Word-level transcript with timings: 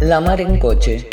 La 0.00 0.18
mar 0.18 0.40
en 0.40 0.58
coche. 0.58 1.10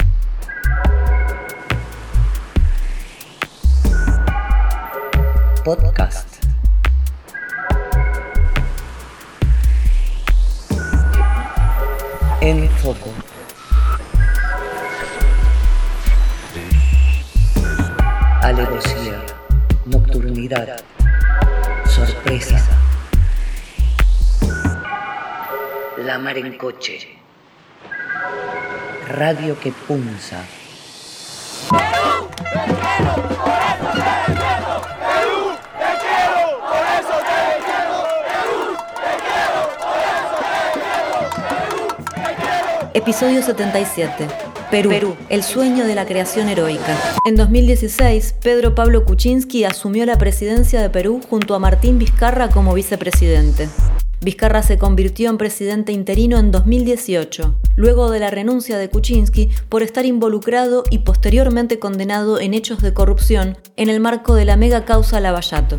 Podcast. 5.65 6.41
En 12.39 12.69
foco. 12.77 13.09
Nocturnidad, 19.85 20.81
sorpresa. 21.85 22.65
La 25.97 26.17
mar 26.19 26.37
en 26.37 26.57
coche. 26.57 27.16
Radio 29.07 29.57
que 29.57 29.71
punza. 29.71 30.43
Episodio 42.93 43.41
77. 43.41 44.27
Perú, 44.69 45.15
el 45.29 45.43
sueño 45.43 45.85
de 45.85 45.95
la 45.95 46.05
creación 46.05 46.49
heroica. 46.49 46.97
En 47.25 47.37
2016, 47.37 48.35
Pedro 48.43 48.75
Pablo 48.75 49.05
Kuczynski 49.05 49.63
asumió 49.63 50.05
la 50.05 50.17
presidencia 50.17 50.81
de 50.81 50.89
Perú 50.89 51.21
junto 51.29 51.55
a 51.55 51.59
Martín 51.59 51.97
Vizcarra 51.97 52.49
como 52.49 52.73
vicepresidente. 52.73 53.69
Vizcarra 54.21 54.63
se 54.63 54.77
convirtió 54.77 55.29
en 55.29 55.37
presidente 55.37 55.91
interino 55.91 56.39
en 56.39 56.51
2018, 56.51 57.55
luego 57.75 58.09
de 58.09 58.19
la 58.19 58.31
renuncia 58.31 58.77
de 58.77 58.89
Kuczynski 58.89 59.49
por 59.69 59.83
estar 59.83 60.05
involucrado 60.05 60.83
y 60.89 60.99
posteriormente 60.99 61.77
condenado 61.77 62.39
en 62.39 62.55
hechos 62.55 62.81
de 62.81 62.93
corrupción 62.93 63.57
en 63.75 63.89
el 63.89 63.99
marco 63.99 64.33
de 64.33 64.45
la 64.45 64.57
mega 64.57 64.85
causa 64.85 65.19
Lavallato. 65.19 65.77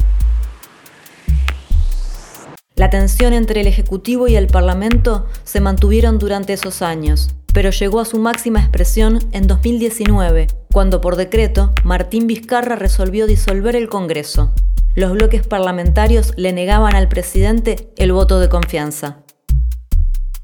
La 2.76 2.90
tensión 2.90 3.32
entre 3.32 3.62
el 3.62 3.66
Ejecutivo 3.66 4.28
y 4.28 4.36
el 4.36 4.46
Parlamento 4.46 5.26
se 5.42 5.60
mantuvieron 5.60 6.20
durante 6.20 6.52
esos 6.52 6.80
años, 6.80 7.30
pero 7.52 7.70
llegó 7.70 7.98
a 7.98 8.04
su 8.04 8.20
máxima 8.20 8.60
expresión 8.60 9.18
en 9.32 9.48
2019, 9.48 10.46
cuando 10.72 11.00
por 11.00 11.16
decreto 11.16 11.72
Martín 11.82 12.28
Vizcarra 12.28 12.76
resolvió 12.76 13.26
disolver 13.26 13.74
el 13.74 13.88
Congreso. 13.88 14.52
Los 14.98 15.12
bloques 15.12 15.46
parlamentarios 15.46 16.32
le 16.36 16.52
negaban 16.52 16.96
al 16.96 17.06
presidente 17.06 17.88
el 17.98 18.10
voto 18.10 18.40
de 18.40 18.48
confianza. 18.48 19.18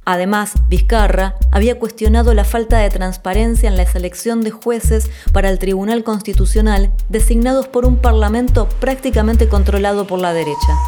Además, 0.04 0.52
Vizcarra 0.68 1.34
había 1.50 1.76
cuestionado 1.80 2.34
la 2.34 2.44
falta 2.44 2.78
de 2.78 2.88
transparencia 2.88 3.68
en 3.68 3.76
la 3.76 3.84
selección 3.84 4.42
de 4.42 4.52
jueces 4.52 5.10
para 5.32 5.50
el 5.50 5.58
Tribunal 5.58 6.04
Constitucional 6.04 6.92
designados 7.08 7.66
por 7.66 7.84
un 7.84 7.96
parlamento 7.96 8.68
prácticamente 8.78 9.48
controlado 9.48 10.06
por 10.06 10.20
la 10.20 10.32
derecha. 10.32 10.78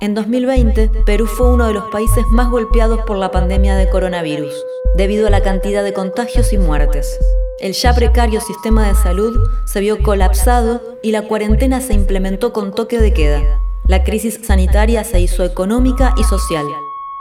En 0.00 0.14
2020, 0.14 0.90
Perú 1.06 1.26
fue 1.26 1.54
uno 1.54 1.68
de 1.68 1.74
los 1.74 1.84
países 1.92 2.24
más 2.32 2.50
golpeados 2.50 3.02
por 3.06 3.16
la 3.16 3.30
pandemia 3.30 3.76
de 3.76 3.88
coronavirus, 3.88 4.52
debido 4.96 5.28
a 5.28 5.30
la 5.30 5.44
cantidad 5.44 5.84
de 5.84 5.92
contagios 5.92 6.52
y 6.52 6.58
muertes. 6.58 7.16
El 7.60 7.72
ya 7.72 7.92
precario 7.92 8.40
sistema 8.40 8.86
de 8.86 8.94
salud 8.94 9.36
se 9.64 9.80
vio 9.80 10.00
colapsado 10.00 10.80
y 11.02 11.10
la 11.10 11.22
cuarentena 11.22 11.80
se 11.80 11.92
implementó 11.92 12.52
con 12.52 12.72
toque 12.72 13.00
de 13.00 13.12
queda. 13.12 13.60
La 13.84 14.04
crisis 14.04 14.38
sanitaria 14.44 15.02
se 15.02 15.20
hizo 15.20 15.44
económica 15.44 16.14
y 16.16 16.22
social. 16.22 16.64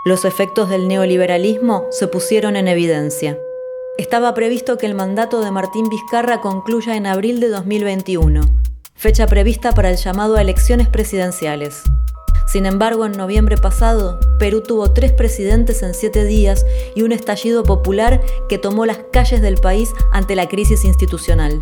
Los 0.05 0.25
efectos 0.25 0.69
del 0.69 0.87
neoliberalismo 0.87 1.87
se 1.89 2.07
pusieron 2.07 2.55
en 2.55 2.67
evidencia. 2.67 3.39
Estaba 3.97 4.35
previsto 4.35 4.77
que 4.77 4.85
el 4.85 4.93
mandato 4.93 5.41
de 5.41 5.49
Martín 5.49 5.89
Vizcarra 5.89 6.39
concluya 6.39 6.95
en 6.95 7.07
abril 7.07 7.39
de 7.39 7.49
2021, 7.49 8.41
fecha 8.93 9.25
prevista 9.25 9.71
para 9.71 9.89
el 9.89 9.97
llamado 9.97 10.35
a 10.35 10.41
elecciones 10.41 10.87
presidenciales. 10.87 11.81
Sin 12.47 12.65
embargo, 12.65 13.05
en 13.05 13.11
noviembre 13.11 13.57
pasado, 13.57 14.19
Perú 14.39 14.61
tuvo 14.61 14.93
tres 14.93 15.11
presidentes 15.11 15.83
en 15.83 15.93
siete 15.93 16.23
días 16.23 16.65
y 16.95 17.01
un 17.01 17.11
estallido 17.11 17.63
popular 17.63 18.21
que 18.47 18.57
tomó 18.57 18.85
las 18.85 18.99
calles 19.11 19.41
del 19.41 19.55
país 19.55 19.91
ante 20.13 20.35
la 20.35 20.47
crisis 20.47 20.85
institucional. 20.85 21.61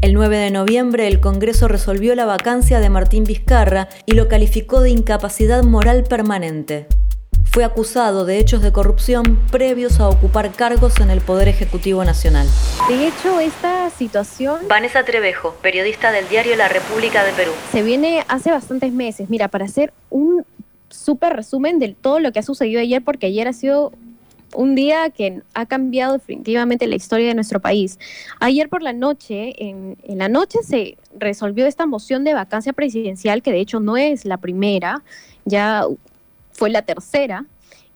El 0.00 0.14
9 0.14 0.38
de 0.38 0.50
noviembre 0.50 1.06
el 1.06 1.20
Congreso 1.20 1.68
resolvió 1.68 2.14
la 2.14 2.26
vacancia 2.26 2.80
de 2.80 2.90
Martín 2.90 3.24
Vizcarra 3.24 3.88
y 4.06 4.12
lo 4.12 4.28
calificó 4.28 4.80
de 4.80 4.90
incapacidad 4.90 5.62
moral 5.64 6.04
permanente. 6.04 6.86
Fue 7.56 7.64
acusado 7.64 8.26
de 8.26 8.38
hechos 8.38 8.60
de 8.60 8.70
corrupción 8.70 9.40
previos 9.50 9.98
a 9.98 10.10
ocupar 10.10 10.52
cargos 10.52 11.00
en 11.00 11.08
el 11.08 11.22
Poder 11.22 11.48
Ejecutivo 11.48 12.04
Nacional. 12.04 12.46
De 12.86 13.08
hecho, 13.08 13.40
esta 13.40 13.88
situación... 13.88 14.68
Vanessa 14.68 15.06
Trevejo, 15.06 15.54
periodista 15.62 16.12
del 16.12 16.28
diario 16.28 16.54
La 16.56 16.68
República 16.68 17.24
de 17.24 17.32
Perú. 17.32 17.52
Se 17.72 17.82
viene 17.82 18.26
hace 18.28 18.50
bastantes 18.50 18.92
meses. 18.92 19.30
Mira, 19.30 19.48
para 19.48 19.64
hacer 19.64 19.94
un 20.10 20.44
súper 20.90 21.32
resumen 21.32 21.78
de 21.78 21.96
todo 21.98 22.20
lo 22.20 22.30
que 22.30 22.40
ha 22.40 22.42
sucedido 22.42 22.78
ayer, 22.78 23.02
porque 23.02 23.28
ayer 23.28 23.48
ha 23.48 23.54
sido 23.54 23.90
un 24.54 24.74
día 24.74 25.08
que 25.08 25.40
ha 25.54 25.64
cambiado 25.64 26.12
definitivamente 26.12 26.86
la 26.86 26.96
historia 26.96 27.28
de 27.28 27.34
nuestro 27.34 27.60
país. 27.60 27.98
Ayer 28.38 28.68
por 28.68 28.82
la 28.82 28.92
noche, 28.92 29.54
en, 29.66 29.96
en, 30.02 30.18
la 30.18 30.28
noche 30.28 30.58
se 30.62 30.98
resolvió 31.18 31.66
esta 31.66 31.86
moción 31.86 32.22
de 32.22 32.34
vacancia 32.34 32.74
presidencial, 32.74 33.40
que 33.40 33.50
de 33.50 33.60
hecho 33.60 33.80
no 33.80 33.96
es 33.96 34.26
la 34.26 34.36
primera, 34.36 35.02
ya 35.46 35.86
fue 36.56 36.70
la 36.70 36.82
tercera, 36.82 37.46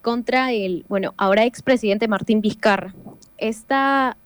contra 0.02 0.52
el, 0.52 0.84
bueno, 0.88 1.14
ahora 1.16 1.44
expresidente 1.44 2.08
Martín 2.08 2.40
Vizcarra. 2.40 2.94
Esta, 3.38 4.16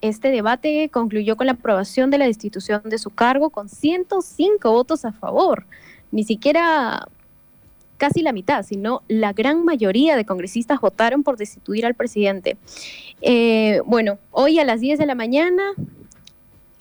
este 0.00 0.30
debate 0.30 0.88
concluyó 0.90 1.36
con 1.36 1.46
la 1.46 1.52
aprobación 1.52 2.10
de 2.10 2.18
la 2.18 2.26
destitución 2.26 2.82
de 2.84 2.98
su 2.98 3.10
cargo 3.10 3.50
con 3.50 3.68
105 3.68 4.70
votos 4.70 5.04
a 5.04 5.12
favor. 5.12 5.66
Ni 6.10 6.24
siquiera 6.24 7.08
casi 7.96 8.22
la 8.22 8.32
mitad, 8.32 8.64
sino 8.64 9.02
la 9.08 9.32
gran 9.32 9.64
mayoría 9.64 10.16
de 10.16 10.24
congresistas 10.24 10.80
votaron 10.80 11.22
por 11.22 11.36
destituir 11.36 11.84
al 11.84 11.94
presidente. 11.94 12.56
Eh, 13.20 13.82
bueno, 13.84 14.18
hoy 14.30 14.58
a 14.58 14.64
las 14.64 14.80
10 14.80 14.98
de 14.98 15.06
la 15.06 15.14
mañana, 15.14 15.62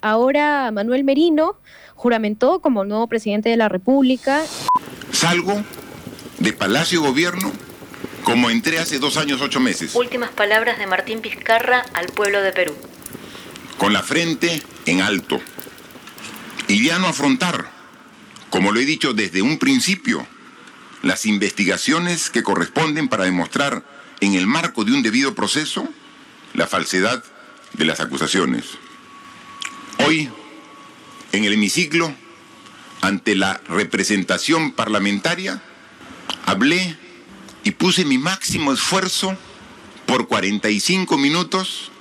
ahora 0.02 0.72
Manuel 0.72 1.04
Merino 1.04 1.58
juramentó 1.96 2.62
como 2.62 2.86
nuevo 2.86 3.08
presidente 3.08 3.50
de 3.50 3.58
la 3.58 3.68
República. 3.68 4.44
Salgo 5.12 5.62
de 6.40 6.54
Palacio 6.54 7.02
Gobierno 7.02 7.52
como 8.24 8.50
entré 8.50 8.80
hace 8.80 9.00
dos 9.00 9.18
años, 9.18 9.42
ocho 9.42 9.60
meses. 9.60 9.96
Últimas 9.96 10.30
palabras 10.30 10.78
de 10.78 10.88
Martín 10.88 11.22
Vizcarra 11.22 11.86
al 11.94 12.08
pueblo 12.08 12.42
de 12.42 12.52
Perú. 12.52 12.76
Con 13.78 13.94
la 13.94 14.04
frente 14.04 14.62
en 14.86 15.02
alto. 15.02 15.42
Y 16.68 16.86
ya 16.86 17.00
no 17.00 17.08
afrontar, 17.08 17.72
como 18.50 18.72
lo 18.72 18.80
he 18.80 18.86
dicho 18.86 19.14
desde 19.14 19.42
un 19.42 19.58
principio, 19.58 20.28
las 21.02 21.26
investigaciones 21.26 22.30
que 22.30 22.44
corresponden 22.44 23.08
para 23.08 23.24
demostrar 23.24 23.84
en 24.20 24.36
el 24.36 24.48
marco 24.48 24.84
de 24.84 24.92
un 24.92 25.02
debido 25.02 25.34
proceso 25.34 25.88
la 26.54 26.68
falsedad 26.68 27.24
de 27.74 27.86
las 27.86 28.00
acusaciones. 28.00 28.66
Hoy, 30.06 30.30
en 31.32 31.46
el 31.46 31.54
hemiciclo, 31.54 32.14
ante 33.02 33.36
la 33.36 33.62
representación 33.68 34.74
parlamentaria, 34.74 35.64
hablé 36.46 36.98
y 37.64 37.72
puse 37.72 38.06
mi 38.06 38.18
máximo 38.18 38.74
esfuerzo 38.74 39.38
por 40.06 40.28
45 40.28 41.18
minutos 41.18 41.92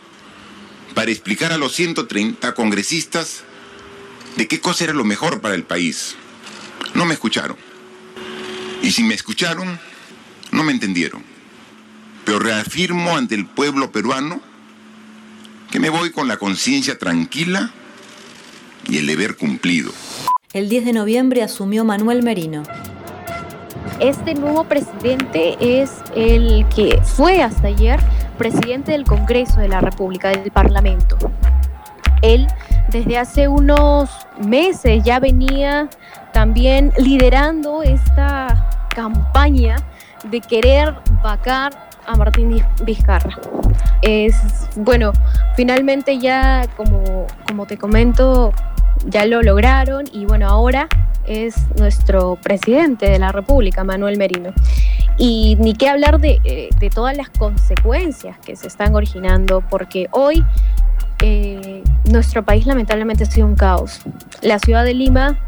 para 0.95 1.11
explicar 1.11 1.53
a 1.53 1.59
los 1.59 1.75
130 1.75 2.55
congresistas 2.55 3.45
de 4.37 4.49
qué 4.49 4.61
cosa 4.61 4.85
era 4.85 4.93
lo 4.93 5.05
mejor 5.05 5.41
para 5.41 5.55
el 5.55 5.65
país. 5.65 6.17
No 6.95 7.05
me 7.05 7.15
escucharon. 7.15 7.57
Y 8.83 8.93
si 8.93 9.03
me 9.03 9.15
escucharon, 9.15 9.79
no 10.51 10.63
me 10.63 10.73
entendieron. 10.73 11.23
Pero 12.25 12.39
reafirmo 12.39 13.17
ante 13.17 13.35
el 13.35 13.47
pueblo 13.47 13.93
peruano 13.93 14.41
que 15.71 15.81
me 15.81 15.91
voy 15.91 16.11
con 16.11 16.29
la 16.29 16.39
conciencia 16.39 16.99
tranquila 16.99 17.73
y 18.89 18.99
el 18.99 19.07
deber 19.07 19.37
cumplido. 19.37 19.93
El 20.53 20.69
10 20.69 20.87
de 20.87 20.93
noviembre 20.95 21.43
asumió 21.43 21.85
Manuel 21.85 22.23
Merino. 22.23 22.63
Este 24.01 24.35
nuevo 24.35 24.65
presidente 24.65 25.57
es 25.61 26.03
el 26.15 26.67
que 26.75 27.01
fue 27.03 27.43
hasta 27.43 27.69
ayer 27.69 27.99
presidente 28.37 28.93
del 28.93 29.05
Congreso 29.05 29.61
de 29.61 29.69
la 29.69 29.81
República, 29.81 30.31
del 30.31 30.51
Parlamento. 30.51 31.17
Él 32.23 32.47
desde 32.91 33.19
hace 33.19 33.49
unos 33.49 34.11
meses 34.41 35.03
ya 35.03 35.19
venía 35.19 35.89
también 36.33 36.93
liderando 36.97 37.83
esta 37.83 38.87
campaña 38.95 39.77
de 40.25 40.41
querer 40.41 40.95
vacar 41.23 41.73
a 42.07 42.17
Martín 42.17 42.63
Vizcarra. 42.85 43.39
Es 44.03 44.37
bueno, 44.77 45.13
finalmente 45.57 46.19
ya 46.19 46.67
como, 46.77 47.27
como 47.47 47.67
te 47.67 47.77
comento, 47.77 48.53
ya 49.07 49.27
lo 49.27 49.43
lograron 49.43 50.05
y 50.13 50.25
bueno, 50.25 50.49
ahora 50.49 50.89
es 51.27 51.57
nuestro 51.77 52.37
presidente 52.37 53.09
de 53.11 53.19
la 53.19 53.33
República, 53.33 53.85
Manuel 53.85 54.17
Merino. 54.17 54.53
Y 55.19 55.57
ni 55.59 55.75
qué 55.75 55.89
hablar 55.89 56.21
de, 56.21 56.41
eh, 56.45 56.69
de 56.79 56.91
todas 56.91 57.17
las 57.17 57.29
consecuencias 57.29 58.39
que 58.39 58.57
se 58.57 58.67
están 58.67 58.95
originando, 58.95 59.63
porque 59.69 60.09
hoy 60.13 60.45
eh, 61.21 61.83
nuestro 62.05 62.45
país 62.45 62.67
lamentablemente 62.67 63.25
ha 63.25 63.27
sido 63.27 63.47
un 63.47 63.57
caos. 63.57 64.01
La 64.41 64.59
ciudad 64.59 64.85
de 64.85 64.95
Lima 64.95 65.39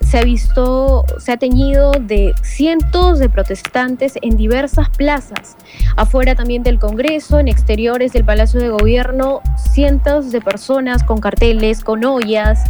se 0.00 0.18
ha 0.18 0.22
visto, 0.22 1.04
se 1.18 1.32
ha 1.32 1.36
teñido 1.36 1.92
de 1.92 2.34
cientos 2.42 3.18
de 3.18 3.28
protestantes 3.28 4.14
en 4.22 4.36
diversas 4.36 4.90
plazas, 4.90 5.56
afuera 5.96 6.34
también 6.34 6.62
del 6.62 6.78
Congreso, 6.78 7.38
en 7.38 7.48
exteriores 7.48 8.12
del 8.12 8.24
Palacio 8.24 8.60
de 8.60 8.68
Gobierno, 8.68 9.40
cientos 9.56 10.32
de 10.32 10.40
personas 10.40 11.02
con 11.02 11.18
carteles, 11.18 11.82
con 11.82 12.04
ollas, 12.04 12.64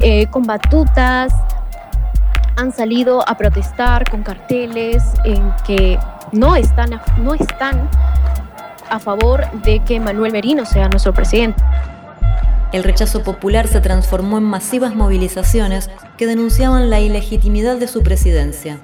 eh, 0.00 0.26
con 0.30 0.42
batutas, 0.44 1.32
han 2.56 2.72
salido 2.72 3.22
a 3.28 3.36
protestar 3.36 4.10
con 4.10 4.22
carteles 4.22 5.02
en 5.24 5.52
que 5.66 5.98
no 6.32 6.56
están, 6.56 7.00
no 7.18 7.34
están 7.34 7.88
a 8.88 8.98
favor 8.98 9.50
de 9.62 9.84
que 9.84 10.00
Manuel 10.00 10.32
Merino 10.32 10.64
sea 10.64 10.88
nuestro 10.88 11.12
presidente. 11.12 11.62
El 12.72 12.82
rechazo 12.82 13.22
popular 13.22 13.68
se 13.68 13.80
transformó 13.80 14.38
en 14.38 14.44
masivas 14.44 14.94
movilizaciones 14.94 15.90
que 16.16 16.26
denunciaban 16.26 16.90
la 16.90 17.00
ilegitimidad 17.00 17.76
de 17.76 17.88
su 17.88 18.02
presidencia. 18.02 18.78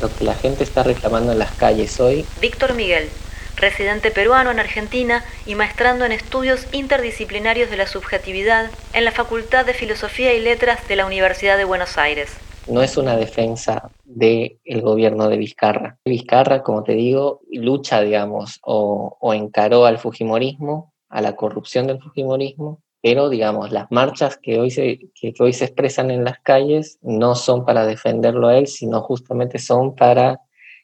Lo 0.00 0.14
que 0.14 0.24
la 0.24 0.34
gente 0.34 0.64
está 0.64 0.82
reclamando 0.82 1.32
en 1.32 1.38
las 1.38 1.50
calles 1.52 1.98
hoy. 1.98 2.24
Víctor 2.40 2.74
Miguel, 2.74 3.08
residente 3.58 4.10
peruano 4.10 4.50
en 4.50 4.58
Argentina 4.58 5.24
y 5.46 5.54
maestrando 5.54 6.04
en 6.04 6.12
estudios 6.12 6.66
interdisciplinarios 6.72 7.70
de 7.70 7.76
la 7.76 7.86
subjetividad 7.86 8.70
en 8.92 9.04
la 9.04 9.12
Facultad 9.12 9.66
de 9.66 9.74
Filosofía 9.74 10.34
y 10.34 10.40
Letras 10.40 10.86
de 10.88 10.96
la 10.96 11.06
Universidad 11.06 11.58
de 11.58 11.64
Buenos 11.64 11.98
Aires. 11.98 12.36
No 12.66 12.82
es 12.82 12.96
una 12.96 13.16
defensa 13.16 13.90
del 14.04 14.58
gobierno 14.82 15.28
de 15.28 15.38
Vizcarra. 15.38 15.98
Vizcarra, 16.04 16.62
como 16.62 16.82
te 16.82 16.92
digo, 16.92 17.40
lucha, 17.50 18.02
digamos, 18.02 18.60
o, 18.62 19.16
o 19.20 19.34
encaró 19.34 19.86
al 19.86 19.98
Fujimorismo 19.98 20.92
a 21.08 21.20
la 21.20 21.36
corrupción 21.36 21.86
del 21.86 22.00
Fujimorismo, 22.00 22.82
pero 23.00 23.28
digamos, 23.28 23.70
las 23.70 23.90
marchas 23.90 24.38
que 24.40 24.58
hoy, 24.58 24.70
se, 24.70 24.98
que, 25.14 25.32
hoy 25.38 25.52
se 25.52 25.66
expresan 25.66 26.10
en 26.10 26.24
las 26.24 26.40
calles 26.40 26.98
no 27.02 27.34
son 27.34 27.64
para 27.64 27.86
defenderlo 27.86 28.48
a 28.48 28.58
él, 28.58 28.66
sino 28.66 29.02
justamente 29.02 29.58
son 29.58 29.94
para 29.94 30.40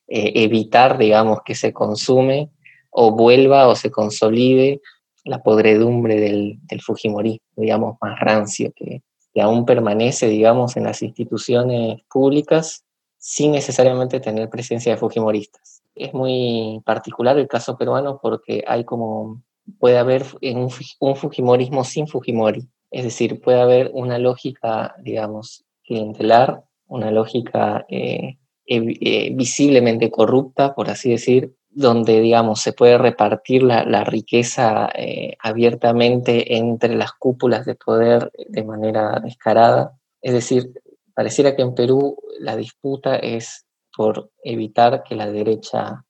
eh, 0.07 0.33
evitar, 0.37 0.97
digamos, 0.97 1.41
que 1.45 1.55
se 1.55 1.73
consume 1.73 2.51
o 2.97 3.11
vuelva 3.11 3.67
o 3.67 3.75
se 3.75 3.91
consolide 3.91 4.81
la 5.25 5.43
podredumbre 5.43 6.21
del, 6.21 6.59
del 6.63 6.81
Fujimorismo, 6.81 7.45
digamos, 7.57 7.97
más 8.01 8.19
rancio, 8.21 8.73
que, 8.77 9.03
que 9.33 9.43
aún 9.43 9.67
permanece, 9.67 10.29
digamos, 10.29 10.77
en 10.77 10.85
las 10.85 11.03
instituciones 11.03 12.03
públicas 12.09 12.85
sin 13.19 13.53
necesariamente 13.53 14.21
tener 14.21 14.49
presencia 14.49 14.93
de 14.93 14.99
Fujimoristas. 14.99 15.83
Es 15.95 16.15
muy 16.15 16.81
particular 16.85 17.37
el 17.39 17.49
caso 17.49 17.77
peruano 17.77 18.21
porque 18.23 18.63
hay 18.67 18.85
como 18.85 19.43
puede 19.79 19.99
haber 19.99 20.25
un, 20.43 20.71
un 21.01 21.17
Fujimorismo 21.17 21.85
sin 21.85 22.07
Fujimori. 22.07 22.69
Es 22.91 23.03
decir, 23.03 23.41
puede 23.41 23.61
haber 23.61 23.91
una 23.93 24.19
lógica, 24.19 24.95
digamos, 25.03 25.65
clientelar, 25.85 26.63
una 26.87 27.11
lógica 27.11 27.87
eh, 27.89 28.37
eh, 28.67 29.31
visiblemente 29.35 30.11
corrupta, 30.11 30.75
por 30.75 30.91
así 30.91 31.11
decir, 31.11 31.55
donde, 31.75 32.21
digamos, 32.21 32.61
se 32.61 32.73
puede 32.73 32.99
repartir 32.99 33.63
la, 33.63 34.05
riqueza 34.05 34.89
eh, 34.95 35.37
abiertamente 35.41 36.57
entre 36.57 36.95
las 36.95 37.13
cúpulas 37.13 37.67
de 37.67 37.75
poder 37.75 38.31
de 38.49 38.65
manera 38.65 39.21
descarada. 39.23 39.93
Es 40.23 40.33
decir, 40.33 40.73
pareciera 41.15 41.57
que 41.57 41.63
en 41.63 41.75
Perú 41.75 42.17
la 42.39 42.57
disputa 42.57 43.17
es 43.17 43.67
por 43.97 44.31
evitar 44.43 45.03
que 45.03 45.15
la 45.15 45.31
derecha 45.31 46.05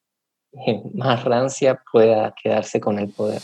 más 0.94 1.24
rancia 1.24 1.82
pueda 1.90 2.34
quedarse 2.40 2.80
con 2.80 2.98
el 2.98 3.08
poder. 3.10 3.42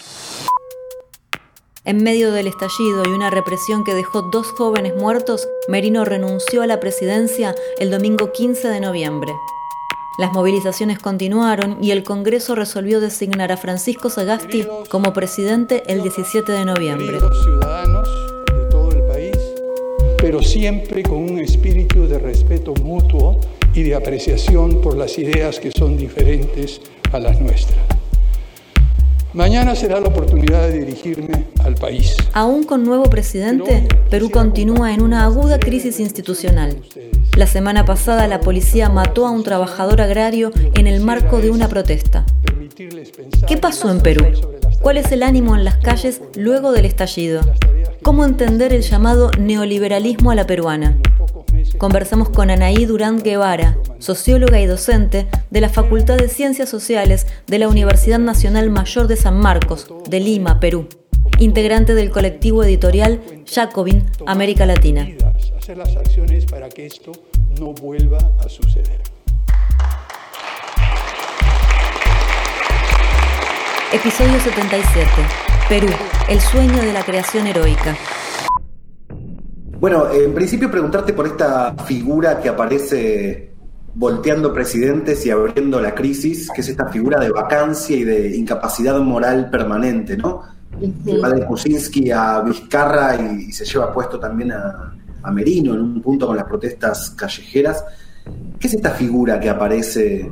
En 1.85 2.03
medio 2.03 2.31
del 2.33 2.47
estallido 2.47 3.03
y 3.07 3.09
una 3.09 3.31
represión 3.31 3.85
que 3.85 3.95
dejó 3.95 4.23
dos 4.23 4.53
jóvenes 4.53 4.95
muertos, 4.97 5.49
Merino 5.67 6.05
renunció 6.05 6.63
a 6.63 6.67
la 6.67 6.79
presidencia 6.79 7.55
el 7.79 7.91
domingo 7.91 8.33
15 8.33 8.69
de 8.69 8.81
noviembre. 8.81 9.33
Las 10.21 10.35
movilizaciones 10.35 10.99
continuaron 10.99 11.83
y 11.83 11.93
el 11.93 12.03
Congreso 12.03 12.55
resolvió 12.55 13.01
designar 13.01 13.53
a 13.53 13.57
Francisco 13.57 14.11
Sagasti 14.11 14.67
como 14.91 15.15
presidente 15.15 15.83
el 15.87 16.03
17 16.03 16.53
de 16.53 16.67
noviembre. 16.67 17.19
ciudadanos 17.43 18.07
de 18.55 18.65
todo 18.71 18.93
el 18.93 19.03
país, 19.05 19.39
pero 20.19 20.43
siempre 20.43 21.03
con 21.05 21.17
un 21.17 21.39
espíritu 21.39 22.07
de 22.07 22.19
respeto 22.19 22.75
mutuo 22.83 23.41
y 23.73 23.83
de 23.83 23.95
apreciación 23.95 24.83
por 24.83 24.95
las 24.95 25.17
ideas 25.17 25.59
que 25.59 25.71
son 25.71 25.97
diferentes 25.97 26.83
a 27.13 27.19
las 27.19 27.41
nuestras. 27.41 27.81
Mañana 29.33 29.75
será 29.75 30.01
la 30.01 30.09
oportunidad 30.09 30.69
de 30.69 30.81
dirigirme 30.81 31.47
al 31.65 31.77
país. 31.77 32.15
Aún 32.35 32.65
con 32.65 32.85
nuevo 32.85 33.05
presidente, 33.05 33.89
Perú 34.11 34.31
continúa 34.31 34.93
en 34.93 35.01
una 35.01 35.25
aguda 35.25 35.59
crisis 35.59 35.99
institucional. 35.99 36.77
La 37.37 37.47
semana 37.47 37.85
pasada 37.85 38.27
la 38.27 38.41
policía 38.41 38.89
mató 38.89 39.27
a 39.27 39.31
un 39.31 39.45
trabajador 39.45 40.01
agrario 40.01 40.51
en 40.75 40.87
el 40.87 41.01
marco 41.01 41.41
de 41.41 41.51
una 41.51 41.69
protesta. 41.69 42.27
¿Qué 43.47 43.57
pasó 43.57 43.91
en 43.91 44.01
Perú? 44.01 44.27
¿Cuál 44.83 44.97
es 44.97 45.13
el 45.13 45.23
ánimo 45.23 45.55
en 45.55 45.65
las 45.65 45.77
calles 45.79 46.21
luego 46.35 46.73
del 46.73 46.85
estallido? 46.85 47.43
¿Cómo 48.03 48.25
entender 48.25 48.73
el 48.73 48.83
llamado 48.83 49.31
neoliberalismo 49.39 50.31
a 50.31 50.35
la 50.35 50.47
peruana? 50.47 50.97
Conversamos 51.79 52.31
con 52.31 52.51
Anaí 52.51 52.85
Durán 52.85 53.23
Guevara, 53.23 53.79
socióloga 53.99 54.61
y 54.61 54.67
docente 54.67 55.27
de 55.51 55.61
la 55.61 55.69
Facultad 55.69 56.17
de 56.17 56.29
Ciencias 56.29 56.69
Sociales 56.69 57.27
de 57.47 57.59
la 57.59 57.69
Universidad 57.69 58.19
Nacional 58.19 58.71
Mayor 58.71 59.07
de 59.07 59.17
San 59.17 59.39
Marcos, 59.39 59.87
de 60.09 60.21
Lima, 60.21 60.61
Perú, 60.61 60.89
integrante 61.39 61.95
del 61.95 62.11
colectivo 62.11 62.63
editorial 62.65 63.21
Jacobin 63.47 64.05
América 64.27 64.67
Latina. 64.67 65.09
Hacer 65.57 65.77
las 65.77 65.97
acciones 65.97 66.47
para 66.47 66.69
que 66.69 66.87
esto 66.87 67.13
no 67.59 67.73
vuelva 67.73 68.19
a 68.39 68.49
suceder. 68.49 69.01
Episodio 73.93 74.39
77. 74.41 75.09
Perú, 75.69 75.89
el 76.29 76.41
sueño 76.41 76.81
de 76.81 76.93
la 76.93 77.03
creación 77.03 77.47
heroica. 77.47 77.97
Bueno, 79.81 80.11
en 80.13 80.33
principio 80.35 80.71
preguntarte 80.71 81.13
por 81.13 81.27
esta 81.27 81.75
figura 81.87 82.41
que 82.41 82.49
aparece 82.49 83.51
volteando 83.95 84.53
presidentes 84.53 85.25
y 85.27 85.31
abriendo 85.31 85.81
la 85.81 85.95
crisis, 85.95 86.51
que 86.55 86.61
es 86.61 86.69
esta 86.69 86.89
figura 86.89 87.19
de 87.19 87.31
vacancia 87.31 87.97
y 87.97 88.05
de 88.05 88.37
incapacidad 88.37 88.99
moral 89.01 89.51
permanente, 89.51 90.17
¿no? 90.17 90.43
Va 90.73 91.31
de 91.31 91.45
Kuczynski 91.47 92.11
a 92.11 92.41
Vizcarra 92.41 93.17
y, 93.17 93.53
se 93.53 93.65
lleva 93.65 93.93
puesto 93.93 94.19
también 94.19 94.53
a, 94.53 94.95
a 95.23 95.31
Merino 95.31 95.75
en 95.75 95.81
un 95.81 96.03
punto 96.03 96.27
con 96.27 96.37
las 96.37 96.47
protestas 96.47 97.11
callejeras. 97.11 97.85
¿Qué 98.59 98.67
es 98.67 98.75
esta 98.75 98.91
figura 98.91 99.41
que 99.41 99.51
aparece 99.51 100.31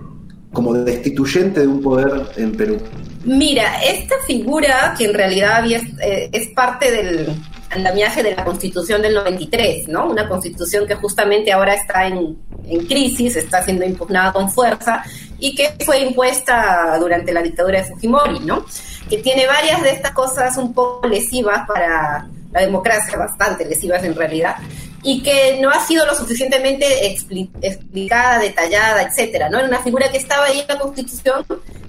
como 0.52 0.73
destituyente 0.75 1.61
de 1.61 1.66
un 1.66 1.83
poder 1.83 2.28
en 2.37 2.52
Perú? 2.52 2.78
Mira, 3.25 3.83
esta 3.83 4.14
figura 4.26 4.95
que 4.97 5.04
en 5.07 5.14
realidad 5.14 5.57
había, 5.57 5.78
eh, 6.02 6.30
es 6.33 6.49
parte 6.49 6.90
del 6.90 7.35
andamiaje 7.71 8.23
de 8.23 8.35
la 8.35 8.45
Constitución 8.45 9.02
del 9.02 9.14
93, 9.14 9.88
¿no? 9.88 10.09
Una 10.09 10.28
Constitución 10.28 10.87
que 10.87 10.95
justamente 10.95 11.52
ahora 11.52 11.75
está 11.75 12.07
en, 12.07 12.38
en 12.66 12.87
crisis, 12.87 13.37
está 13.37 13.62
siendo 13.62 13.85
impugnada 13.85 14.33
con 14.33 14.50
fuerza 14.50 15.02
y 15.38 15.54
que 15.54 15.75
fue 15.85 16.00
impuesta 16.00 16.97
durante 16.99 17.33
la 17.33 17.42
dictadura 17.42 17.83
de 17.83 17.85
Fujimori, 17.85 18.40
¿no? 18.40 18.64
Que 19.09 19.19
tiene 19.19 19.47
varias 19.47 19.83
de 19.83 19.91
estas 19.91 20.12
cosas 20.12 20.57
un 20.57 20.75
poco 20.75 21.07
lesivas 21.07 21.67
para 21.67 22.29
la 22.53 22.61
democracia, 22.61 23.19
bastante 23.19 23.65
lesivas 23.65 24.03
en 24.05 24.15
realidad, 24.15 24.57
y 25.03 25.23
que 25.23 25.59
no 25.61 25.71
ha 25.71 25.81
sido 25.87 26.05
lo 26.07 26.15
suficientemente 26.15 27.07
explicada, 27.07 28.38
detallada, 28.38 29.03
etcétera, 29.03 29.49
¿no? 29.49 29.59
Era 29.59 29.69
una 29.69 29.83
figura 29.83 30.11
que 30.11 30.19
estaba 30.19 30.47
ahí 30.47 30.61
en 30.61 30.69
la 30.69 30.79
Constitución 30.79 31.47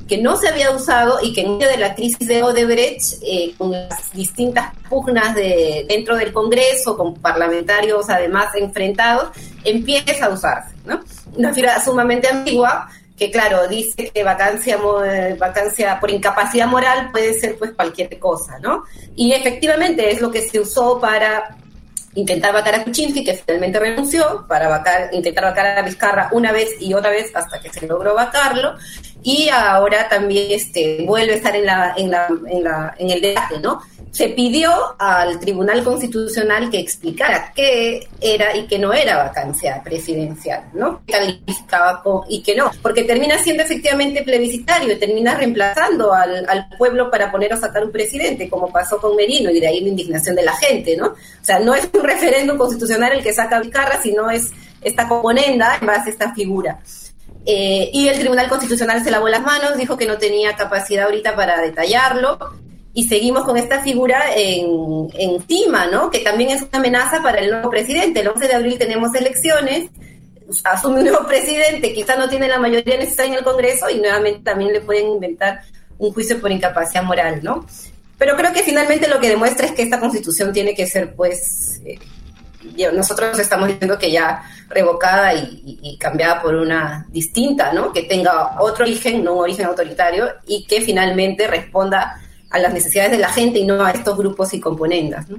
que 0.09 0.17
no 0.17 0.37
se 0.37 0.47
había 0.47 0.71
usado 0.71 1.19
y 1.21 1.33
que 1.33 1.41
en 1.41 1.57
medio 1.57 1.69
de 1.69 1.77
la 1.77 1.93
crisis 1.93 2.27
de 2.27 2.41
Odebrecht, 2.41 3.21
eh, 3.21 3.53
con 3.57 3.71
las 3.71 4.11
distintas 4.11 4.73
pugnas 4.89 5.35
de, 5.35 5.85
dentro 5.87 6.17
del 6.17 6.33
Congreso, 6.33 6.97
con 6.97 7.13
parlamentarios 7.15 8.09
además 8.09 8.47
enfrentados, 8.55 9.29
empieza 9.63 10.25
a 10.25 10.29
usarse, 10.29 10.73
¿no? 10.85 10.99
Una 11.35 11.53
figura 11.53 11.83
sumamente 11.83 12.27
ambigua, 12.27 12.89
que 13.19 13.29
claro, 13.29 13.67
dice 13.67 14.09
que 14.11 14.23
vacancia, 14.23 14.79
vacancia 15.37 15.99
por 15.99 16.09
incapacidad 16.09 16.67
moral 16.67 17.11
puede 17.11 17.37
ser 17.37 17.57
pues 17.57 17.71
cualquier 17.73 18.17
cosa, 18.17 18.57
¿no? 18.59 18.85
Y 19.15 19.33
efectivamente 19.33 20.09
es 20.09 20.21
lo 20.21 20.31
que 20.31 20.41
se 20.41 20.59
usó 20.59 20.99
para 21.01 21.57
intentar 22.15 22.53
vacar 22.53 22.75
a 22.75 22.83
Kuczynski, 22.83 23.23
que 23.23 23.33
finalmente 23.33 23.77
renunció, 23.77 24.45
para 24.47 24.69
vacar, 24.69 25.09
intentar 25.11 25.43
vacar 25.43 25.77
a 25.77 25.81
Vizcarra 25.81 26.29
una 26.31 26.51
vez 26.51 26.69
y 26.79 26.93
otra 26.93 27.11
vez 27.11 27.35
hasta 27.35 27.59
que 27.59 27.69
se 27.69 27.85
logró 27.85 28.15
vacarlo, 28.15 28.75
y 29.23 29.49
ahora 29.49 30.07
también 30.09 30.51
este, 30.51 31.03
vuelve 31.05 31.33
a 31.33 31.35
estar 31.35 31.55
en, 31.55 31.65
la, 31.65 31.93
en, 31.97 32.11
la, 32.11 32.27
en, 32.47 32.63
la, 32.63 32.95
en 32.97 33.09
el 33.11 33.21
debate, 33.21 33.59
¿no? 33.59 33.81
se 34.11 34.29
pidió 34.29 34.71
al 34.97 35.39
Tribunal 35.39 35.83
Constitucional 35.83 36.69
que 36.69 36.79
explicara 36.79 37.53
qué 37.55 38.07
era 38.19 38.55
y 38.55 38.65
qué 38.65 38.79
no 38.79 38.91
era 38.91 39.17
vacancia 39.17 39.81
presidencial, 39.83 40.63
¿no? 40.73 41.01
Calificaba 41.07 42.01
y 42.27 42.41
qué 42.41 42.55
no, 42.55 42.71
porque 42.81 43.03
termina 43.03 43.37
siendo 43.37 43.63
efectivamente 43.63 44.23
plebiscitario 44.23 44.97
termina 44.97 45.35
reemplazando 45.35 46.13
al, 46.13 46.47
pueblo 46.77 47.11
para 47.11 47.31
poner 47.31 47.53
o 47.53 47.57
sacar 47.57 47.83
un 47.83 47.91
presidente, 47.91 48.49
como 48.49 48.71
pasó 48.71 48.99
con 48.99 49.15
Merino, 49.15 49.49
y 49.51 49.59
de 49.59 49.67
ahí 49.67 49.81
la 49.81 49.89
indignación 49.89 50.35
de 50.35 50.43
la 50.43 50.53
gente, 50.53 50.95
¿no? 50.95 51.07
O 51.07 51.15
sea, 51.41 51.59
no 51.59 51.73
es 51.73 51.89
un 51.93 52.03
referéndum 52.03 52.57
constitucional 52.57 53.13
el 53.13 53.23
que 53.23 53.33
saca 53.33 53.59
Vicarra, 53.59 54.01
sino 54.01 54.29
es 54.29 54.51
esta 54.81 55.07
componenda 55.07 55.77
en 55.79 55.87
base 55.87 56.09
a 56.09 56.13
esta 56.13 56.33
figura. 56.33 56.79
Eh, 57.45 57.89
y 57.93 58.07
el 58.07 58.19
Tribunal 58.19 58.49
Constitucional 58.49 59.03
se 59.03 59.11
lavó 59.11 59.29
las 59.29 59.41
manos, 59.41 59.77
dijo 59.77 59.97
que 59.97 60.05
no 60.05 60.17
tenía 60.17 60.55
capacidad 60.55 61.05
ahorita 61.05 61.35
para 61.35 61.61
detallarlo, 61.61 62.37
y 62.93 63.05
seguimos 63.07 63.45
con 63.45 63.57
esta 63.57 63.81
figura 63.81 64.35
en, 64.35 65.07
encima, 65.13 65.87
¿no? 65.87 66.09
Que 66.09 66.19
también 66.19 66.49
es 66.49 66.61
una 66.61 66.79
amenaza 66.79 67.21
para 67.21 67.39
el 67.39 67.51
nuevo 67.51 67.69
presidente. 67.69 68.21
El 68.21 68.27
11 68.27 68.47
de 68.47 68.53
abril 68.53 68.77
tenemos 68.77 69.13
elecciones, 69.15 69.89
asume 70.63 70.97
un 70.99 71.05
nuevo 71.05 71.25
presidente, 71.27 71.93
quizá 71.93 72.15
no 72.15 72.27
tiene 72.27 72.47
la 72.47 72.59
mayoría 72.59 72.97
necesaria 72.97 73.33
en 73.33 73.37
el 73.39 73.43
Congreso 73.43 73.89
y 73.89 73.99
nuevamente 73.99 74.41
también 74.43 74.73
le 74.73 74.81
pueden 74.81 75.07
inventar 75.09 75.61
un 75.97 76.11
juicio 76.11 76.39
por 76.41 76.51
incapacidad 76.51 77.03
moral, 77.03 77.41
¿no? 77.43 77.65
Pero 78.17 78.35
creo 78.35 78.51
que 78.51 78.63
finalmente 78.63 79.07
lo 79.07 79.19
que 79.19 79.29
demuestra 79.29 79.67
es 79.67 79.71
que 79.71 79.83
esta 79.83 79.99
constitución 79.99 80.51
tiene 80.51 80.73
que 80.73 80.87
ser, 80.87 81.15
pues, 81.15 81.79
eh, 81.85 81.99
nosotros 82.93 83.37
estamos 83.39 83.67
diciendo 83.67 83.97
que 83.97 84.11
ya 84.11 84.43
revocada 84.67 85.33
y, 85.33 85.97
cambiada 85.99 86.41
por 86.41 86.55
una 86.55 87.05
distinta, 87.09 87.73
¿no? 87.73 87.91
Que 87.91 88.03
tenga 88.03 88.61
otro 88.61 88.85
origen, 88.85 89.23
no 89.23 89.33
un 89.33 89.39
origen 89.39 89.65
autoritario, 89.65 90.27
y 90.47 90.65
que 90.65 90.81
finalmente 90.81 91.47
responda 91.47 92.19
a 92.51 92.59
las 92.59 92.73
necesidades 92.73 93.11
de 93.11 93.17
la 93.17 93.29
gente 93.29 93.59
y 93.59 93.65
no 93.65 93.83
a 93.83 93.91
estos 93.91 94.17
grupos 94.17 94.53
y 94.53 94.59
componendas. 94.59 95.29
¿no? 95.29 95.37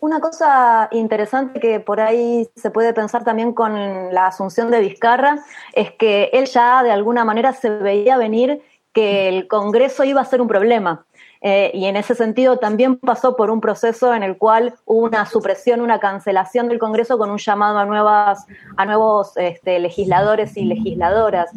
Una 0.00 0.20
cosa 0.20 0.88
interesante 0.90 1.60
que 1.60 1.78
por 1.78 2.00
ahí 2.00 2.48
se 2.56 2.70
puede 2.70 2.92
pensar 2.92 3.22
también 3.22 3.52
con 3.52 4.12
la 4.12 4.26
asunción 4.26 4.70
de 4.70 4.80
Vizcarra 4.80 5.44
es 5.72 5.92
que 5.92 6.30
él 6.32 6.46
ya 6.46 6.82
de 6.82 6.90
alguna 6.90 7.24
manera 7.24 7.52
se 7.52 7.70
veía 7.70 8.16
venir 8.16 8.62
que 8.92 9.28
el 9.28 9.46
Congreso 9.46 10.02
iba 10.02 10.20
a 10.20 10.24
ser 10.24 10.40
un 10.40 10.48
problema. 10.48 11.06
Eh, 11.46 11.70
y 11.74 11.84
en 11.84 11.96
ese 11.96 12.14
sentido 12.14 12.56
también 12.56 12.96
pasó 12.96 13.36
por 13.36 13.50
un 13.50 13.60
proceso 13.60 14.14
en 14.14 14.22
el 14.22 14.38
cual 14.38 14.76
hubo 14.86 15.04
una 15.04 15.26
supresión, 15.26 15.82
una 15.82 16.00
cancelación 16.00 16.68
del 16.68 16.78
Congreso 16.78 17.18
con 17.18 17.30
un 17.30 17.36
llamado 17.36 17.76
a, 17.78 17.84
nuevas, 17.84 18.46
a 18.78 18.86
nuevos 18.86 19.36
este, 19.36 19.78
legisladores 19.78 20.56
y 20.56 20.64
legisladoras. 20.64 21.50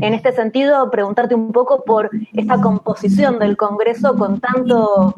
En 0.00 0.14
este 0.14 0.32
sentido, 0.32 0.90
preguntarte 0.90 1.34
un 1.34 1.52
poco 1.52 1.84
por 1.84 2.08
esta 2.32 2.58
composición 2.58 3.38
del 3.38 3.58
Congreso 3.58 4.16
con 4.16 4.40
tanto, 4.40 5.14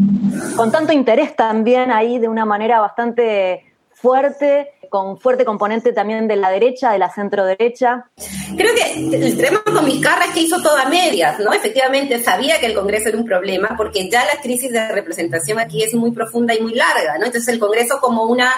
con 0.56 0.72
tanto 0.72 0.92
interés 0.92 1.36
también 1.36 1.92
ahí 1.92 2.18
de 2.18 2.26
una 2.26 2.44
manera 2.44 2.80
bastante 2.80 3.75
fuerte 4.06 4.68
con 4.88 5.18
fuerte 5.18 5.44
componente 5.44 5.92
también 5.92 6.28
de 6.28 6.36
la 6.36 6.48
derecha, 6.48 6.92
de 6.92 6.98
la 6.98 7.12
centro 7.12 7.44
derecha. 7.44 8.08
Creo 8.56 8.72
que 8.72 9.16
el 9.16 9.36
tema 9.36 9.60
con 9.64 9.84
Vizcarra 9.84 10.26
es 10.26 10.30
que 10.30 10.42
hizo 10.42 10.62
todo 10.62 10.76
a 10.76 10.88
medias, 10.88 11.40
¿no? 11.40 11.52
Efectivamente 11.52 12.22
sabía 12.22 12.60
que 12.60 12.66
el 12.66 12.74
Congreso 12.74 13.08
era 13.08 13.18
un 13.18 13.24
problema 13.24 13.74
porque 13.76 14.08
ya 14.08 14.24
la 14.24 14.40
crisis 14.40 14.70
de 14.70 14.86
representación 14.92 15.58
aquí 15.58 15.82
es 15.82 15.92
muy 15.94 16.12
profunda 16.12 16.54
y 16.54 16.60
muy 16.60 16.74
larga, 16.74 17.18
¿no? 17.18 17.26
Entonces 17.26 17.52
el 17.52 17.58
Congreso 17.58 17.98
como 18.00 18.22
una 18.26 18.52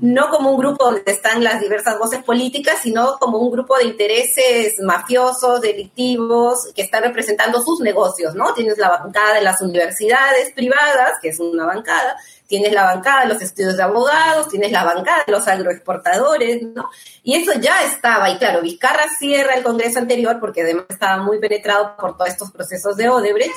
no 0.00 0.30
como 0.30 0.50
un 0.50 0.58
grupo 0.58 0.84
donde 0.84 1.02
están 1.06 1.44
las 1.44 1.60
diversas 1.60 1.98
voces 1.98 2.22
políticas, 2.24 2.78
sino 2.82 3.18
como 3.18 3.38
un 3.38 3.50
grupo 3.50 3.76
de 3.76 3.84
intereses 3.84 4.80
mafiosos, 4.80 5.60
delictivos, 5.60 6.72
que 6.74 6.82
están 6.82 7.02
representando 7.02 7.60
sus 7.60 7.80
negocios, 7.80 8.34
¿no? 8.34 8.54
Tienes 8.54 8.78
la 8.78 8.88
bancada 8.88 9.34
de 9.34 9.42
las 9.42 9.60
universidades 9.60 10.52
privadas, 10.54 11.18
que 11.20 11.28
es 11.28 11.38
una 11.38 11.66
bancada, 11.66 12.16
tienes 12.46 12.72
la 12.72 12.84
bancada 12.84 13.22
de 13.22 13.34
los 13.34 13.42
estudios 13.42 13.76
de 13.76 13.82
abogados, 13.82 14.48
tienes 14.48 14.72
la 14.72 14.84
bancada 14.84 15.24
de 15.26 15.32
los 15.32 15.46
agroexportadores, 15.46 16.62
¿no? 16.62 16.88
Y 17.22 17.36
eso 17.36 17.52
ya 17.60 17.84
estaba, 17.84 18.30
y 18.30 18.38
claro, 18.38 18.62
Vizcarra 18.62 19.04
cierra 19.18 19.54
el 19.54 19.62
Congreso 19.62 19.98
anterior 19.98 20.38
porque 20.40 20.62
además 20.62 20.86
estaba 20.88 21.22
muy 21.22 21.38
penetrado 21.38 21.94
por 21.96 22.16
todos 22.16 22.30
estos 22.30 22.50
procesos 22.50 22.96
de 22.96 23.10
Odebrecht, 23.10 23.54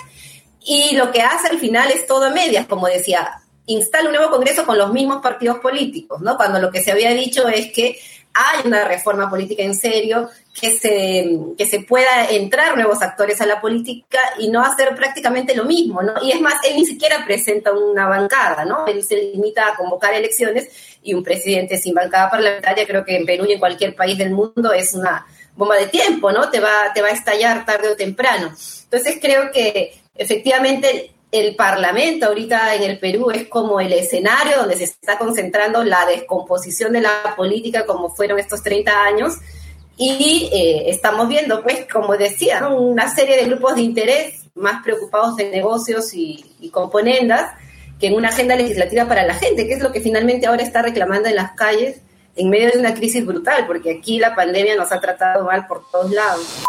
y 0.65 0.95
lo 0.95 1.11
que 1.11 1.21
hace 1.21 1.47
al 1.49 1.59
final 1.59 1.91
es 1.91 2.05
todo 2.05 2.25
a 2.25 2.29
medias, 2.29 2.67
como 2.67 2.87
decía, 2.87 3.42
instala 3.65 4.09
un 4.09 4.15
nuevo 4.15 4.31
Congreso 4.31 4.65
con 4.65 4.77
los 4.77 4.91
mismos 4.91 5.21
partidos 5.21 5.59
políticos, 5.59 6.21
¿no? 6.21 6.35
Cuando 6.35 6.59
lo 6.59 6.71
que 6.71 6.81
se 6.81 6.91
había 6.91 7.11
dicho 7.11 7.47
es 7.47 7.71
que 7.71 7.97
hay 8.33 8.65
una 8.65 8.83
reforma 8.83 9.29
política 9.29 9.61
en 9.61 9.75
serio, 9.75 10.29
que 10.59 10.71
se, 10.71 11.37
que 11.57 11.67
se 11.67 11.81
pueda 11.81 12.29
entrar 12.29 12.75
nuevos 12.75 13.01
actores 13.01 13.41
a 13.41 13.45
la 13.45 13.61
política 13.61 14.19
y 14.39 14.49
no 14.49 14.63
hacer 14.63 14.95
prácticamente 14.95 15.55
lo 15.55 15.65
mismo, 15.65 16.01
¿no? 16.01 16.13
Y 16.21 16.31
es 16.31 16.41
más, 16.41 16.55
él 16.63 16.75
ni 16.75 16.85
siquiera 16.85 17.23
presenta 17.25 17.71
una 17.71 18.07
bancada, 18.07 18.65
¿no? 18.65 18.87
Él 18.87 19.03
se 19.03 19.17
limita 19.17 19.67
a 19.67 19.75
convocar 19.75 20.13
elecciones 20.13 20.69
y 21.03 21.13
un 21.13 21.23
presidente 21.23 21.77
sin 21.77 21.93
bancada 21.93 22.29
parlamentaria, 22.29 22.87
creo 22.87 23.05
que 23.05 23.17
en 23.17 23.25
Perú 23.25 23.45
y 23.47 23.53
en 23.53 23.59
cualquier 23.59 23.95
país 23.95 24.17
del 24.17 24.31
mundo 24.31 24.73
es 24.73 24.93
una 24.93 25.25
bomba 25.55 25.75
de 25.77 25.87
tiempo, 25.87 26.31
¿no? 26.31 26.49
Te 26.49 26.59
va, 26.59 26.91
te 26.93 27.01
va 27.01 27.09
a 27.09 27.11
estallar 27.11 27.65
tarde 27.65 27.89
o 27.89 27.95
temprano. 27.95 28.51
Entonces 28.83 29.19
creo 29.21 29.51
que 29.51 29.93
efectivamente 30.15 31.12
el 31.33 31.55
Parlamento 31.55 32.27
ahorita 32.27 32.75
en 32.75 32.83
el 32.83 32.99
Perú 32.99 33.31
es 33.31 33.47
como 33.47 33.81
el 33.81 33.91
escenario 33.91 34.57
donde 34.57 34.75
se 34.75 34.83
está 34.83 35.17
concentrando 35.17 35.83
la 35.83 36.05
descomposición 36.05 36.93
de 36.93 37.01
la 37.01 37.33
política 37.35 37.87
como 37.87 38.13
fueron 38.13 38.37
estos 38.37 38.61
30 38.61 39.03
años 39.03 39.33
y 39.97 40.49
eh, 40.53 40.89
estamos 40.91 41.27
viendo, 41.27 41.63
pues, 41.63 41.87
como 41.91 42.15
decía, 42.17 42.67
una 42.67 43.13
serie 43.13 43.37
de 43.37 43.45
grupos 43.45 43.75
de 43.75 43.81
interés 43.81 44.41
más 44.53 44.83
preocupados 44.83 45.39
en 45.39 45.49
negocios 45.49 46.13
y, 46.13 46.45
y 46.59 46.69
componendas 46.69 47.51
que 47.99 48.07
en 48.07 48.13
una 48.13 48.29
agenda 48.29 48.55
legislativa 48.55 49.07
para 49.07 49.25
la 49.25 49.33
gente, 49.33 49.67
que 49.67 49.73
es 49.73 49.81
lo 49.81 49.91
que 49.91 50.01
finalmente 50.01 50.45
ahora 50.45 50.61
está 50.61 50.83
reclamando 50.83 51.29
en 51.29 51.35
las 51.35 51.53
calles 51.53 52.01
en 52.35 52.49
medio 52.49 52.71
de 52.71 52.79
una 52.79 52.93
crisis 52.93 53.25
brutal, 53.25 53.65
porque 53.65 53.97
aquí 53.99 54.19
la 54.19 54.35
pandemia 54.35 54.75
nos 54.75 54.91
ha 54.91 54.99
tratado 54.99 55.45
mal 55.45 55.65
por 55.65 55.89
todos 55.89 56.11
lados. 56.11 56.65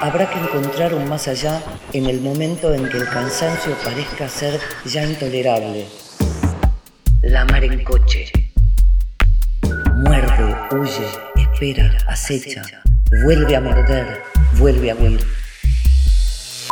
Habrá 0.00 0.30
que 0.30 0.38
encontrar 0.38 0.94
un 0.94 1.08
más 1.08 1.28
allá 1.28 1.62
en 1.92 2.06
el 2.06 2.20
momento 2.20 2.74
en 2.74 2.88
que 2.88 2.98
el 2.98 3.08
cansancio 3.08 3.74
parezca 3.82 4.28
ser 4.28 4.60
ya 4.84 5.04
intolerable. 5.04 5.86
La 7.22 7.44
mar 7.46 7.64
en 7.64 7.82
coche. 7.84 8.30
Muerde, 9.96 10.56
huye, 10.72 11.06
espera, 11.36 11.96
acecha, 12.08 12.62
vuelve 13.24 13.56
a 13.56 13.60
morder, 13.60 14.22
vuelve 14.58 14.90
a 14.90 14.94
huir. 14.94 15.43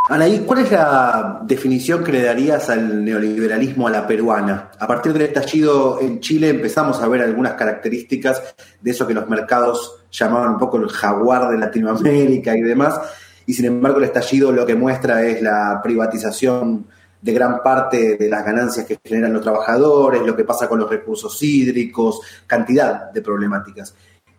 Anaí, 0.08 0.40
¿cuál 0.40 0.60
es 0.60 0.72
la 0.72 1.40
definición 1.44 2.02
que 2.02 2.10
le 2.10 2.22
darías 2.22 2.68
al 2.68 3.04
neoliberalismo 3.04 3.86
a 3.86 3.90
la 3.90 4.04
peruana? 4.04 4.72
A 4.78 4.86
partir 4.86 5.12
del 5.12 5.22
estallido 5.22 6.00
en 6.00 6.18
Chile 6.18 6.48
empezamos 6.48 7.00
a 7.00 7.06
ver 7.06 7.22
algunas 7.22 7.52
características 7.52 8.54
de 8.80 8.90
eso 8.90 9.06
que 9.06 9.14
los 9.14 9.28
mercados 9.28 10.02
llamaban 10.10 10.54
un 10.54 10.58
poco 10.58 10.78
el 10.78 10.88
jaguar 10.88 11.50
de 11.50 11.58
Latinoamérica 11.58 12.56
y 12.56 12.62
demás, 12.62 13.00
y 13.46 13.54
sin 13.54 13.66
embargo 13.66 13.98
el 13.98 14.04
estallido 14.04 14.50
lo 14.50 14.66
que 14.66 14.74
muestra 14.74 15.22
es 15.22 15.40
la 15.40 15.80
privatización 15.82 16.86
de 17.20 17.32
gran 17.32 17.62
parte 17.62 18.16
de 18.16 18.28
las 18.28 18.44
ganancias 18.44 18.84
que 18.84 18.98
generan 19.04 19.32
los 19.32 19.42
trabajadores, 19.42 20.22
lo 20.22 20.34
que 20.34 20.44
pasa 20.44 20.68
con 20.68 20.80
los 20.80 20.90
recursos 20.90 21.40
hídricos, 21.40 22.20
cantidad 22.48 23.12
de 23.12 23.22
problemáticas. 23.22 23.94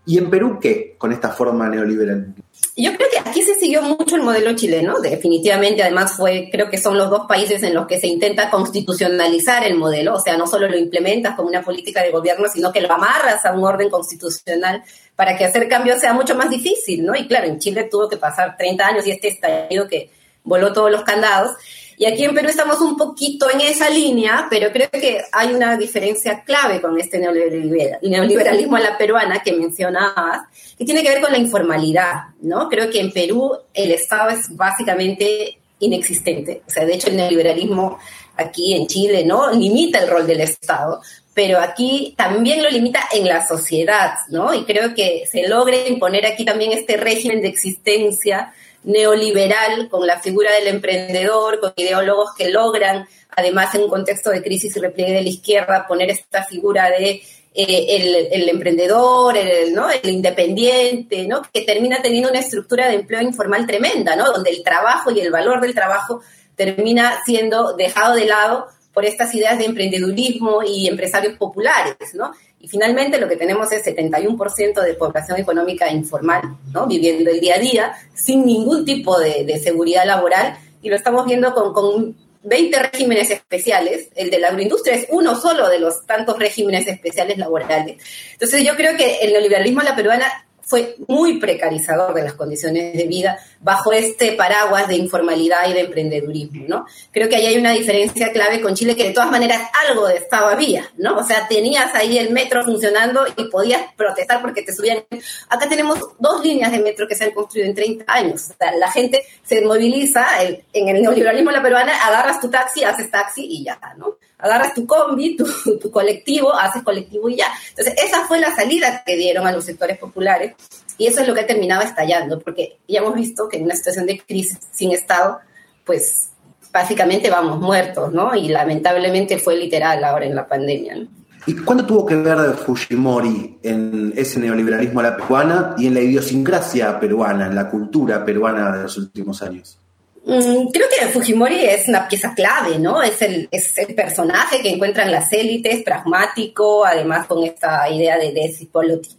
¿Y 0.06 0.18
en 0.18 0.30
Perú 0.30 0.60
qué 0.62 0.96
con 0.98 1.14
esta 1.14 1.30
forma 1.30 1.70
neoliberal? 1.70 2.34
Yo 2.76 2.94
creo 2.96 3.10
que 3.10 3.20
aquí 3.20 3.42
se 3.42 3.56
siguió 3.56 3.82
mucho 3.84 4.16
el 4.16 4.24
modelo 4.24 4.54
chileno, 4.54 5.00
definitivamente, 5.00 5.84
además 5.84 6.14
fue, 6.18 6.50
creo 6.52 6.70
que 6.70 6.78
son 6.78 6.98
los 6.98 7.10
dos 7.10 7.26
países 7.28 7.64
en 7.64 7.74
los 7.74 7.88
que 7.88 8.00
se 8.00 8.08
intenta 8.08 8.50
constitucionalizar 8.50 9.64
el 9.64 9.76
modelo, 9.76 10.16
o 10.16 10.20
sea, 10.20 10.38
no 10.38 10.48
solo 10.48 10.68
lo 10.68 10.78
implementas 10.78 11.36
como 11.36 11.48
una 11.48 11.62
política 11.62 12.02
de 12.02 12.12
gobierno, 12.12 12.48
sino 12.52 12.72
que 12.72 12.82
lo 12.82 12.92
amarras 12.92 13.46
a 13.46 13.54
un 13.54 13.64
orden 13.64 13.90
constitucional 13.90 14.84
para 15.16 15.38
que 15.38 15.46
hacer 15.46 15.70
cambios 15.70 16.02
sea 16.02 16.14
mucho 16.14 16.36
más 16.36 16.50
difícil, 16.50 17.06
¿no? 17.06 17.16
Y 17.16 17.28
claro, 17.28 17.48
en 17.48 17.60
Chile 17.60 17.88
tuvo 17.90 18.10
que 18.10 18.18
pasar 18.18 18.58
30 18.58 18.86
años 18.86 19.08
y 19.08 19.12
este 19.12 19.30
estallido 19.30 19.88
que 19.88 20.10
voló 20.44 20.74
todos 20.74 20.92
los 20.92 21.04
candados. 21.04 21.52
Y 21.98 22.06
aquí 22.06 22.24
en 22.24 22.34
Perú 22.34 22.50
estamos 22.50 22.82
un 22.82 22.98
poquito 22.98 23.50
en 23.50 23.62
esa 23.62 23.90
línea, 23.90 24.48
pero 24.50 24.72
creo 24.72 24.90
que 24.90 25.22
hay 25.32 25.54
una 25.54 25.78
diferencia 25.78 26.44
clave 26.44 26.82
con 26.82 27.00
este 27.00 27.20
neoliberalismo 27.20 28.76
a 28.76 28.80
la 28.80 28.98
peruana 28.98 29.42
que 29.44 29.54
mencionabas, 29.54 30.42
que 30.78 30.86
tiene 30.86 31.04
que 31.04 31.10
ver 31.10 31.22
con 31.22 31.32
la 31.32 31.38
informalidad, 31.38 32.14
¿no? 32.42 32.68
Creo 32.70 32.90
que 32.90 33.00
en 33.00 33.12
Perú 33.12 33.52
el 33.74 33.92
Estado 33.92 34.32
es 34.32 34.56
básicamente 34.56 35.58
inexistente. 35.80 36.64
O 36.68 36.70
sea, 36.70 36.86
de 36.86 36.96
hecho 36.96 37.10
el 37.10 37.18
neoliberalismo 37.18 38.00
aquí 38.36 38.74
en 38.74 38.88
Chile, 38.88 39.24
¿no? 39.26 39.52
Limita 39.52 40.00
el 40.00 40.10
rol 40.10 40.26
del 40.26 40.42
Estado, 40.42 41.02
pero 41.34 41.60
aquí 41.60 42.14
también 42.18 42.62
lo 42.62 42.70
limita 42.70 43.02
en 43.12 43.28
la 43.28 43.46
sociedad, 43.46 44.14
¿no? 44.30 44.54
Y 44.54 44.64
creo 44.66 44.94
que 44.94 45.26
se 45.32 45.48
logra 45.48 45.88
imponer 45.88 46.26
aquí 46.26 46.46
también 46.46 46.72
este 46.72 46.98
régimen 46.98 47.42
de 47.42 47.48
existencia 47.48 48.54
neoliberal 48.84 49.90
con 49.90 50.06
la 50.06 50.20
figura 50.20 50.54
del 50.54 50.68
emprendedor, 50.68 51.60
con 51.60 51.74
ideólogos 51.76 52.34
que 52.38 52.50
logran, 52.50 53.08
además 53.30 53.74
en 53.76 53.84
un 53.84 53.90
contexto 53.90 54.30
de 54.30 54.44
crisis 54.44 54.76
y 54.76 54.80
repliegue 54.80 55.14
de 55.14 55.24
la 55.24 55.30
izquierda, 55.30 55.88
poner 55.88 56.10
esta 56.12 56.44
figura 56.44 56.90
de 56.90 57.22
eh, 57.56 58.30
el, 58.32 58.50
emprendedor, 58.50 59.38
el, 59.38 59.74
¿no? 59.74 59.88
el 59.90 60.10
independiente, 60.10 61.28
¿no? 61.28 61.44
que 61.54 61.62
termina 61.62 62.02
teniendo 62.02 62.30
una 62.30 62.40
estructura 62.40 62.88
de 62.88 62.96
empleo 62.96 63.22
informal 63.22 63.68
tremenda, 63.68 64.16
¿no? 64.16 64.32
donde 64.32 64.50
el 64.50 64.64
trabajo 64.64 65.12
y 65.12 65.20
el 65.20 65.32
valor 65.32 65.62
del 65.62 65.76
trabajo 65.76 66.22
termina 66.56 67.20
siendo 67.26 67.74
dejado 67.74 68.16
de 68.16 68.26
lado 68.26 68.68
por 68.94 69.06
estas 69.06 69.34
ideas 69.34 69.58
de 69.58 69.66
emprendedurismo 69.66 70.62
y 70.64 70.88
empresarios 70.88 71.36
populares, 71.38 72.14
¿no? 72.14 72.32
Y 72.64 72.70
finalmente 72.70 73.20
lo 73.20 73.28
que 73.28 73.36
tenemos 73.36 73.70
es 73.74 73.86
71% 73.86 74.82
de 74.82 74.94
población 74.94 75.38
económica 75.38 75.92
informal, 75.92 76.56
¿no? 76.72 76.88
Viviendo 76.88 77.30
el 77.30 77.42
día 77.42 77.56
a 77.56 77.60
día 77.60 77.94
sin 78.14 78.46
ningún 78.46 78.86
tipo 78.86 79.20
de, 79.20 79.60
seguridad 79.62 80.06
laboral 80.06 80.58
y 80.82 80.88
lo 80.88 80.96
estamos 80.96 81.26
viendo 81.26 81.54
con, 81.54 81.74
con 81.74 82.16
20 82.44 82.80
regímenes 82.84 83.32
especiales. 83.32 84.08
El 84.16 84.30
de 84.30 84.40
la 84.40 84.48
agroindustria 84.48 84.96
es 84.96 85.08
uno 85.10 85.36
solo 85.36 85.68
de 85.68 85.80
los 85.80 86.06
tantos 86.06 86.40
regímenes 86.40 86.88
especiales 86.88 87.38
laborales. 87.38 88.02
Entonces 88.32 88.64
yo 88.66 88.78
creo 88.78 88.96
que 88.96 89.18
el 89.18 89.34
neoliberalismo 89.34 89.82
a 89.82 89.84
la 89.84 89.96
peruana 89.98 90.46
fue 90.66 90.96
muy 91.08 91.40
precarizador 91.40 92.14
de 92.14 92.24
las 92.24 92.34
condiciones 92.34 92.94
de 92.94 93.04
vida 93.06 93.38
bajo 93.60 93.92
este 93.94 94.34
paraguas 94.34 94.88
de 94.88 94.96
informalidad 94.96 95.70
y 95.70 95.74
de 95.74 95.82
emprendedurismo, 95.82 96.66
¿no? 96.68 96.86
Creo 97.12 97.30
que 97.30 97.36
ahí 97.36 97.46
hay 97.48 97.58
una 97.58 97.72
diferencia 97.72 98.32
clave 98.32 98.62
con 98.62 98.74
Chile 98.74 98.96
que 98.96 99.06
de 99.06 99.12
todas 99.12 99.30
maneras 99.30 99.62
algo 99.88 100.08
de 100.08 100.18
Estado 100.18 100.48
había, 100.48 100.90
¿no? 100.98 101.18
O 101.18 101.24
sea, 101.24 101.48
tenías 101.48 101.94
ahí 101.96 102.18
el 102.18 102.32
metro 102.32 102.64
funcionando 102.64 103.26
y 103.36 103.46
podías 103.46 103.94
protestar 103.96 104.42
porque 104.42 104.64
te 104.64 104.74
subían. 104.74 105.04
Acá 105.50 105.68
tenemos 105.68 106.00
dos 106.20 106.44
líneas 106.44 106.72
de 106.72 106.80
metro 106.80 107.08
que 107.08 107.16
se 107.16 107.26
han 107.26 107.32
construido 107.32 107.70
en 107.70 107.76
30 107.76 108.06
años. 108.08 108.52
La 108.80 108.92
gente 108.92 109.24
se 109.44 109.62
moviliza 109.62 110.26
en 110.44 110.88
el 110.88 111.02
neoliberalismo 111.02 111.52
la 111.52 111.62
peruana, 111.62 112.06
agarras 112.06 112.40
tu 112.40 112.50
taxi, 112.50 112.84
haces 112.84 113.12
taxi 113.12 113.46
y 113.46 113.64
ya, 113.66 113.80
¿no? 113.98 114.18
Agarras 114.44 114.74
tu 114.74 114.86
combi, 114.86 115.38
tu, 115.82 115.90
colectivo, 115.90 116.54
haces 116.54 116.84
colectivo 116.84 117.30
y 117.30 117.38
ya. 117.38 117.48
Entonces, 117.70 117.96
esa 118.04 118.28
fue 118.28 118.40
la 118.40 118.54
salida 118.54 119.04
que 119.06 119.16
dieron 119.16 119.48
a 119.48 119.52
los 119.52 119.64
sectores 119.64 119.98
populares 119.98 120.54
y 120.98 121.08
eso 121.08 121.22
es 121.22 121.28
lo 121.28 121.34
que 121.34 121.44
terminaba 121.44 121.84
estallando, 121.84 122.40
porque 122.40 122.78
ya 122.88 123.00
hemos 123.00 123.16
visto 123.16 123.48
que 123.48 123.58
en 123.58 123.64
una 123.64 123.76
situación 123.76 124.06
de 124.06 124.20
crisis 124.20 124.60
sin 124.72 124.92
Estado, 124.92 125.40
pues 125.86 126.30
básicamente 126.72 127.30
vamos 127.30 127.60
muertos, 127.60 128.12
¿no? 128.12 128.36
Y 128.36 128.50
lamentablemente 128.50 129.38
fue 129.38 129.56
literal 129.56 130.04
ahora 130.04 130.26
en 130.26 130.36
la 130.36 130.46
pandemia, 130.46 130.96
¿no? 130.96 131.08
¿Y 131.46 131.56
cuándo 131.56 131.86
tuvo 131.86 132.06
que 132.06 132.16
ver 132.16 132.54
Fujimori 132.54 133.60
en 133.64 134.14
ese 134.16 134.40
neoliberalismo 134.40 135.02
a 135.02 135.04
la 135.04 135.18
peruana 135.18 135.76
y 135.78 135.88
en 135.88 135.94
la 135.94 136.00
idiosincrasia 136.00 137.00
peruana, 137.00 137.48
en 137.48 137.56
la 137.56 137.70
cultura 137.70 138.24
peruana 138.24 138.76
de 138.78 138.84
los 138.84 138.98
últimos 138.98 139.42
años? 139.42 139.78
Mm, 140.26 140.70
creo 140.72 140.88
que 140.88 141.08
Fujimori 141.08 141.66
es 141.66 141.90
una 141.90 142.08
pieza 142.08 142.34
clave, 142.34 142.80
¿no? 142.80 143.02
Es 143.02 143.22
el, 143.22 143.50
es 143.52 143.78
el 143.78 143.94
personaje 143.94 144.62
que 144.62 144.70
encuentran 144.70 145.12
las 145.12 145.32
élites, 145.34 145.84
pragmático, 145.84 146.86
además 146.86 147.28
con 147.28 147.44
esta 147.44 147.90
idea 147.90 148.18
de, 148.18 148.32
de 148.32 148.70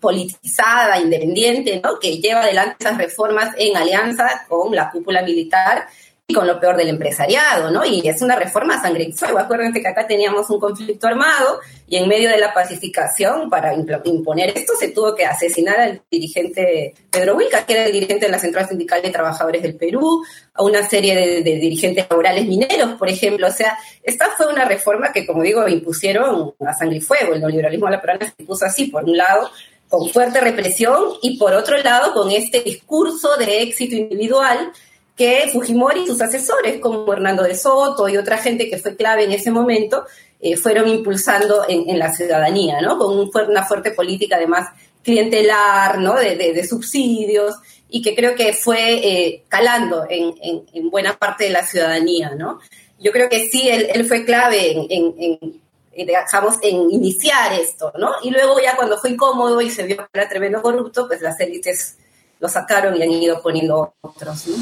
politizada, 0.00 0.98
independiente, 0.98 1.78
¿no? 1.82 1.98
Que 1.98 2.16
lleva 2.16 2.40
adelante 2.40 2.76
esas 2.80 2.96
reformas 2.96 3.50
en 3.58 3.76
alianza 3.76 4.46
con 4.48 4.74
la 4.74 4.90
cúpula 4.90 5.22
militar 5.22 5.86
y 6.26 6.32
con 6.32 6.46
lo 6.46 6.58
peor 6.58 6.76
del 6.78 6.88
empresariado, 6.88 7.70
¿no? 7.70 7.84
Y 7.84 8.08
es 8.08 8.22
una 8.22 8.34
reforma 8.34 8.80
sangre 8.80 9.04
y 9.04 9.12
fuego. 9.12 9.38
Acuérdense 9.38 9.82
que 9.82 9.88
acá 9.88 10.06
teníamos 10.06 10.48
un 10.48 10.58
conflicto 10.58 11.06
armado 11.06 11.60
y 11.86 11.96
en 11.96 12.08
medio 12.08 12.30
de 12.30 12.38
la 12.38 12.54
pacificación, 12.54 13.50
para 13.50 13.74
imponer 13.74 14.56
esto, 14.56 14.72
se 14.78 14.88
tuvo 14.88 15.14
que 15.14 15.26
asesinar 15.26 15.78
al 15.78 16.00
dirigente 16.10 16.94
Pedro 17.10 17.36
Wilca, 17.36 17.66
que 17.66 17.74
era 17.74 17.84
el 17.84 17.92
dirigente 17.92 18.24
de 18.24 18.32
la 18.32 18.38
Central 18.38 18.66
Sindical 18.66 19.02
de 19.02 19.10
Trabajadores 19.10 19.60
del 19.60 19.76
Perú, 19.76 20.24
a 20.54 20.62
una 20.62 20.88
serie 20.88 21.14
de, 21.14 21.42
dirigentes 21.42 22.06
laborales 22.08 22.46
mineros, 22.46 22.94
por 22.98 23.10
ejemplo. 23.10 23.46
O 23.46 23.52
sea, 23.52 23.76
esta 24.02 24.30
fue 24.30 24.46
una 24.46 24.64
reforma 24.64 25.12
que, 25.12 25.26
como 25.26 25.42
digo, 25.42 25.68
impusieron 25.68 26.54
a 26.66 26.72
sangre 26.72 26.96
y 26.96 27.00
fuego. 27.02 27.34
El 27.34 27.40
neoliberalismo 27.40 27.88
a 27.88 27.90
la 27.90 28.00
peruana 28.00 28.24
se 28.24 28.34
impuso 28.38 28.64
así, 28.64 28.86
por 28.86 29.04
un 29.04 29.18
lado, 29.18 29.50
con 29.90 30.08
fuerte 30.08 30.40
represión 30.40 31.04
y 31.20 31.36
por 31.36 31.52
otro 31.52 31.76
lado, 31.82 32.14
con 32.14 32.30
este 32.30 32.62
discurso 32.62 33.36
de 33.36 33.60
éxito 33.60 33.94
individual 33.94 34.72
que 35.16 35.48
Fujimori 35.52 36.02
y 36.02 36.06
sus 36.06 36.20
asesores, 36.20 36.80
como 36.80 37.10
Hernando 37.12 37.44
de 37.44 37.54
Soto 37.54 38.08
y 38.08 38.16
otra 38.16 38.38
gente 38.38 38.68
que 38.68 38.78
fue 38.78 38.96
clave 38.96 39.24
en 39.24 39.32
ese 39.32 39.50
momento, 39.50 40.04
eh, 40.40 40.56
fueron 40.56 40.88
impulsando 40.88 41.64
en, 41.68 41.98
la 41.98 42.12
ciudadanía, 42.12 42.80
¿no? 42.80 42.98
Con 42.98 43.30
una 43.48 43.64
fuerte 43.64 43.92
política 43.92 44.36
además 44.36 44.68
clientelar, 45.02 45.98
¿no? 45.98 46.14
De, 46.14 46.66
subsidios 46.66 47.54
y 47.88 48.02
que 48.02 48.14
creo 48.14 48.34
que 48.34 48.52
fue 48.52 48.94
eh, 48.94 49.44
calando 49.48 50.04
en, 50.08 50.90
buena 50.90 51.16
parte 51.16 51.44
de 51.44 51.50
la 51.50 51.64
ciudadanía, 51.64 52.34
¿no? 52.36 52.58
Yo 52.98 53.12
creo 53.12 53.28
que 53.28 53.48
sí, 53.48 53.68
él, 53.68 54.04
fue 54.06 54.24
clave 54.24 54.86
en, 54.90 55.60
digamos, 55.96 56.56
en 56.62 56.90
iniciar 56.90 57.52
esto, 57.52 57.92
¿no? 57.98 58.10
Y 58.22 58.30
luego 58.30 58.60
ya 58.60 58.76
cuando 58.76 58.98
fue 58.98 59.10
incómodo 59.10 59.60
y 59.60 59.70
se 59.70 59.84
vio 59.84 59.96
que 59.96 60.04
era 60.12 60.28
tremendo 60.28 60.60
corrupto, 60.60 61.06
pues 61.06 61.22
las 61.22 61.38
élites 61.40 61.98
lo 62.40 62.48
sacaron 62.48 62.96
y 62.96 63.02
han 63.02 63.10
ido 63.10 63.40
poniendo 63.40 63.94
otros, 64.02 64.46
¿no? 64.48 64.56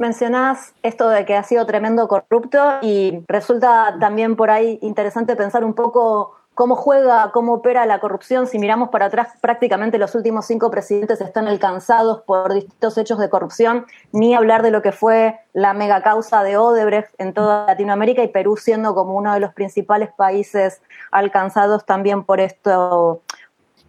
Mencionás 0.00 0.72
esto 0.82 1.10
de 1.10 1.26
que 1.26 1.36
ha 1.36 1.42
sido 1.42 1.66
tremendo 1.66 2.08
corrupto 2.08 2.78
y 2.80 3.22
resulta 3.28 3.98
también 4.00 4.34
por 4.34 4.50
ahí 4.50 4.78
interesante 4.80 5.36
pensar 5.36 5.62
un 5.62 5.74
poco 5.74 6.40
cómo 6.54 6.74
juega, 6.74 7.30
cómo 7.32 7.52
opera 7.52 7.84
la 7.84 8.00
corrupción. 8.00 8.46
Si 8.46 8.58
miramos 8.58 8.88
para 8.88 9.06
atrás, 9.06 9.28
prácticamente 9.42 9.98
los 9.98 10.14
últimos 10.14 10.46
cinco 10.46 10.70
presidentes 10.70 11.20
están 11.20 11.48
alcanzados 11.48 12.22
por 12.22 12.54
distintos 12.54 12.96
hechos 12.96 13.18
de 13.18 13.28
corrupción, 13.28 13.84
ni 14.10 14.34
hablar 14.34 14.62
de 14.62 14.70
lo 14.70 14.80
que 14.80 14.92
fue 14.92 15.38
la 15.52 15.74
mega 15.74 16.02
causa 16.02 16.42
de 16.44 16.56
Odebrecht 16.56 17.10
en 17.18 17.34
toda 17.34 17.66
Latinoamérica 17.66 18.22
y 18.22 18.28
Perú 18.28 18.56
siendo 18.56 18.94
como 18.94 19.14
uno 19.16 19.34
de 19.34 19.40
los 19.40 19.52
principales 19.52 20.08
países 20.16 20.80
alcanzados 21.10 21.84
también 21.84 22.24
por 22.24 22.40
esto, 22.40 23.20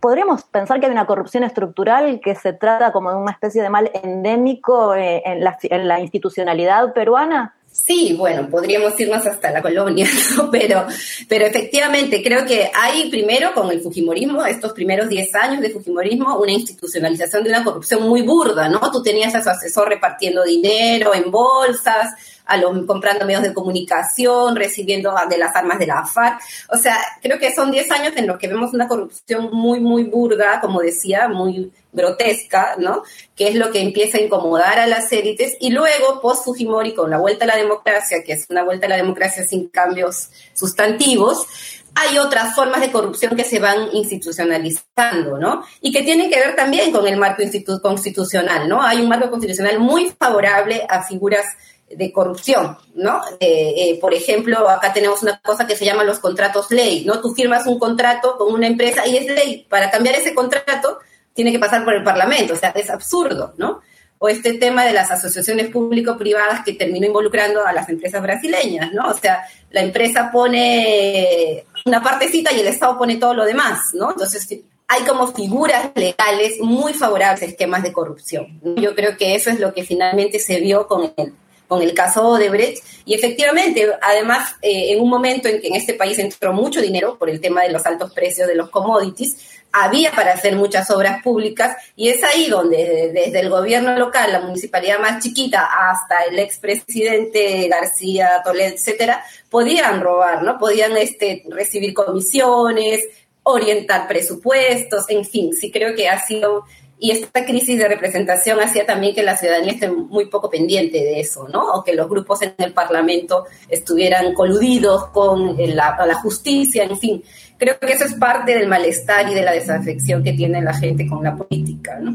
¿Podríamos 0.01 0.41
pensar 0.45 0.79
que 0.79 0.87
hay 0.87 0.91
una 0.91 1.05
corrupción 1.05 1.43
estructural 1.43 2.19
que 2.23 2.33
se 2.33 2.53
trata 2.53 2.91
como 2.91 3.11
de 3.11 3.17
una 3.17 3.33
especie 3.33 3.61
de 3.61 3.69
mal 3.69 3.91
endémico 4.01 4.95
eh, 4.95 5.21
en 5.23 5.87
la, 5.87 5.99
institucionalidad 5.99 6.91
peruana? 6.93 7.53
Sí, 7.71 8.15
bueno, 8.17 8.49
podríamos 8.49 8.99
irnos 8.99 9.25
hasta 9.27 9.51
la 9.51 9.61
colonia, 9.61 10.07
pero, 10.51 10.87
pero 11.29 11.45
efectivamente 11.45 12.23
creo 12.23 12.45
que 12.47 12.71
hay 12.73 13.11
primero 13.11 13.53
con 13.53 13.69
el 13.69 13.79
Fujimorismo, 13.79 14.43
estos 14.43 14.73
primeros 14.73 15.07
10 15.07 15.35
años 15.35 15.61
de 15.61 15.69
Fujimorismo, 15.69 16.35
una 16.39 16.51
institucionalización 16.51 17.43
de 17.43 17.51
una 17.51 17.63
corrupción 17.63 18.01
muy 18.01 18.23
burda, 18.23 18.69
¿no? 18.69 18.79
Tú 18.91 19.03
tenías 19.03 19.35
a 19.35 19.43
su 19.43 19.49
asesor 19.49 19.87
repartiendo 19.87 20.43
dinero 20.43 21.13
en 21.13 21.29
bolsas, 21.29 22.40
comprando 22.85 23.25
medios 23.25 23.43
de 23.43 23.53
comunicación, 23.53 24.55
recibiendo 24.55 25.13
de 25.29 25.37
las 25.37 25.55
armas 25.55 25.79
de 25.79 25.87
la 25.87 26.05
FARC. 26.05 26.41
O 26.69 26.77
sea, 26.77 26.97
creo 27.21 27.39
que 27.39 27.53
son 27.53 27.71
10 27.71 27.91
años 27.91 28.13
en 28.15 28.27
los 28.27 28.37
que 28.37 28.47
vemos 28.47 28.73
una 28.73 28.87
corrupción 28.87 29.49
muy, 29.51 29.79
muy 29.79 30.03
burda, 30.03 30.59
como 30.61 30.81
decía, 30.81 31.27
muy 31.27 31.71
grotesca, 31.93 32.75
¿no? 32.77 33.03
Que 33.35 33.49
es 33.49 33.55
lo 33.55 33.71
que 33.71 33.81
empieza 33.81 34.17
a 34.17 34.21
incomodar 34.21 34.79
a 34.79 34.87
las 34.87 35.11
élites. 35.11 35.57
Y 35.59 35.71
luego, 35.71 36.21
post 36.21 36.45
Fujimori, 36.45 36.93
con 36.93 37.09
la 37.09 37.17
vuelta 37.17 37.45
a 37.45 37.47
la 37.47 37.57
democracia, 37.57 38.23
que 38.25 38.33
es 38.33 38.45
una 38.49 38.63
vuelta 38.63 38.85
a 38.85 38.89
la 38.89 38.97
democracia 38.97 39.45
sin 39.45 39.67
cambios 39.67 40.29
sustantivos, 40.53 41.47
hay 41.93 42.17
otras 42.17 42.55
formas 42.55 42.81
de 42.81 42.91
corrupción 42.91 43.35
que 43.35 43.43
se 43.43 43.59
van 43.59 43.89
institucionalizando, 43.93 45.37
¿no? 45.37 45.63
Y 45.81 45.91
que 45.91 46.03
tienen 46.03 46.29
que 46.29 46.39
ver 46.39 46.55
también 46.55 46.91
con 46.91 47.07
el 47.07 47.17
marco 47.17 47.43
constitucional, 47.81 48.67
¿no? 48.69 48.81
Hay 48.81 49.01
un 49.01 49.09
marco 49.09 49.29
constitucional 49.29 49.79
muy 49.79 50.13
favorable 50.17 50.85
a 50.89 51.03
figuras 51.03 51.45
de 51.95 52.11
corrupción, 52.11 52.77
¿no? 52.95 53.21
Eh, 53.39 53.73
eh, 53.77 53.97
por 53.99 54.13
ejemplo, 54.13 54.69
acá 54.69 54.93
tenemos 54.93 55.21
una 55.23 55.39
cosa 55.39 55.67
que 55.67 55.75
se 55.75 55.85
llama 55.85 56.03
los 56.03 56.19
contratos 56.19 56.71
ley, 56.71 57.03
¿no? 57.05 57.21
Tú 57.21 57.33
firmas 57.33 57.67
un 57.67 57.79
contrato 57.79 58.37
con 58.37 58.53
una 58.53 58.67
empresa 58.67 59.05
y 59.07 59.17
es 59.17 59.25
ley. 59.25 59.65
Para 59.69 59.91
cambiar 59.91 60.15
ese 60.15 60.33
contrato 60.33 60.99
tiene 61.33 61.51
que 61.51 61.59
pasar 61.59 61.83
por 61.83 61.93
el 61.93 62.03
Parlamento, 62.03 62.53
o 62.53 62.57
sea, 62.57 62.69
es 62.69 62.89
absurdo, 62.89 63.53
¿no? 63.57 63.81
O 64.19 64.29
este 64.29 64.53
tema 64.53 64.85
de 64.85 64.93
las 64.93 65.09
asociaciones 65.09 65.69
público-privadas 65.69 66.63
que 66.63 66.73
terminó 66.73 67.07
involucrando 67.07 67.65
a 67.65 67.73
las 67.73 67.89
empresas 67.89 68.21
brasileñas, 68.21 68.93
¿no? 68.93 69.09
O 69.09 69.17
sea, 69.17 69.43
la 69.71 69.81
empresa 69.81 70.29
pone 70.31 71.65
una 71.85 72.03
partecita 72.03 72.51
y 72.51 72.59
el 72.59 72.67
Estado 72.67 72.97
pone 72.97 73.15
todo 73.15 73.33
lo 73.33 73.45
demás, 73.45 73.79
¿no? 73.93 74.11
Entonces, 74.11 74.47
hay 74.91 75.03
como 75.05 75.27
figuras 75.27 75.91
legales 75.95 76.59
muy 76.59 76.93
favorables 76.93 77.41
a 77.41 77.45
esquemas 77.45 77.81
de 77.81 77.93
corrupción. 77.93 78.59
Yo 78.75 78.93
creo 78.93 79.15
que 79.15 79.35
eso 79.35 79.49
es 79.49 79.59
lo 79.59 79.73
que 79.73 79.85
finalmente 79.85 80.37
se 80.37 80.59
vio 80.59 80.85
con 80.85 81.13
el 81.15 81.33
con 81.71 81.81
el 81.81 81.93
caso 81.93 82.27
Odebrecht. 82.27 82.83
Y 83.05 83.13
efectivamente, 83.13 83.89
además, 84.01 84.57
eh, 84.61 84.91
en 84.91 84.99
un 84.99 85.09
momento 85.09 85.47
en 85.47 85.61
que 85.61 85.69
en 85.69 85.75
este 85.75 85.93
país 85.93 86.19
entró 86.19 86.51
mucho 86.51 86.81
dinero 86.81 87.17
por 87.17 87.29
el 87.29 87.39
tema 87.39 87.63
de 87.63 87.71
los 87.71 87.85
altos 87.85 88.11
precios 88.11 88.45
de 88.49 88.55
los 88.55 88.69
commodities, 88.69 89.37
había 89.71 90.11
para 90.11 90.33
hacer 90.33 90.57
muchas 90.57 90.91
obras 90.91 91.23
públicas 91.23 91.77
y 91.95 92.09
es 92.09 92.21
ahí 92.25 92.49
donde 92.49 93.11
desde 93.13 93.39
el 93.39 93.49
gobierno 93.49 93.97
local, 93.97 94.33
la 94.33 94.41
municipalidad 94.41 94.99
más 94.99 95.23
chiquita, 95.23 95.65
hasta 95.89 96.23
el 96.23 96.39
expresidente 96.39 97.69
García 97.69 98.41
Toledo, 98.43 98.75
etcétera, 98.75 99.23
podían 99.49 100.01
robar, 100.01 100.43
¿no? 100.43 100.57
Podían 100.59 100.97
este, 100.97 101.43
recibir 101.47 101.93
comisiones, 101.93 103.05
orientar 103.43 104.09
presupuestos, 104.09 105.05
en 105.07 105.23
fin, 105.23 105.53
sí 105.53 105.71
creo 105.71 105.95
que 105.95 106.09
ha 106.09 106.19
sido 106.25 106.65
y 107.03 107.09
esta 107.09 107.45
crisis 107.45 107.79
de 107.79 107.87
representación 107.87 108.59
hacía 108.59 108.85
también 108.85 109.15
que 109.15 109.23
la 109.23 109.35
ciudadanía 109.35 109.73
esté 109.73 109.89
muy 109.89 110.27
poco 110.27 110.51
pendiente 110.51 110.99
de 110.99 111.19
eso, 111.19 111.47
¿no? 111.47 111.73
O 111.73 111.83
que 111.83 111.95
los 111.95 112.07
grupos 112.07 112.43
en 112.43 112.53
el 112.59 112.73
Parlamento 112.73 113.45
estuvieran 113.67 114.35
coludidos 114.35 115.07
con 115.07 115.57
la, 115.57 115.97
la 116.05 116.13
justicia, 116.21 116.83
en 116.83 116.95
fin. 116.99 117.23
Creo 117.57 117.79
que 117.79 117.91
eso 117.91 118.05
es 118.05 118.13
parte 118.13 118.53
del 118.53 118.67
malestar 118.67 119.27
y 119.31 119.33
de 119.33 119.41
la 119.41 119.51
desafección 119.51 120.23
que 120.23 120.33
tiene 120.33 120.61
la 120.61 120.75
gente 120.75 121.07
con 121.07 121.23
la 121.23 121.35
política, 121.35 121.97
¿no? 121.99 122.13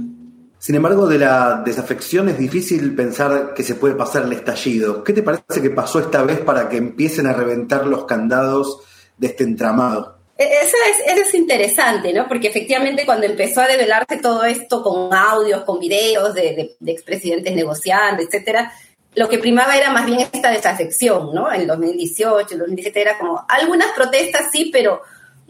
Sin 0.57 0.77
embargo, 0.77 1.09
de 1.09 1.18
la 1.18 1.62
desafección 1.64 2.29
es 2.29 2.38
difícil 2.38 2.94
pensar 2.94 3.55
que 3.55 3.64
se 3.64 3.75
puede 3.75 3.96
pasar 3.96 4.22
el 4.22 4.33
estallido. 4.35 5.03
¿Qué 5.03 5.12
te 5.12 5.25
parece 5.25 5.61
que 5.61 5.70
pasó 5.70 5.99
esta 5.99 6.22
vez 6.22 6.38
para 6.38 6.68
que 6.68 6.77
empiecen 6.77 7.27
a 7.27 7.33
reventar 7.33 7.88
los 7.88 8.05
candados 8.05 8.83
de 9.18 9.27
este 9.27 9.42
entramado? 9.42 10.15
E-, 10.38 10.61
eso 10.62 10.77
es, 10.90 11.18
es 11.18 11.35
interesante, 11.35 12.12
¿no? 12.12 12.29
Porque 12.29 12.49
efectivamente 12.49 13.07
cuando 13.07 13.27
empezó 13.27 13.62
a 13.62 13.68
develarse 13.68 14.18
todo 14.18 14.44
esto 14.44 14.83
con 14.83 15.12
audios, 15.12 15.64
con 15.64 15.79
videos 15.79 16.35
de, 16.35 16.77
de, 16.79 16.92
expresidentes 16.92 17.55
negociando, 17.55 18.22
etcétera, 18.22 18.72
lo 19.14 19.29
que 19.29 19.38
primaba 19.38 19.77
era 19.77 19.90
más 19.90 20.05
bien 20.05 20.20
esta 20.20 20.51
desafección, 20.51 21.35
¿no? 21.35 21.51
En 21.53 21.66
2018, 21.66 22.53
el 22.53 22.59
2017 22.59 23.01
era 23.01 23.18
como 23.18 23.44
algunas 23.49 23.92
protestas 23.92 24.49
sí, 24.53 24.70
pero 24.72 25.01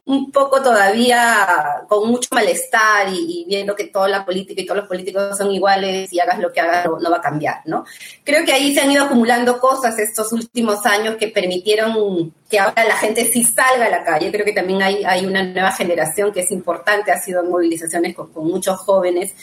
un 0.07 0.31
poco 0.31 0.63
todavía 0.63 1.85
con 1.89 2.09
mucho 2.09 2.29
malestar 2.31 3.09
y, 3.13 3.45
viendo 3.49 3.75
que 3.75 3.89
toda 3.89 4.07
la 4.09 4.25
política 4.25 4.63
y 4.63 4.65
todos 4.65 4.79
los 4.79 4.89
políticos 4.89 5.37
son 5.37 5.51
iguales 5.51 6.13
y 6.13 6.21
hagas 6.21 6.39
lo 6.39 6.53
que 6.53 6.61
hagas 6.61 6.87
no, 6.87 7.11
va 7.11 7.17
a 7.17 7.21
cambiar, 7.21 7.63
¿no? 7.65 7.85
Creo 8.23 8.45
que 8.45 8.53
ahí 8.53 8.73
se 8.73 8.81
han 8.81 8.93
ido 8.93 9.05
acumulando 9.05 9.59
cosas 9.59 9.99
estos 9.99 10.33
últimos 10.33 10.87
años 10.87 11.17
que 11.17 11.27
permitieron 11.27 12.33
que 12.49 12.61
ahora 12.61 12.85
la 12.85 12.97
gente 12.97 13.25
sí 13.25 13.43
salga 13.43 13.87
a 13.87 13.91
la 13.91 14.05
calle. 14.05 14.31
Creo 14.31 14.45
que 14.45 14.53
también 14.53 14.81
hay, 14.81 15.03
hay 15.05 15.27
una 15.27 15.43
nueva 15.43 15.73
generación 15.73 16.33
que 16.33 16.41
es 16.41 16.53
importante, 16.53 17.11
ha 17.11 17.21
sido 17.21 17.43
en 17.43 17.51
movilizaciones 17.51 18.15
con, 18.15 18.31
muchos 18.47 18.79
jóvenes 18.79 19.35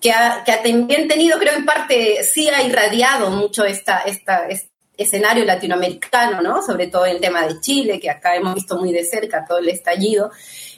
que, 0.00 0.10
ha, 0.10 0.42
que 0.44 0.50
ha 0.50 0.62
también 0.62 1.06
tenido, 1.06 1.38
creo 1.38 1.54
en 1.54 1.64
parte, 1.64 2.24
sí 2.24 2.48
ha 2.48 2.62
irradiado 2.64 3.30
mucho 3.30 3.64
esta, 3.64 3.98
esta, 3.98 4.48
escenario 4.98 5.44
latinoamericano, 5.44 6.42
¿no? 6.42 6.60
Sobre 6.60 6.88
todo 6.88 7.06
el 7.06 7.20
tema 7.20 7.46
de 7.46 7.60
Chile, 7.60 8.00
que 8.00 8.10
acá 8.10 8.34
hemos 8.34 8.56
visto 8.56 8.76
muy 8.76 8.92
de 8.92 9.04
cerca 9.04 9.46
todo 9.46 9.58
el 9.58 9.68
estallido. 9.68 10.32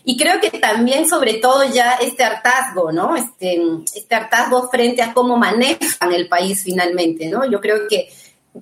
Y 0.04 0.16
creo 0.16 0.40
que 0.40 0.50
también, 0.50 1.08
sobre 1.08 1.34
todo, 1.34 1.64
ya 1.64 1.94
este 1.94 2.22
hartazgo, 2.22 2.92
¿no? 2.92 3.16
Este, 3.16 3.60
este 3.94 4.14
hartazgo 4.14 4.68
frente 4.68 5.02
a 5.02 5.14
cómo 5.14 5.36
manejan 5.36 6.12
el 6.12 6.28
país 6.28 6.62
finalmente, 6.62 7.26
¿no? 7.28 7.50
Yo 7.50 7.60
creo 7.60 7.88
que 7.88 8.10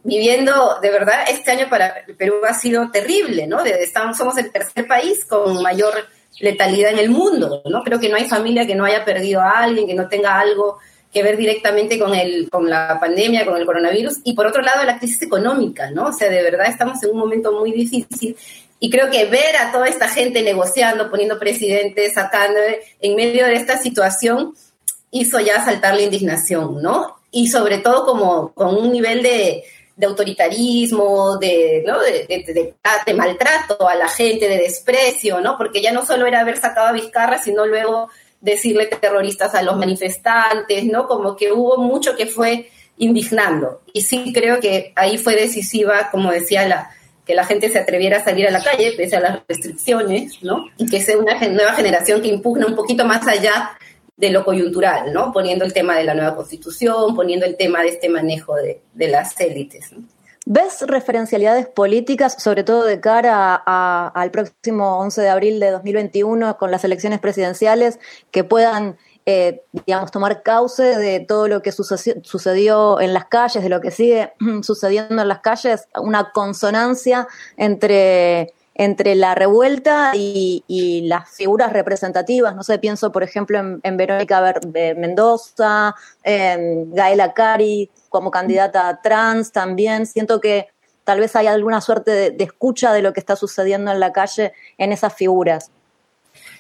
viviendo, 0.05 0.79
de 0.81 0.91
verdad, 0.91 1.25
este 1.29 1.51
año 1.51 1.69
para 1.69 1.93
Perú 2.17 2.37
ha 2.49 2.55
sido 2.55 2.91
terrible, 2.91 3.49
¿no? 3.49 3.61
Estamos, 3.65 4.17
somos 4.17 4.39
el 4.39 4.53
tercer 4.53 4.87
país 4.87 5.25
con 5.25 5.61
mayor 5.61 6.07
letalidad 6.39 6.93
en 6.93 7.01
el 7.01 7.11
mundo, 7.11 7.63
¿no? 7.65 7.83
Creo 7.83 7.99
que 7.99 8.09
no 8.09 8.17
hay 8.17 8.27
familia 8.27 8.67
que 8.67 8.77
no 8.77 8.85
haya 8.85 9.05
perdido 9.05 9.41
a 9.41 9.59
alguien, 9.59 9.89
que 9.89 9.95
no 9.95 10.09
tenga 10.09 10.39
algo 10.39 10.79
que 11.13 11.23
ver 11.23 11.37
directamente 11.37 11.99
con, 11.99 12.15
el, 12.15 12.49
con 12.51 12.69
la 12.69 12.99
pandemia, 13.01 13.47
con 13.47 13.57
el 13.57 13.65
coronavirus, 13.65 14.19
y 14.25 14.35
por 14.35 14.47
otro 14.47 14.63
lado 14.63 14.85
la 14.85 14.99
crisis 14.99 15.23
económica, 15.23 15.91
¿no? 15.91 16.07
O 16.09 16.13
sea, 16.13 16.29
de 16.29 16.43
verdad 16.43 16.67
estamos 16.69 17.03
en 17.03 17.11
un 17.11 17.19
momento 17.19 17.53
muy 17.53 17.73
difícil 17.73 18.37
y 18.81 18.91
creo 18.91 19.11
que 19.11 19.25
ver 19.25 19.57
a 19.57 19.73
toda 19.73 19.89
esta 19.89 20.09
gente 20.09 20.43
negociando, 20.43 21.11
poniendo 21.11 21.39
presidentes, 21.39 22.15
sacando 22.15 22.61
en 23.01 23.17
medio 23.17 23.47
de 23.47 23.55
esta 23.55 23.79
situación, 23.79 24.55
hizo 25.11 25.41
ya 25.41 25.65
saltar 25.65 25.95
la 25.95 26.03
indignación, 26.03 26.81
¿no? 26.83 27.17
Y 27.31 27.49
sobre 27.49 27.79
todo 27.79 28.07
como 28.07 28.53
con 28.53 28.77
un 28.77 28.93
nivel 28.93 29.23
de, 29.23 29.65
de 29.97 30.07
autoritarismo, 30.07 31.39
de, 31.39 31.83
¿no? 31.85 32.01
De, 32.01 32.27
de, 32.29 32.75
de, 33.07 33.15
maltrato 33.15 33.89
a 33.89 33.97
la 33.97 34.09
gente, 34.09 34.49
de 34.49 34.59
desprecio, 34.59 35.41
¿no? 35.41 35.57
Porque 35.59 35.83
ya 35.83 35.93
no 35.93 36.07
solo 36.07 36.27
era 36.27 36.41
haber 36.41 36.57
sacado 36.57 36.87
a 36.87 36.93
Vizcarra, 36.93 37.43
sino 37.43 37.67
luego 37.67 38.09
decirle 38.41 38.87
terroristas 38.87 39.55
a 39.55 39.63
los 39.63 39.77
manifestantes, 39.77 40.85
¿no? 40.85 41.07
Como 41.07 41.37
que 41.37 41.53
hubo 41.53 41.79
mucho 41.79 42.17
que 42.17 42.27
fue 42.27 42.71
indignando. 42.99 43.83
Y 43.93 44.03
sí 44.03 44.33
creo 44.33 44.61
que 44.61 44.93
ahí 44.97 45.19
fue 45.19 45.37
decisiva, 45.37 46.11
como 46.11 46.31
decía 46.31 46.67
la 46.69 46.91
que 47.25 47.35
la 47.35 47.45
gente 47.45 47.69
se 47.69 47.79
atreviera 47.79 48.19
a 48.19 48.25
salir 48.25 48.49
a 48.49 48.51
la 48.51 48.63
calle 48.63 48.95
pese 48.97 49.17
a 49.17 49.21
las 49.21 49.41
restricciones, 49.47 50.43
¿no? 50.43 50.65
Y 50.79 50.87
que 50.87 51.03
sea 51.03 51.19
una 51.19 51.39
nueva 51.49 51.75
generación 51.75 52.23
que 52.23 52.29
impugna 52.29 52.67
un 52.67 52.75
poquito 52.75 53.05
más 53.05 53.27
allá 53.27 53.73
de 54.17 54.31
lo 54.31 54.45
coyuntural, 54.45 55.13
¿no? 55.13 55.31
Poniendo 55.31 55.67
el 55.67 55.75
tema 55.75 55.97
de 55.97 56.05
la 56.05 56.15
nueva 56.15 56.35
constitución, 56.35 57.15
poniendo 57.15 57.45
el 57.45 57.57
tema 57.57 57.83
de 57.83 57.91
este 57.91 58.09
manejo 58.09 58.57
de, 58.57 58.81
de 58.95 59.09
las 59.09 59.39
élites. 59.41 59.93
¿no? 59.93 60.05
¿Ves 60.51 60.81
referencialidades 60.81 61.67
políticas, 61.67 62.43
sobre 62.43 62.65
todo 62.65 62.85
de 62.85 63.01
cara 63.01 63.55
al 63.55 64.31
próximo 64.31 64.99
11 64.99 65.21
de 65.21 65.29
abril 65.29 65.61
de 65.61 65.71
2021 65.73 66.57
con 66.57 66.71
las 66.71 66.85
elecciones 66.85 67.21
presidenciales, 67.21 67.99
que 68.31 68.45
puedan, 68.45 68.97
eh, 69.27 69.63
digamos, 69.85 70.11
tomar 70.11 70.43
cauce 70.43 70.83
de 70.83 71.21
todo 71.21 71.49
lo 71.49 71.61
que 71.61 71.71
sucedió, 71.71 72.99
en 72.99 73.13
las 73.13 73.27
calles, 73.27 73.63
de 73.63 73.69
lo 73.69 73.83
que 73.83 73.91
sigue 73.91 74.33
sucediendo 74.63 75.21
en 75.21 75.29
las 75.29 75.41
calles, 75.41 75.87
una 76.01 76.33
consonancia 76.33 77.29
entre 77.59 78.55
entre 78.79 79.17
la 79.17 79.35
revuelta 79.35 80.13
y, 80.15 81.03
las 81.09 81.31
figuras 81.31 81.73
representativas. 81.73 82.55
No 82.55 82.63
sé, 82.63 82.79
pienso, 82.79 83.11
por 83.11 83.25
ejemplo, 83.25 83.59
en, 83.59 83.97
Verónica 83.97 84.55
Mendoza, 84.97 85.95
en 86.23 86.95
Gaela 86.95 87.35
Cari 87.35 87.91
como 88.09 88.31
candidata 88.31 89.01
trans 89.03 89.51
también. 89.51 90.07
Siento 90.07 90.41
que 90.41 90.69
tal 91.03 91.19
vez 91.19 91.35
hay 91.35 91.49
alguna 91.49 91.81
suerte 91.81 92.31
de, 92.31 92.45
escucha 92.45 92.93
de 92.93 93.03
lo 93.03 93.13
que 93.13 93.21
está 93.21 93.35
sucediendo 93.35 93.91
en 93.91 93.99
la 93.99 94.13
calle 94.13 94.53
en 94.79 94.93
esas 94.93 95.13
figuras. 95.13 95.73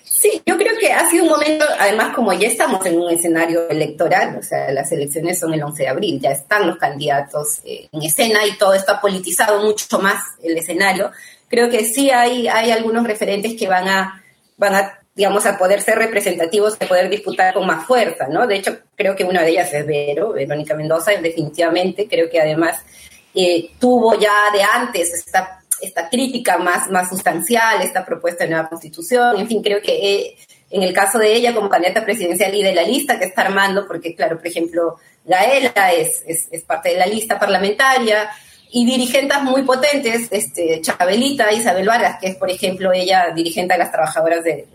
Sí, 0.03 0.43
yo 0.45 0.57
creo 0.57 0.77
que 0.81 0.93
ha 0.93 1.09
sido 1.09 1.23
un 1.23 1.31
momento, 1.31 1.65
además 1.79 2.13
como 2.13 2.33
ya 2.33 2.49
estamos 2.49 2.85
en 2.87 2.99
un 2.99 3.09
escenario 3.09 3.69
electoral, 3.69 4.37
o 4.37 4.43
sea, 4.43 4.73
las 4.73 4.91
elecciones 4.91 5.39
son 5.39 5.55
el 5.55 5.63
11 5.63 5.85
de 5.85 5.89
abril, 5.89 6.21
ya 6.21 6.31
están 6.31 6.67
los 6.67 6.77
candidatos 6.77 7.61
eh, 7.63 7.89
en 7.93 8.03
escena 8.03 8.45
y 8.45 8.59
todo 8.59 8.75
esto 8.75 8.91
ha 8.91 9.01
politizado 9.01 9.63
mucho 9.63 10.01
más 10.01 10.21
el 10.43 10.59
escenario 10.59 11.13
creo 11.49 11.69
que 11.69 11.85
sí 11.85 12.11
hay, 12.11 12.49
hay 12.49 12.71
algunos 12.71 13.07
referentes 13.07 13.55
que 13.55 13.67
van 13.67 13.89
a, 13.89 14.23
van 14.57 14.75
a, 14.75 14.99
digamos, 15.15 15.47
a 15.47 15.59
poder 15.59 15.81
ser 15.81 15.99
representativos, 15.99 16.77
a 16.81 16.87
poder 16.87 17.09
disputar 17.09 17.55
con 17.55 17.67
más 17.67 17.87
fuerza, 17.87 18.29
¿no? 18.29 18.47
De 18.47 18.57
hecho, 18.57 18.79
creo 18.95 19.17
que 19.17 19.25
una 19.25 19.43
de 19.43 19.51
ellas 19.51 19.73
es 19.73 19.87
Vero, 19.87 20.33
Verónica 20.33 20.75
Mendoza, 20.75 21.13
definitivamente, 21.13 22.07
creo 22.09 22.31
que 22.31 22.41
además 22.41 22.83
eh, 23.35 23.71
tuvo 23.79 24.19
ya 24.19 24.51
de 24.53 24.63
antes 24.63 25.13
esta, 25.15 25.61
esta 25.81 26.09
crítica 26.09 26.59
más, 26.59 26.89
más 26.91 27.09
sustancial, 27.09 27.83
esta 27.83 28.05
propuesta 28.05 28.45
de 28.45 28.51
nueva 28.51 28.69
constitución, 28.69 29.39
en 29.39 29.49
fin, 29.49 29.63
creo 29.63 29.81
que 29.81 29.93
eh, 29.93 30.37
en 30.71 30.83
el 30.83 30.93
caso 30.93 31.19
de 31.19 31.35
ella 31.35 31.55
como 31.55 31.69
candidata 31.69 32.05
presidencial 32.05 32.55
y 32.55 32.63
de 32.63 32.75
la 32.75 32.83
lista 32.83 33.19
que 33.19 33.25
está 33.25 33.43
armando, 33.43 33.87
porque 33.87 34.15
claro, 34.15 34.37
por 34.37 34.47
ejemplo, 34.47 34.97
Gaela 35.25 35.93
es, 35.93 36.23
es, 36.27 36.49
es 36.51 36.63
parte 36.63 36.91
de 36.91 36.99
la 36.99 37.07
lista 37.07 37.39
parlamentaria, 37.39 38.31
y 38.71 38.85
dirigentes 38.85 39.43
muy 39.43 39.63
potentes, 39.63 40.29
este, 40.31 40.81
Chabelita, 40.81 41.53
Isabel 41.53 41.87
Vargas, 41.87 42.19
que 42.21 42.29
es, 42.29 42.37
por 42.37 42.51
ejemplo, 42.51 42.93
ella 42.93 43.31
dirigente 43.35 43.75
de 43.75 43.79
las 43.79 43.91
trabajadoras 43.91 44.45
del 44.45 44.67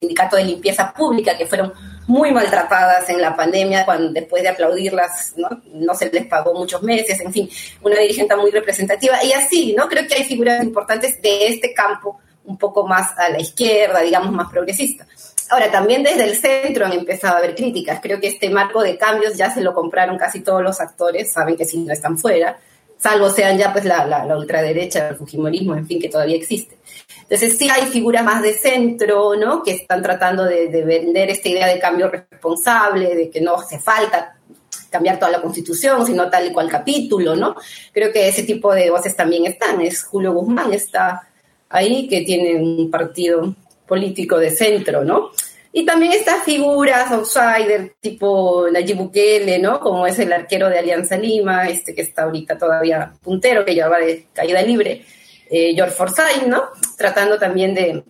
Sindicato 0.00 0.36
de 0.36 0.44
Limpieza 0.44 0.92
Pública, 0.92 1.36
que 1.36 1.46
fueron 1.46 1.72
muy 2.08 2.32
maltratadas 2.32 3.08
en 3.10 3.20
la 3.20 3.36
pandemia, 3.36 3.84
cuando 3.84 4.12
después 4.12 4.42
de 4.42 4.48
aplaudirlas 4.48 5.34
¿no? 5.36 5.48
no 5.72 5.94
se 5.94 6.10
les 6.10 6.26
pagó 6.26 6.52
muchos 6.52 6.82
meses, 6.82 7.20
en 7.20 7.32
fin, 7.32 7.48
una 7.82 7.98
dirigente 8.00 8.34
muy 8.34 8.50
representativa. 8.50 9.22
Y 9.22 9.32
así, 9.32 9.74
¿no? 9.76 9.88
Creo 9.88 10.06
que 10.06 10.14
hay 10.14 10.24
figuras 10.24 10.62
importantes 10.62 11.22
de 11.22 11.46
este 11.46 11.72
campo, 11.72 12.18
un 12.44 12.56
poco 12.56 12.86
más 12.86 13.16
a 13.18 13.28
la 13.28 13.40
izquierda, 13.40 14.00
digamos, 14.00 14.32
más 14.32 14.50
progresista. 14.50 15.06
Ahora, 15.50 15.70
también 15.70 16.02
desde 16.02 16.24
el 16.24 16.36
centro 16.36 16.84
han 16.84 16.92
empezado 16.92 17.36
a 17.36 17.38
haber 17.38 17.54
críticas. 17.54 18.00
Creo 18.02 18.20
que 18.20 18.28
este 18.28 18.50
marco 18.50 18.82
de 18.82 18.98
cambios 18.98 19.36
ya 19.36 19.50
se 19.50 19.60
lo 19.60 19.72
compraron 19.72 20.18
casi 20.18 20.40
todos 20.40 20.62
los 20.62 20.80
actores, 20.80 21.32
saben 21.32 21.56
que 21.56 21.64
si 21.64 21.78
no 21.78 21.92
están 21.92 22.18
fuera 22.18 22.58
salvo 22.98 23.30
sean 23.30 23.56
ya 23.56 23.72
pues 23.72 23.84
la, 23.84 24.04
la, 24.06 24.36
ultraderecha, 24.36 25.08
el 25.08 25.16
fujimorismo, 25.16 25.74
en 25.74 25.86
fin, 25.86 26.00
que 26.00 26.08
todavía 26.08 26.36
existe. 26.36 26.78
Entonces 27.22 27.56
sí 27.58 27.68
hay 27.70 27.86
figuras 27.86 28.24
más 28.24 28.42
de 28.42 28.54
centro, 28.54 29.36
¿no? 29.36 29.62
Que 29.62 29.72
están 29.72 30.02
tratando 30.02 30.44
de, 30.44 30.68
vender 30.84 31.30
esta 31.30 31.48
idea 31.48 31.66
de 31.66 31.78
cambio 31.78 32.08
responsable, 32.10 33.14
de 33.14 33.30
que 33.30 33.40
no 33.40 33.54
hace 33.54 33.78
falta 33.78 34.34
cambiar 34.90 35.18
toda 35.18 35.30
la 35.30 35.42
constitución, 35.42 36.06
sino 36.06 36.30
tal 36.30 36.46
y 36.46 36.52
cual 36.52 36.70
capítulo, 36.70 37.36
¿no? 37.36 37.54
Creo 37.92 38.12
que 38.12 38.28
ese 38.28 38.42
tipo 38.42 38.72
de 38.74 38.90
voces 38.90 39.14
también 39.14 39.46
están. 39.46 39.80
Es 39.82 40.02
Julio 40.02 40.32
Guzmán 40.32 40.72
está 40.72 41.28
ahí, 41.68 42.08
que 42.08 42.22
tiene 42.22 42.56
un 42.56 42.90
partido 42.90 43.54
político 43.86 44.38
de 44.38 44.50
centro, 44.50 45.04
¿no? 45.04 45.30
Y 45.78 45.86
también 45.86 46.10
estas 46.10 46.42
figuras 46.42 47.08
outsider, 47.12 47.94
tipo 48.00 48.66
Nayib 48.68 48.96
Bukele, 48.96 49.60
¿no? 49.60 49.78
Como 49.78 50.08
es 50.08 50.18
el 50.18 50.32
arquero 50.32 50.68
de 50.68 50.76
Alianza 50.76 51.16
Lima, 51.16 51.68
este 51.68 51.94
que 51.94 52.02
está 52.02 52.24
ahorita 52.24 52.58
todavía 52.58 53.12
puntero, 53.22 53.64
que 53.64 53.76
ya 53.76 53.88
va 53.88 53.98
de 53.98 54.26
caída 54.32 54.60
libre, 54.60 55.04
eh, 55.48 55.74
George 55.76 55.94
Forsyth, 55.94 56.48
¿no? 56.48 56.64
Tratando 56.96 57.38
también 57.38 57.76
de 57.76 58.02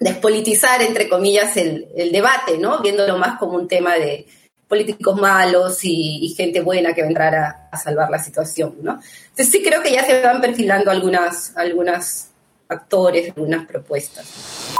despolitizar, 0.00 0.82
entre 0.82 1.08
comillas, 1.08 1.56
el, 1.56 1.86
debate, 2.10 2.58
¿no? 2.58 2.80
Viéndolo 2.80 3.16
más 3.18 3.38
como 3.38 3.52
un 3.52 3.68
tema 3.68 3.94
de 3.94 4.26
políticos 4.66 5.14
malos 5.14 5.78
y, 5.84 6.34
gente 6.36 6.60
buena 6.60 6.92
que 6.92 7.02
vendrá 7.02 7.68
a, 7.70 7.76
salvar 7.76 8.10
la 8.10 8.18
situación, 8.18 8.78
¿no? 8.82 8.98
Entonces 9.28 9.48
sí 9.48 9.62
creo 9.62 9.80
que 9.80 9.92
ya 9.92 10.04
se 10.04 10.22
van 10.22 10.40
perfilando 10.40 10.90
algunas, 10.90 11.56
algunas 11.56 12.32
actores, 12.68 13.28
algunas 13.28 13.64
propuestas. 13.64 14.76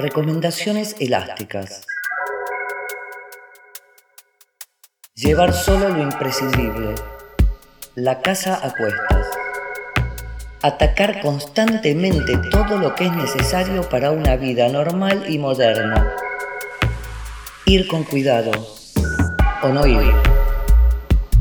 Recomendaciones 0.00 0.96
elásticas. 0.98 1.84
Llevar 5.14 5.52
solo 5.52 5.90
lo 5.90 6.00
imprescindible. 6.00 6.94
La 7.96 8.22
casa 8.22 8.58
a 8.62 8.72
cuestas. 8.72 9.26
Atacar 10.62 11.20
constantemente 11.20 12.38
todo 12.50 12.78
lo 12.78 12.94
que 12.94 13.04
es 13.04 13.12
necesario 13.12 13.86
para 13.90 14.10
una 14.10 14.36
vida 14.36 14.70
normal 14.70 15.26
y 15.28 15.36
moderna. 15.36 16.10
Ir 17.66 17.86
con 17.86 18.04
cuidado. 18.04 18.52
O 19.62 19.68
no 19.68 19.86
ir. 19.86 20.14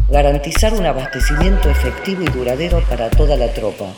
Garantizar 0.10 0.74
un 0.74 0.86
abastecimiento 0.86 1.70
efectivo 1.70 2.24
y 2.24 2.30
duradero 2.30 2.84
para 2.90 3.10
toda 3.10 3.38
la 3.38 3.54
tropa. 3.54 3.94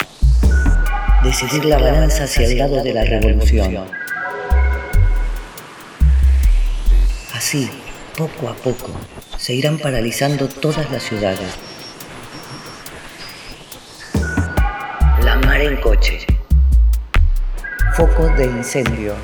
Decidir 1.23 1.65
la 1.65 1.79
balanza 1.79 2.25
hacia 2.25 2.45
el 2.45 2.59
lado 2.59 2.83
de 2.83 2.93
la 2.93 3.03
revolución. 3.05 4.00
Así, 7.43 7.67
poco 8.15 8.49
a 8.49 8.53
poco, 8.53 8.91
se 9.35 9.55
irán 9.55 9.79
paralizando 9.79 10.47
todas 10.47 10.91
las 10.91 11.01
ciudades. 11.01 11.51
La 15.23 15.37
mar 15.37 15.59
en 15.59 15.77
coche. 15.77 16.19
Foco 17.95 18.29
de 18.37 18.45
incendio. 18.45 19.15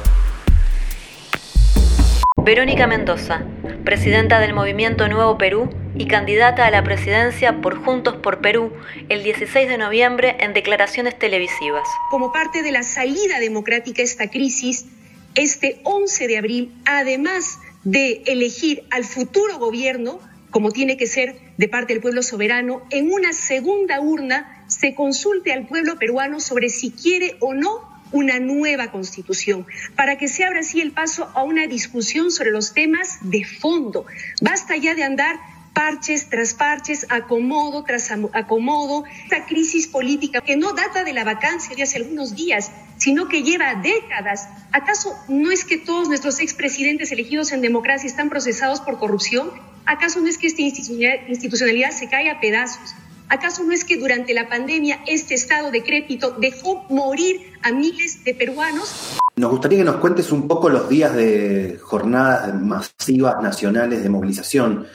Verónica 2.37 2.87
Mendoza, 2.87 3.43
presidenta 3.85 4.39
del 4.39 4.55
Movimiento 4.55 5.07
Nuevo 5.07 5.37
Perú 5.37 5.69
y 5.93 6.07
candidata 6.07 6.65
a 6.65 6.71
la 6.71 6.83
presidencia 6.83 7.61
por 7.61 7.77
Juntos 7.85 8.15
por 8.15 8.41
Perú 8.41 8.73
el 9.09 9.21
16 9.21 9.69
de 9.69 9.77
noviembre 9.77 10.37
en 10.39 10.55
declaraciones 10.55 11.19
televisivas. 11.19 11.87
Como 12.09 12.33
parte 12.33 12.63
de 12.63 12.71
la 12.71 12.81
salida 12.81 13.39
democrática 13.39 14.01
a 14.01 14.05
esta 14.05 14.27
crisis, 14.31 14.87
este 15.35 15.81
11 15.83 16.27
de 16.27 16.37
abril, 16.39 16.73
además 16.83 17.59
de 17.87 18.21
elegir 18.25 18.83
al 18.89 19.05
futuro 19.05 19.59
gobierno, 19.59 20.19
como 20.51 20.71
tiene 20.71 20.97
que 20.97 21.07
ser 21.07 21.39
de 21.55 21.69
parte 21.69 21.93
del 21.93 22.01
pueblo 22.01 22.21
soberano, 22.21 22.81
en 22.89 23.09
una 23.09 23.31
segunda 23.31 24.01
urna 24.01 24.65
se 24.67 24.93
consulte 24.93 25.53
al 25.53 25.67
pueblo 25.67 25.97
peruano 25.97 26.41
sobre 26.41 26.67
si 26.67 26.91
quiere 26.91 27.37
o 27.39 27.53
no 27.53 28.03
una 28.11 28.39
nueva 28.39 28.91
constitución, 28.91 29.65
para 29.95 30.17
que 30.17 30.27
se 30.27 30.43
abra 30.43 30.59
así 30.59 30.81
el 30.81 30.91
paso 30.91 31.31
a 31.33 31.43
una 31.43 31.65
discusión 31.67 32.29
sobre 32.29 32.51
los 32.51 32.73
temas 32.73 33.19
de 33.21 33.45
fondo. 33.45 34.05
Basta 34.41 34.75
ya 34.75 34.93
de 34.93 35.03
andar 35.03 35.37
parches 35.73 36.27
tras 36.29 36.55
parches, 36.55 37.05
acomodo 37.07 37.85
tras 37.85 38.11
acomodo, 38.33 39.05
esta 39.23 39.45
crisis 39.45 39.87
política 39.87 40.41
que 40.41 40.57
no 40.57 40.73
data 40.73 41.05
de 41.05 41.13
la 41.13 41.23
vacancia 41.23 41.73
de 41.73 41.83
hace 41.83 41.99
algunos 41.99 42.35
días, 42.35 42.69
sino 42.97 43.27
que 43.27 43.43
lleva 43.43 43.75
décadas. 43.75 44.47
¿Acaso 44.71 45.15
no 45.27 45.51
es 45.51 45.65
que 45.65 45.77
todos 45.77 46.07
nuestros 46.07 46.39
expresidentes 46.39 47.11
elegidos 47.11 47.51
en 47.51 47.61
democracia 47.61 48.07
están 48.07 48.29
procesados 48.29 48.81
por 48.81 48.99
corrupción? 48.99 49.49
¿Acaso 49.85 50.19
no 50.19 50.27
es 50.27 50.37
que 50.37 50.47
esta 50.47 50.61
institucionalidad 50.61 51.91
se 51.91 52.09
cae 52.09 52.29
a 52.29 52.39
pedazos? 52.39 52.95
¿Acaso 53.29 53.63
no 53.63 53.73
es 53.73 53.83
que 53.83 53.97
durante 53.97 54.33
la 54.33 54.47
pandemia 54.47 54.99
este 55.05 55.33
estado 55.33 55.69
decrépito 55.71 56.31
dejó 56.31 56.85
morir 56.89 57.53
a 57.61 57.71
miles 57.71 58.23
de 58.23 58.33
peruanos? 58.33 59.17
Nos 59.35 59.51
gustaría 59.51 59.79
que 59.79 59.83
nos 59.83 59.97
cuentes 59.97 60.31
un 60.31 60.47
poco 60.47 60.69
los 60.69 60.89
días 60.89 61.13
de 61.13 61.77
jornadas 61.81 62.53
masivas 62.59 63.41
nacionales 63.41 64.01
de 64.01 64.09
movilización 64.09 64.87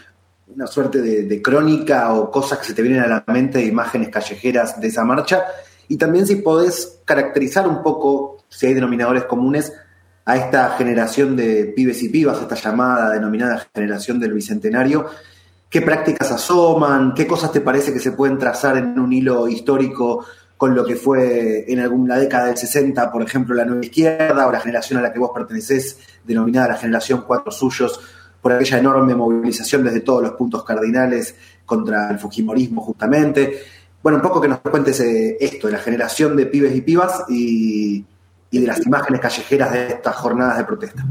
una 0.55 0.67
suerte 0.67 1.01
de, 1.01 1.43
crónica 1.43 2.12
o 2.12 2.31
cosas 2.31 2.59
que 2.59 2.67
se 2.67 2.75
te 2.75 2.83
vienen 2.83 3.01
a 3.01 3.07
la 3.07 3.25
mente 3.33 3.59
de 3.59 3.67
imágenes 3.67 4.09
callejeras 4.11 4.81
de 4.81 4.88
esa 4.88 5.05
marcha. 5.05 5.45
Y 5.92 5.98
también 5.98 6.26
si 6.26 6.37
podés 6.37 7.00
caracterizar 7.05 7.68
un 7.68 7.83
poco, 7.83 8.38
si 8.48 8.64
hay 8.64 8.72
denominadores 8.72 9.24
comunes, 9.24 9.74
a 10.24 10.38
esta 10.38 10.70
generación 10.70 11.37
de 11.37 11.66
pibes 11.76 12.02
y 12.02 12.09
pibas, 12.09 12.40
esta 12.40 12.55
llamada 12.55 13.11
denominada 13.11 13.66
generación 13.74 14.18
del 14.18 14.33
Bicentenario, 14.33 15.05
qué 15.68 15.83
prácticas 15.83 16.33
asoman, 16.33 17.12
qué 17.12 17.26
cosas 17.26 17.52
te 17.52 17.61
parece 17.61 17.92
que 17.92 17.98
se 17.98 18.12
pueden 18.12 18.38
trazar 18.38 18.78
en 18.78 18.98
un 18.98 19.12
hilo 19.12 19.46
histórico 19.48 20.24
con 20.57 20.74
lo 20.74 20.83
que 20.83 20.96
fue 20.96 21.70
en 21.70 21.81
alguna 21.81 22.16
década 22.16 22.46
del 22.46 22.57
60, 22.57 23.12
por 23.12 23.20
ejemplo, 23.20 23.55
la 23.55 23.66
nueva 23.66 23.85
izquierda 23.85 24.46
o 24.46 24.50
la 24.50 24.61
generación 24.61 24.98
a 24.98 25.02
la 25.02 25.12
que 25.12 25.18
vos 25.18 25.33
pertenecés, 25.35 25.98
denominada 26.24 26.68
la 26.68 26.76
generación 26.76 27.24
cuatro 27.26 27.52
suyos, 27.52 28.00
por 28.40 28.52
aquella 28.52 28.78
enorme 28.78 29.14
movilización 29.14 29.85
desde 29.85 30.00
todos 30.00 30.22
los 30.22 30.33
puntos 30.33 30.64
cardinales 30.64 31.35
contra 31.66 32.11
el 32.11 32.18
Fujimorismo 32.18 32.81
justamente. 32.81 33.61
Bueno, 34.03 34.17
un 34.17 34.23
poco 34.23 34.41
que 34.41 34.49
nos 34.49 34.61
cuentes 34.61 35.01
eh, 35.01 35.37
esto, 35.41 35.69
de 35.69 35.75
la 35.75 35.79
generación 35.79 36.37
de 36.37 36.47
pibes 36.47 36.75
y 36.75 36.81
pibas 36.81 37.25
y, 37.29 38.05
de 38.51 38.67
las 38.67 38.85
imágenes 38.85 39.21
callejeras 39.21 39.73
de 39.73 39.87
estas 39.88 40.17
jornadas 40.17 40.59
de 40.59 40.65
protesta. 40.65 41.03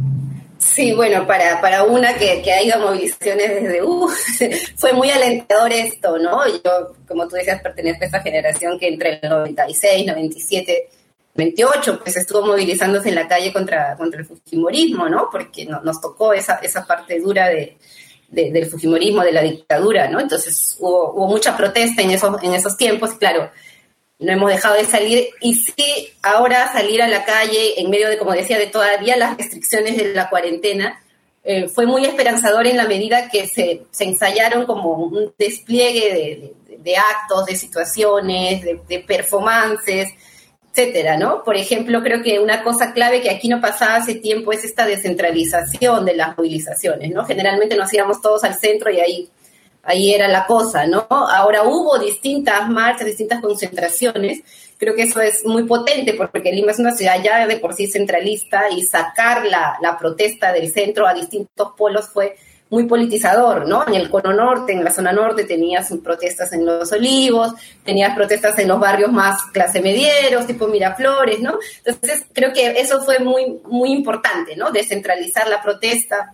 Sí, 0.59 0.93
bueno, 0.93 1.25
para, 1.25 1.59
para 1.59 1.83
una 1.83 2.13
que, 2.13 2.43
ha 2.51 2.61
ido 2.61 2.75
a 2.75 2.79
movilizaciones 2.79 3.49
desde, 3.49 3.81
uh, 3.81 4.07
fue 4.77 4.93
muy 4.93 5.09
alentador 5.09 5.71
esto, 5.71 6.19
¿no? 6.19 6.47
Yo, 6.47 6.93
como 7.07 7.27
tú 7.27 7.35
decías, 7.35 7.61
pertenezco 7.61 8.03
a 8.03 8.07
esa 8.07 8.19
generación 8.21 8.77
que 8.77 8.89
entre 8.89 9.19
el 9.21 9.29
96, 9.29 10.05
97 10.05 10.89
28, 11.33 11.99
pues 12.03 12.17
estuvo 12.17 12.45
movilizándose 12.45 13.09
en 13.09 13.15
la 13.15 13.27
calle 13.27 13.53
contra, 13.53 13.95
contra 13.95 14.19
el 14.19 14.25
Fujimorismo, 14.25 15.07
¿no? 15.07 15.29
Porque 15.31 15.65
nos 15.65 16.01
tocó 16.01 16.33
esa, 16.33 16.55
esa 16.55 16.85
parte 16.85 17.19
dura 17.19 17.47
de, 17.47 17.77
del 18.31 18.65
Fujimorismo, 18.65 19.23
de 19.23 19.33
la 19.33 19.43
dictadura, 19.43 20.09
¿no? 20.09 20.19
Entonces 20.19 20.77
hubo, 20.79 21.13
hubo 21.13 21.27
mucha 21.27 21.57
protesta 21.57 22.01
en 22.01 22.11
esos, 22.11 22.41
en 22.41 22.53
esos 22.53 22.77
tiempos, 22.77 23.11
claro, 23.15 23.51
no 24.19 24.31
hemos 24.31 24.51
dejado 24.51 24.75
de 24.75 24.85
salir 24.85 25.29
y 25.41 25.55
sí, 25.55 26.09
ahora 26.21 26.71
salir 26.71 27.01
a 27.01 27.07
la 27.07 27.25
calle 27.25 27.79
en 27.81 27.89
medio 27.89 28.07
de, 28.07 28.17
como 28.17 28.31
decía, 28.31 28.57
de 28.57 28.67
todavía 28.67 29.17
las 29.17 29.35
restricciones 29.35 29.97
de 29.97 30.13
la 30.13 30.29
cuarentena, 30.29 31.01
eh, 31.43 31.67
fue 31.67 31.87
muy 31.87 32.05
esperanzador 32.05 32.67
en 32.67 32.77
la 32.77 32.87
medida 32.87 33.29
que 33.29 33.47
se, 33.47 33.81
ensayaron 33.99 34.65
como 34.65 34.93
un 34.93 35.33
despliegue 35.37 36.53
de, 36.67 36.77
de, 36.77 36.97
actos, 36.97 37.47
de 37.47 37.55
situaciones, 37.55 38.61
de 38.63 38.99
performances, 38.99 40.13
etcétera, 40.73 41.17
¿no? 41.17 41.43
Por 41.43 41.57
ejemplo, 41.57 42.01
creo 42.01 42.23
que 42.23 42.39
una 42.39 42.63
cosa 42.63 42.93
clave 42.93 43.21
que 43.21 43.29
aquí 43.29 43.49
no 43.49 43.59
pasaba 43.59 43.95
hace 43.95 44.15
tiempo 44.15 44.53
es 44.53 44.63
esta 44.63 44.85
descentralización 44.85 46.05
de 46.05 46.15
las 46.15 46.37
movilizaciones, 46.37 47.11
¿no? 47.11 47.25
Generalmente 47.25 47.75
nos 47.75 47.93
íbamos 47.93 48.21
todos 48.21 48.43
al 48.45 48.55
centro 48.55 48.89
y 48.89 48.99
ahí, 48.99 49.29
ahí 49.83 50.13
era 50.13 50.29
la 50.29 50.45
cosa, 50.45 50.85
¿no? 50.87 51.05
Ahora 51.09 51.63
hubo 51.63 51.99
distintas 51.99 52.69
marchas, 52.69 53.07
distintas 53.07 53.41
concentraciones. 53.41 54.43
Creo 54.77 54.95
que 54.95 55.03
eso 55.03 55.19
es 55.21 55.45
muy 55.45 55.63
potente 55.63 56.13
porque 56.13 56.51
Lima 56.51 56.71
es 56.71 56.79
una 56.79 56.95
ciudad 56.95 57.21
ya 57.21 57.45
de 57.45 57.57
por 57.57 57.73
sí 57.75 57.87
centralista 57.87 58.69
y 58.71 58.83
sacar 58.83 59.45
la, 59.45 59.77
la 59.81 59.97
protesta 59.97 60.53
del 60.53 60.71
centro 60.71 61.05
a 61.05 61.13
distintos 61.13 61.73
polos 61.77 62.07
fue 62.07 62.37
muy 62.71 62.85
politizador, 62.85 63.67
¿no? 63.67 63.85
En 63.85 63.95
el 63.95 64.09
cono 64.09 64.33
norte, 64.33 64.71
en 64.71 64.81
la 64.81 64.91
zona 64.91 65.11
norte, 65.11 65.43
tenías 65.43 65.91
protestas 66.01 66.53
en 66.53 66.65
Los 66.65 66.89
Olivos, 66.93 67.53
tenías 67.83 68.15
protestas 68.15 68.57
en 68.59 68.69
los 68.69 68.79
barrios 68.79 69.11
más 69.11 69.43
clase 69.51 69.81
medieros, 69.81 70.47
tipo 70.47 70.67
Miraflores, 70.67 71.41
¿no? 71.41 71.59
Entonces, 71.83 72.25
creo 72.31 72.53
que 72.53 72.79
eso 72.79 73.03
fue 73.03 73.19
muy, 73.19 73.59
muy 73.65 73.91
importante, 73.91 74.55
¿no? 74.55 74.71
Descentralizar 74.71 75.49
la 75.49 75.61
protesta, 75.61 76.33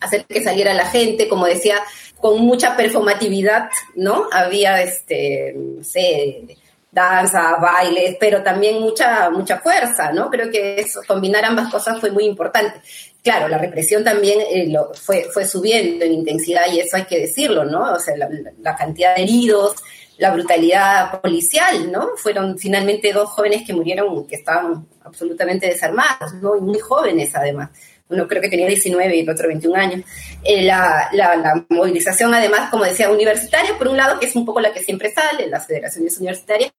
hacer 0.00 0.24
que 0.26 0.44
saliera 0.44 0.72
la 0.74 0.86
gente, 0.86 1.28
como 1.28 1.44
decía, 1.44 1.80
con 2.20 2.40
mucha 2.40 2.76
performatividad, 2.76 3.68
¿no? 3.96 4.28
Había, 4.30 4.80
este, 4.80 5.54
no 5.56 5.82
sé, 5.82 6.56
danza, 6.92 7.56
bailes, 7.56 8.16
pero 8.20 8.44
también 8.44 8.80
mucha, 8.80 9.28
mucha 9.30 9.58
fuerza, 9.58 10.12
¿no? 10.12 10.30
Creo 10.30 10.52
que 10.52 10.80
eso, 10.80 11.00
combinar 11.08 11.44
ambas 11.44 11.68
cosas 11.68 11.98
fue 11.98 12.12
muy 12.12 12.26
importante 12.26 12.80
claro, 13.24 13.48
la 13.48 13.58
represión 13.58 14.04
también 14.04 14.38
eh, 14.40 14.68
lo, 14.68 14.92
fue, 14.92 15.24
fue 15.32 15.46
subiendo 15.46 16.04
en 16.04 16.12
intensidad 16.12 16.70
y 16.70 16.78
eso 16.78 16.96
hay 16.96 17.06
que 17.06 17.20
decirlo, 17.20 17.64
¿no? 17.64 17.94
O 17.94 17.98
sea, 17.98 18.14
la, 18.16 18.76
cantidad 18.76 19.16
de 19.16 19.22
heridos, 19.22 19.74
la 20.18 20.30
brutalidad 20.30 21.22
policial, 21.22 21.90
¿no? 21.90 22.10
Fueron 22.16 22.58
finalmente 22.58 23.12
dos 23.12 23.30
jóvenes 23.30 23.62
que 23.66 23.72
murieron, 23.72 24.26
que 24.26 24.36
estaban 24.36 24.86
absolutamente 25.02 25.66
desarmados, 25.66 26.34
¿no? 26.34 26.54
Y 26.54 26.60
muy 26.60 26.78
jóvenes 26.78 27.34
además. 27.34 27.70
Uno 28.10 28.28
creo 28.28 28.42
que 28.42 28.50
tenía 28.50 28.66
19 28.68 29.16
y 29.16 29.20
el 29.20 29.30
otro 29.30 29.48
21 29.48 29.74
años. 29.74 30.02
Eh, 30.44 30.62
la, 30.62 31.08
la, 31.12 31.64
movilización, 31.70 32.34
además, 32.34 32.68
como 32.70 32.84
decía, 32.84 33.10
universitaria, 33.10 33.78
por 33.78 33.88
un 33.88 33.96
lado, 33.96 34.20
que 34.20 34.26
es 34.26 34.36
un 34.36 34.44
poco 34.44 34.60
la 34.60 34.74
que 34.74 34.82
siempre 34.82 35.10
sale, 35.10 35.46
las 35.46 35.66
federaciones 35.66 36.18
universitarias, 36.18 36.72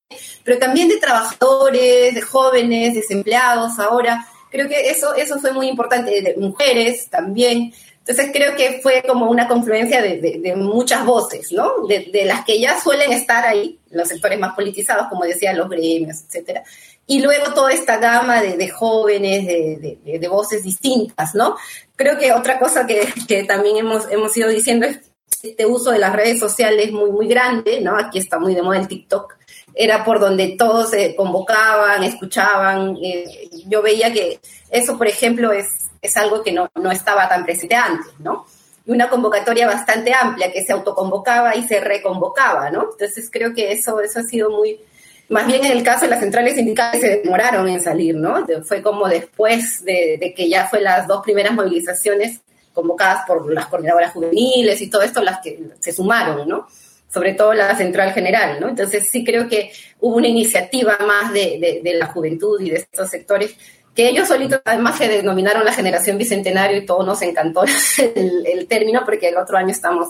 pero 0.44 0.60
también 0.60 0.88
de 0.88 0.98
trabajadores, 0.98 2.14
de 2.14 2.22
jóvenes, 2.22 2.94
desempleados 2.94 3.80
ahora, 3.80 4.28
Creo 4.56 4.70
que 4.70 4.90
eso, 4.90 5.14
eso 5.16 5.38
fue 5.42 5.52
muy 5.52 5.68
importante, 5.68 6.22
de 6.22 6.38
mujeres 6.38 7.10
también. 7.10 7.74
Entonces 8.00 8.30
creo 8.32 8.56
que 8.56 8.80
fue 8.82 9.04
como 9.06 9.30
una 9.30 9.50
confluencia 9.50 10.02
de, 10.02 10.54
muchas 10.56 11.04
voces, 11.04 11.52
¿no? 11.52 11.86
De, 11.86 12.24
las 12.24 12.46
que 12.46 12.58
ya 12.58 12.80
suelen 12.80 13.12
estar 13.12 13.46
ahí, 13.46 13.78
los 13.90 14.08
sectores 14.08 14.40
más 14.40 14.56
politizados, 14.56 15.08
como 15.10 15.26
decía, 15.26 15.52
los 15.52 15.68
gremios, 15.68 16.24
etcétera. 16.26 16.64
Y 17.06 17.20
luego 17.20 17.54
toda 17.54 17.74
esta 17.74 17.98
gama 17.98 18.42
de, 18.42 18.70
jóvenes, 18.70 19.46
de, 19.46 20.28
voces 20.30 20.64
distintas, 20.64 21.36
¿no? 21.36 21.58
Creo 21.98 22.18
que 22.18 22.32
otra 22.32 22.58
cosa 22.58 22.88
que, 22.88 23.06
que, 23.28 23.44
también 23.44 23.76
hemos, 23.76 24.10
hemos 24.10 24.38
ido 24.38 24.48
diciendo 24.48 24.86
es 24.86 25.00
este 25.44 25.66
uso 25.66 25.92
de 25.92 26.00
las 26.00 26.16
redes 26.16 26.40
sociales 26.40 26.94
muy, 26.94 27.12
muy 27.12 27.28
grande, 27.28 27.82
¿no? 27.82 27.98
Aquí 27.98 28.20
está 28.20 28.40
muy 28.40 28.56
de 28.56 28.62
moda 28.62 28.80
el 28.80 28.88
TikTok 28.88 29.36
era 29.76 30.06
por 30.06 30.20
donde 30.20 30.56
todos 30.58 30.92
se 30.92 31.16
convocaban, 31.16 32.04
escuchaban. 32.04 32.98
Eh, 33.04 33.50
yo 33.68 33.82
veía 33.82 34.12
que 34.14 34.40
eso, 34.72 34.98
por 34.98 35.08
ejemplo, 35.08 35.52
es, 35.52 35.68
es 36.02 36.16
algo 36.16 36.42
que 36.42 36.54
no, 36.54 36.70
no 36.76 36.92
estaba 36.92 37.28
tan 37.28 37.44
presente 37.44 37.76
antes, 37.76 38.14
¿no? 38.20 38.46
Y 38.86 38.92
una 38.92 39.10
convocatoria 39.10 39.68
bastante 39.68 40.14
amplia 40.14 40.52
que 40.52 40.64
se 40.64 40.72
autoconvocaba 40.72 41.56
y 41.56 41.68
se 41.68 41.82
reconvocaba, 41.82 42.70
¿no? 42.70 42.90
Entonces 42.92 43.30
creo 43.32 43.54
que 43.54 43.72
eso, 43.72 44.00
eso 44.00 44.20
ha 44.20 44.24
sido 44.24 44.50
muy, 44.50 44.80
más 45.28 45.48
bien 45.48 45.66
en 45.66 45.72
el 45.72 45.84
caso 45.84 46.02
de 46.06 46.12
las 46.12 46.20
centrales 46.20 46.56
sindicales 46.56 47.02
se 47.02 47.18
demoraron 47.18 47.68
en 47.68 47.82
salir, 47.82 48.16
¿no? 48.16 48.46
Fue 48.64 48.82
como 48.82 49.08
después 49.10 49.84
de, 49.84 50.18
de, 50.20 50.34
que 50.34 50.48
ya 50.48 50.68
fue 50.68 50.82
las 50.82 51.08
dos 51.08 51.22
primeras 51.24 51.54
movilizaciones 51.54 52.42
convocadas 52.74 53.26
por 53.26 53.52
las 53.52 53.66
coordinadoras 53.68 54.14
juveniles 54.14 54.80
y 54.82 54.90
todo 54.90 55.02
esto 55.02 55.22
las 55.22 55.40
que 55.40 55.60
se 55.80 55.92
sumaron, 55.92 56.48
¿no? 56.48 56.68
Sobre 57.12 57.34
todo 57.34 57.54
la 57.54 57.76
central 57.76 58.14
general, 58.14 58.60
¿no? 58.60 58.70
Entonces 58.70 59.08
sí 59.10 59.24
creo 59.24 59.48
que 59.48 59.72
hubo 60.00 60.18
una 60.18 60.28
iniciativa 60.28 60.98
más 61.06 61.32
de, 61.34 61.82
de, 61.82 61.94
la 61.94 62.08
juventud 62.08 62.60
y 62.60 62.70
de 62.70 62.78
estos 62.78 63.10
sectores 63.10 63.56
que 63.96 64.10
ellos 64.10 64.28
solitos 64.28 64.62
además 64.66 64.98
se 64.98 65.08
denominaron 65.08 65.64
la 65.64 65.72
generación 65.72 66.18
bicentenario 66.18 66.78
y 66.78 66.86
todo 66.86 67.04
nos 67.04 67.22
encantó 67.22 67.64
el, 68.16 68.68
término 68.68 69.04
porque 69.06 69.30
el 69.30 69.38
otro 69.38 69.58
año 69.58 69.70
estamos 69.70 70.10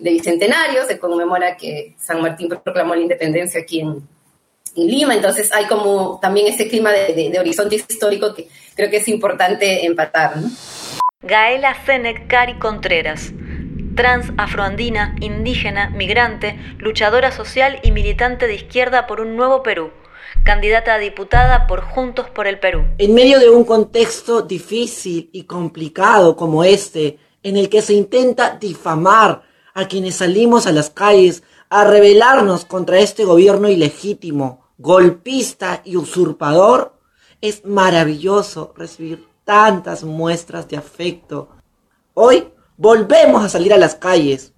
de 0.00 0.10
bicentenario, 0.10 0.84
se 0.84 0.98
conmemora 0.98 1.56
que 1.56 1.94
San 2.00 2.20
Martín 2.20 2.48
proclamó 2.48 2.96
la 2.96 3.02
independencia 3.02 3.60
aquí 3.60 3.80
en, 3.80 4.02
Lima, 4.74 5.14
entonces 5.14 5.52
hay 5.52 5.66
como 5.66 6.18
también 6.18 6.46
ese 6.46 6.66
clima 6.66 6.90
de, 6.92 7.12
de, 7.12 7.28
de, 7.28 7.38
horizonte 7.38 7.76
histórico 7.76 8.34
que 8.34 8.48
creo 8.74 8.88
que 8.88 8.96
es 8.96 9.08
importante 9.08 9.84
empatar. 9.84 10.38
¿no? 10.38 10.50
Gaela 11.20 11.74
Fenech 11.74 12.26
Cari 12.26 12.58
Contreras, 12.58 13.32
trans, 13.94 14.32
afroandina, 14.36 15.16
indígena, 15.20 15.90
migrante, 15.90 16.58
luchadora 16.78 17.32
social 17.32 17.78
y 17.82 17.90
militante 17.90 18.46
de 18.46 18.54
izquierda 18.54 19.06
por 19.06 19.20
un 19.20 19.36
nuevo 19.36 19.62
Perú, 19.62 19.90
candidata 20.44 20.94
a 20.94 20.98
diputada 20.98 21.66
por 21.66 21.82
Juntos 21.82 22.28
por 22.30 22.46
el 22.46 22.58
Perú. 22.58 22.84
En 22.98 23.14
medio 23.14 23.38
de 23.38 23.50
un 23.50 23.64
contexto 23.64 24.42
difícil 24.42 25.30
y 25.32 25.44
complicado 25.44 26.36
como 26.36 26.64
este, 26.64 27.18
en 27.42 27.56
el 27.56 27.68
que 27.68 27.82
se 27.82 27.94
intenta 27.94 28.56
difamar 28.58 29.42
a 29.74 29.86
quienes 29.86 30.16
salimos 30.16 30.66
a 30.66 30.72
las 30.72 30.90
calles 30.90 31.42
a 31.68 31.84
rebelarnos 31.84 32.64
contra 32.64 32.98
este 32.98 33.24
gobierno 33.24 33.68
ilegítimo, 33.68 34.66
golpista 34.78 35.80
y 35.84 35.96
usurpador, 35.96 36.98
es 37.40 37.64
maravilloso 37.64 38.72
recibir 38.76 39.26
tantas 39.44 40.04
muestras 40.04 40.68
de 40.68 40.76
afecto. 40.76 41.48
Hoy 42.14 42.48
volvemos 42.82 43.44
a 43.44 43.48
salir 43.48 43.72
a 43.72 43.78
las 43.78 43.94
calles, 43.94 44.54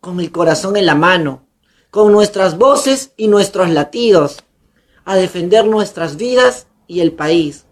con 0.00 0.18
el 0.18 0.32
corazón 0.32 0.78
en 0.78 0.86
la 0.86 0.94
mano, 0.94 1.46
con 1.90 2.10
nuestras 2.10 2.56
voces 2.56 3.12
y 3.18 3.28
nuestros 3.28 3.68
latidos, 3.68 4.42
a 5.04 5.14
defender 5.16 5.66
nuestras 5.66 6.16
vidas 6.16 6.68
y 6.86 7.00
el 7.00 7.12
país. 7.12 7.66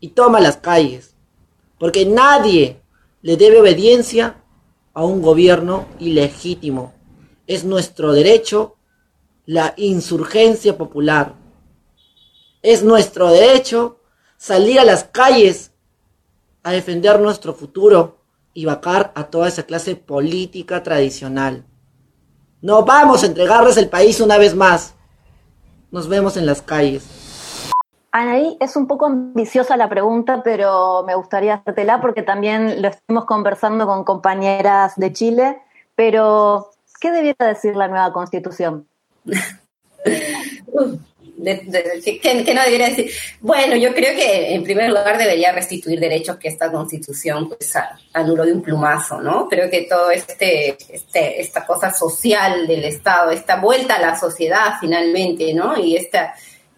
Y 0.00 0.08
toma 0.08 0.40
las 0.40 0.56
calles, 0.56 1.16
porque 1.78 2.06
nadie 2.06 2.80
le 3.20 3.36
debe 3.36 3.60
obediencia 3.60 4.42
a 4.94 5.04
un 5.04 5.20
gobierno 5.20 5.84
ilegítimo. 5.98 6.94
Es 7.46 7.62
nuestro 7.62 8.14
derecho 8.14 8.76
la 9.44 9.74
insurgencia 9.76 10.78
popular. 10.78 11.34
Es 12.62 12.82
nuestro 12.82 13.28
derecho 13.30 14.00
salir 14.38 14.80
a 14.80 14.84
las 14.84 15.04
calles 15.04 15.72
a 16.62 16.72
defender 16.72 17.20
nuestro 17.20 17.52
futuro 17.52 18.23
y 18.54 18.64
vacar 18.64 19.12
a 19.14 19.24
toda 19.24 19.48
esa 19.48 19.64
clase 19.64 19.96
política 19.96 20.82
tradicional. 20.82 21.64
No 22.62 22.84
vamos 22.84 23.22
a 23.22 23.26
entregarles 23.26 23.76
el 23.76 23.88
país 23.88 24.20
una 24.20 24.38
vez 24.38 24.54
más. 24.54 24.94
Nos 25.90 26.08
vemos 26.08 26.36
en 26.36 26.46
las 26.46 26.62
calles. 26.62 27.04
Anaí, 28.10 28.56
es 28.60 28.76
un 28.76 28.86
poco 28.86 29.06
ambiciosa 29.06 29.76
la 29.76 29.88
pregunta, 29.88 30.42
pero 30.44 31.02
me 31.04 31.16
gustaría 31.16 31.54
hacértela 31.54 32.00
porque 32.00 32.22
también 32.22 32.80
lo 32.80 32.88
estuvimos 32.88 33.24
conversando 33.24 33.86
con 33.86 34.04
compañeras 34.04 34.94
de 34.96 35.12
Chile. 35.12 35.60
Pero, 35.96 36.70
¿qué 37.00 37.10
debiera 37.10 37.46
decir 37.46 37.74
la 37.74 37.88
nueva 37.88 38.12
constitución? 38.12 38.86
De, 41.36 41.62
de, 41.66 42.20
¿qué, 42.20 42.44
¿qué, 42.44 42.54
no 42.54 42.62
debería 42.62 42.88
decir? 42.88 43.10
Bueno, 43.40 43.76
yo 43.76 43.92
creo 43.94 44.14
que 44.14 44.54
en 44.54 44.62
primer 44.62 44.88
lugar 44.88 45.18
debería 45.18 45.52
restituir 45.52 45.98
derechos 45.98 46.36
que 46.36 46.48
esta 46.48 46.70
constitución 46.70 47.48
pues, 47.48 47.72
anuló 48.12 48.44
de 48.44 48.52
un 48.52 48.62
plumazo, 48.62 49.20
¿no? 49.20 49.48
Creo 49.48 49.68
que 49.68 49.82
todo 49.82 50.10
este, 50.10 50.76
este, 50.88 51.40
esta 51.40 51.66
cosa 51.66 51.92
social 51.92 52.66
del 52.66 52.84
Estado, 52.84 53.30
esta 53.30 53.56
vuelta 53.56 53.96
a 53.96 54.00
la 54.00 54.18
sociedad 54.18 54.74
finalmente, 54.80 55.52
¿no? 55.54 55.76
Y 55.78 55.96
esta 55.96 56.34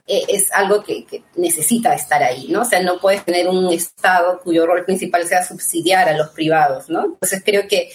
es 0.07 0.53
algo 0.53 0.83
que, 0.83 1.05
que, 1.05 1.25
necesita 1.35 1.95
estar 1.95 2.23
ahí, 2.23 2.47
¿no? 2.49 2.63
O 2.63 2.65
sea, 2.65 2.81
no 2.81 3.01
puedes 3.01 3.25
tener 3.25 3.49
un 3.49 3.73
Estado 3.73 4.41
cuyo 4.41 4.67
rol 4.67 4.85
principal 4.85 5.27
sea 5.27 5.45
subsidiar 5.45 6.09
a 6.09 6.17
los 6.17 6.29
privados, 6.29 6.89
¿no? 6.89 7.05
Entonces 7.05 7.43
creo 7.45 7.67
que 7.69 7.91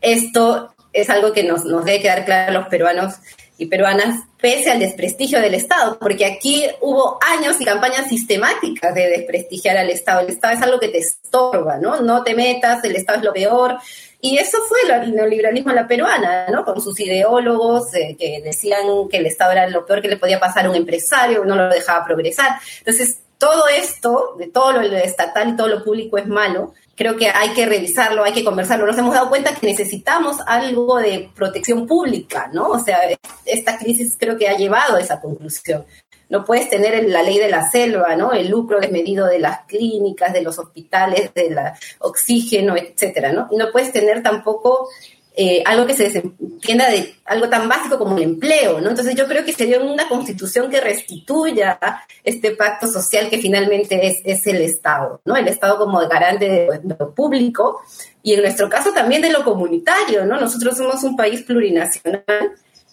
esto 0.00 0.74
es 0.92 1.10
algo 1.10 1.32
que 1.32 1.42
nos, 1.42 1.64
nos 1.64 1.84
debe 1.84 2.00
quedar 2.00 2.24
claro 2.24 2.50
a 2.50 2.54
los 2.54 2.68
peruanos 2.68 3.14
y 3.56 3.66
peruanas, 3.66 4.24
pese 4.40 4.70
al 4.70 4.80
desprestigio 4.80 5.40
del 5.40 5.54
Estado, 5.54 5.98
porque 5.98 6.26
aquí 6.26 6.66
hubo 6.80 7.18
años 7.22 7.60
y 7.60 7.64
campañas 7.64 8.08
sistemáticas 8.08 8.94
de 8.94 9.08
desprestigiar 9.08 9.76
al 9.76 9.90
Estado. 9.90 10.20
El 10.20 10.30
Estado 10.30 10.54
es 10.54 10.62
algo 10.62 10.80
que 10.80 10.88
te 10.88 10.98
estorba, 10.98 11.78
¿no? 11.78 12.00
No 12.00 12.24
te 12.24 12.34
metas, 12.34 12.82
el 12.84 12.96
Estado 12.96 13.18
es 13.18 13.24
lo 13.24 13.32
peor. 13.32 13.78
Y 14.20 14.38
eso 14.38 14.58
fue 14.66 14.78
el 14.90 15.14
neoliberalismo 15.14 15.70
a 15.70 15.74
la 15.74 15.86
peruana, 15.86 16.46
¿no? 16.48 16.64
Con 16.64 16.80
sus 16.80 16.98
ideólogos 16.98 17.94
eh, 17.94 18.16
que 18.18 18.40
decían 18.42 18.86
que 19.10 19.18
el 19.18 19.26
Estado 19.26 19.52
era 19.52 19.68
lo 19.68 19.86
peor 19.86 20.02
que 20.02 20.08
le 20.08 20.16
podía 20.16 20.40
pasar 20.40 20.66
a 20.66 20.70
un 20.70 20.76
empresario, 20.76 21.44
no 21.44 21.54
lo 21.54 21.68
dejaba 21.68 22.04
progresar. 22.04 22.58
Entonces, 22.78 23.18
todo 23.38 23.68
esto, 23.68 24.34
de 24.38 24.46
todo 24.46 24.72
lo 24.72 24.80
estatal 24.96 25.50
y 25.50 25.56
todo 25.56 25.68
lo 25.68 25.84
público 25.84 26.18
es 26.18 26.26
malo, 26.26 26.72
creo 26.96 27.16
que 27.16 27.28
hay 27.28 27.50
que 27.50 27.66
revisarlo, 27.66 28.24
hay 28.24 28.32
que 28.32 28.44
conversarlo. 28.44 28.86
Nos 28.86 28.98
hemos 28.98 29.14
dado 29.14 29.28
cuenta 29.28 29.54
que 29.54 29.66
necesitamos 29.66 30.36
algo 30.46 30.98
de 30.98 31.30
protección 31.34 31.86
pública, 31.86 32.50
¿no? 32.52 32.68
O 32.68 32.80
sea, 32.80 32.98
esta 33.44 33.78
crisis 33.78 34.16
creo 34.18 34.36
que 34.36 34.48
ha 34.48 34.56
llevado 34.56 34.96
a 34.96 35.00
esa 35.00 35.20
conclusión. 35.20 35.84
No 36.28 36.44
puedes 36.44 36.70
tener 36.70 37.08
la 37.08 37.22
ley 37.22 37.38
de 37.38 37.50
la 37.50 37.70
selva, 37.70 38.16
¿no? 38.16 38.32
El 38.32 38.48
lucro 38.48 38.80
desmedido 38.80 39.26
de 39.26 39.38
las 39.38 39.66
clínicas, 39.66 40.32
de 40.32 40.42
los 40.42 40.58
hospitales, 40.58 41.32
del 41.34 41.56
oxígeno, 41.98 42.76
etcétera, 42.76 43.32
¿no? 43.32 43.46
Y 43.50 43.56
no 43.56 43.70
puedes 43.70 43.92
tener 43.92 44.22
tampoco 44.22 44.88
eh, 45.36 45.62
algo 45.66 45.84
que 45.84 45.94
se 45.94 46.06
entienda 46.16 46.88
de 46.88 47.14
algo 47.24 47.48
tan 47.48 47.68
básico 47.68 47.98
como 47.98 48.16
el 48.16 48.22
empleo, 48.22 48.80
¿no? 48.80 48.90
Entonces 48.90 49.16
yo 49.16 49.26
creo 49.26 49.44
que 49.44 49.52
sería 49.52 49.80
una 49.80 50.08
constitución 50.08 50.70
que 50.70 50.80
restituya 50.80 51.78
este 52.22 52.52
pacto 52.52 52.86
social 52.86 53.28
que 53.28 53.38
finalmente 53.38 54.06
es, 54.06 54.20
es 54.24 54.46
el 54.46 54.62
Estado, 54.62 55.20
¿no? 55.24 55.36
El 55.36 55.48
Estado 55.48 55.76
como 55.76 55.98
garante 56.08 56.48
de, 56.48 56.80
de 56.82 56.96
lo 56.98 57.12
público 57.12 57.80
y 58.22 58.34
en 58.34 58.42
nuestro 58.42 58.68
caso 58.68 58.92
también 58.92 59.22
de 59.22 59.32
lo 59.32 59.42
comunitario, 59.42 60.24
¿no? 60.24 60.40
Nosotros 60.40 60.76
somos 60.76 61.02
un 61.02 61.16
país 61.16 61.42
plurinacional 61.42 62.24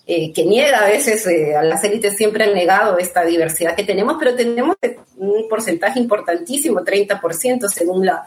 eh, 0.07 0.33
que 0.33 0.45
niega 0.45 0.79
a 0.79 0.89
veces, 0.89 1.25
eh, 1.27 1.55
a 1.55 1.61
las 1.61 1.83
élites 1.83 2.17
siempre 2.17 2.43
han 2.43 2.55
negado 2.55 2.97
esta 2.97 3.23
diversidad 3.23 3.75
que 3.75 3.83
tenemos, 3.83 4.15
pero 4.17 4.35
tenemos 4.35 4.75
un 5.15 5.47
porcentaje 5.47 5.99
importantísimo, 5.99 6.81
30% 6.81 7.69
según 7.69 8.07
la, 8.07 8.25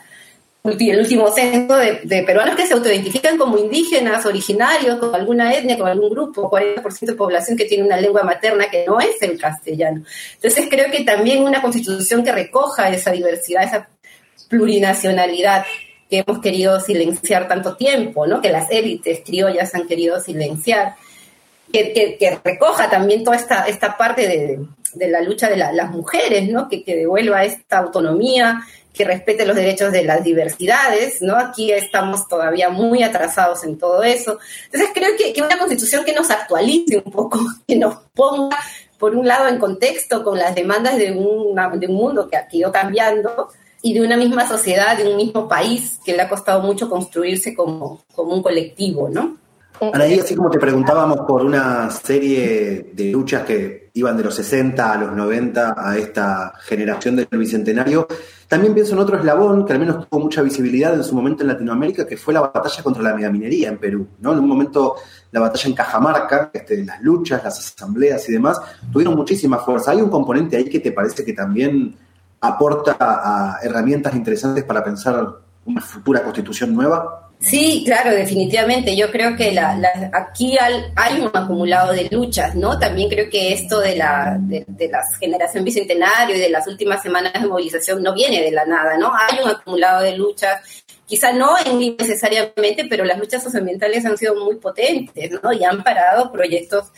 el 0.64 0.98
último 0.98 1.30
censo 1.30 1.76
de, 1.76 2.22
peruanos 2.22 2.56
que 2.56 2.66
se 2.66 2.72
autoidentifican 2.72 3.36
como 3.36 3.58
indígenas, 3.58 4.24
originarios, 4.24 4.98
con 4.98 5.14
alguna 5.14 5.52
etnia, 5.52 5.76
con 5.76 5.88
algún 5.88 6.08
grupo, 6.08 6.50
40% 6.50 7.00
de 7.00 7.12
población 7.12 7.58
que 7.58 7.66
tiene 7.66 7.84
una 7.84 8.00
lengua 8.00 8.22
materna 8.22 8.70
que 8.70 8.86
no 8.86 8.98
es 8.98 9.20
el 9.20 9.38
castellano. 9.38 10.04
Entonces 10.36 10.66
creo 10.70 10.90
que 10.90 11.04
también 11.04 11.44
una 11.44 11.60
constitución 11.60 12.24
que 12.24 12.32
recoja 12.32 12.88
esa 12.88 13.12
diversidad, 13.12 13.62
esa 13.62 13.90
plurinacionalidad 14.48 15.66
que 16.08 16.24
hemos 16.26 16.40
querido 16.40 16.80
silenciar 16.80 17.46
tanto 17.46 17.76
tiempo, 17.76 18.26
¿no? 18.26 18.40
que 18.40 18.50
las 18.50 18.70
élites 18.70 19.20
criollas 19.22 19.74
han 19.74 19.86
querido 19.86 20.18
silenciar, 20.18 20.94
que, 21.70 22.16
que, 22.18 22.38
recoja 22.42 22.88
también 22.88 23.22
toda 23.22 23.36
esta, 23.36 23.66
esta 23.66 23.98
parte 23.98 24.26
de, 24.26 24.60
de 24.94 25.08
la 25.08 25.20
lucha 25.20 25.50
de 25.50 25.56
la, 25.56 25.72
las 25.72 25.90
mujeres, 25.90 26.48
¿no? 26.48 26.70
que, 26.70 26.84
que 26.84 26.96
devuelva 26.96 27.44
esta 27.44 27.78
autonomía, 27.78 28.62
que 28.94 29.04
respete 29.04 29.44
los 29.44 29.56
derechos 29.56 29.90
de 29.90 30.04
las 30.04 30.22
diversidades, 30.22 31.20
¿no? 31.20 31.36
Aquí 31.36 31.72
estamos 31.72 32.28
todavía 32.28 32.70
muy 32.70 33.02
atrasados 33.02 33.64
en 33.64 33.76
todo 33.76 34.04
eso. 34.04 34.38
Entonces 34.66 34.90
creo 34.94 35.10
que, 35.18 35.42
una 35.42 35.58
constitución 35.58 36.04
que 36.04 36.14
nos 36.14 36.30
actualice 36.30 37.02
un 37.04 37.12
poco, 37.12 37.40
que 37.66 37.76
nos 37.76 37.96
ponga, 38.14 38.56
por 38.96 39.16
un 39.16 39.26
lado, 39.26 39.48
en 39.48 39.58
contexto 39.58 40.22
con 40.22 40.38
las 40.38 40.54
demandas 40.54 40.96
de 40.96 41.10
un 41.10 41.54
mundo 41.92 42.28
que 42.28 42.36
ha 42.36 42.46
ido 42.52 42.70
cambiando 42.70 43.48
y 43.82 43.92
de 43.92 44.00
una 44.00 44.16
misma 44.16 44.48
sociedad, 44.48 44.96
de 44.96 45.10
un 45.10 45.16
mismo 45.16 45.48
país, 45.48 45.98
que 46.04 46.14
le 46.14 46.22
ha 46.22 46.28
costado 46.28 46.62
mucho 46.62 46.88
construirse 46.88 47.52
como, 47.54 48.04
como 48.14 48.32
un 48.32 48.42
colectivo, 48.42 49.10
¿no? 49.10 49.36
Anaí, 49.92 50.20
así 50.20 50.36
como 50.36 50.50
te 50.50 50.58
preguntábamos 50.58 51.20
por 51.26 51.44
una 51.44 51.90
serie 51.90 52.92
de 52.92 53.04
luchas 53.10 53.42
que 53.44 53.83
iban 53.96 54.16
de 54.16 54.24
los 54.24 54.34
60 54.34 54.92
a 54.92 54.96
los 54.96 55.12
90 55.12 55.74
a 55.78 55.96
esta 55.96 56.52
generación 56.60 57.14
del 57.14 57.28
Bicentenario. 57.30 58.08
También 58.48 58.74
pienso 58.74 58.94
en 58.94 58.98
otro 58.98 59.16
eslabón 59.16 59.64
que 59.64 59.72
al 59.72 59.78
menos 59.78 60.08
tuvo 60.08 60.20
mucha 60.20 60.42
visibilidad 60.42 60.92
en 60.94 61.04
su 61.04 61.14
momento 61.14 61.42
en 61.42 61.48
Latinoamérica, 61.48 62.04
que 62.04 62.16
fue 62.16 62.34
la 62.34 62.40
batalla 62.40 62.82
contra 62.82 63.04
la 63.04 63.14
megaminería 63.14 63.68
en 63.68 63.78
Perú. 63.78 64.08
¿no? 64.20 64.32
En 64.32 64.40
un 64.40 64.48
momento 64.48 64.96
la 65.30 65.40
batalla 65.40 65.68
en 65.68 65.74
Cajamarca, 65.74 66.50
este, 66.52 66.84
las 66.84 67.00
luchas, 67.02 67.42
las 67.44 67.56
asambleas 67.56 68.28
y 68.28 68.32
demás, 68.32 68.60
tuvieron 68.92 69.14
muchísima 69.14 69.58
fuerza. 69.58 69.92
¿Hay 69.92 70.02
un 70.02 70.10
componente 70.10 70.56
ahí 70.56 70.64
que 70.64 70.80
te 70.80 70.90
parece 70.90 71.24
que 71.24 71.32
también 71.32 71.94
aporta 72.40 72.96
a 72.98 73.58
herramientas 73.62 74.14
interesantes 74.14 74.64
para 74.64 74.82
pensar 74.82 75.38
una 75.66 75.80
futura 75.80 76.22
constitución 76.24 76.74
nueva? 76.74 77.23
Sí, 77.44 77.82
claro, 77.84 78.10
definitivamente. 78.10 78.96
Yo 78.96 79.10
creo 79.10 79.36
que 79.36 79.52
la, 79.52 79.78
aquí 80.12 80.56
hay 80.58 81.20
un 81.20 81.30
acumulado 81.32 81.92
de 81.92 82.08
luchas, 82.10 82.54
¿no? 82.54 82.78
También 82.78 83.10
creo 83.10 83.28
que 83.28 83.52
esto 83.52 83.80
de 83.80 83.96
la, 83.96 84.38
de, 84.40 84.64
la 84.88 85.02
generación 85.20 85.62
bicentenario 85.62 86.36
y 86.36 86.40
de 86.40 86.48
las 86.48 86.66
últimas 86.66 87.02
semanas 87.02 87.34
de 87.34 87.46
movilización 87.46 88.02
no 88.02 88.14
viene 88.14 88.40
de 88.40 88.50
la 88.50 88.64
nada, 88.64 88.96
¿no? 88.96 89.12
Hay 89.14 89.44
un 89.44 89.50
acumulado 89.50 90.02
de 90.02 90.16
luchas, 90.16 90.62
quizá 91.04 91.32
no 91.32 91.54
en 91.66 91.96
necesariamente, 91.98 92.86
pero 92.88 93.04
las 93.04 93.18
luchas 93.18 93.42
socioambientales 93.42 94.06
han 94.06 94.16
sido 94.16 94.42
muy 94.42 94.56
potentes, 94.56 95.30
¿no? 95.42 95.52
Y 95.52 95.64
han 95.64 95.82
parado 95.82 96.32
proyectos 96.32 96.92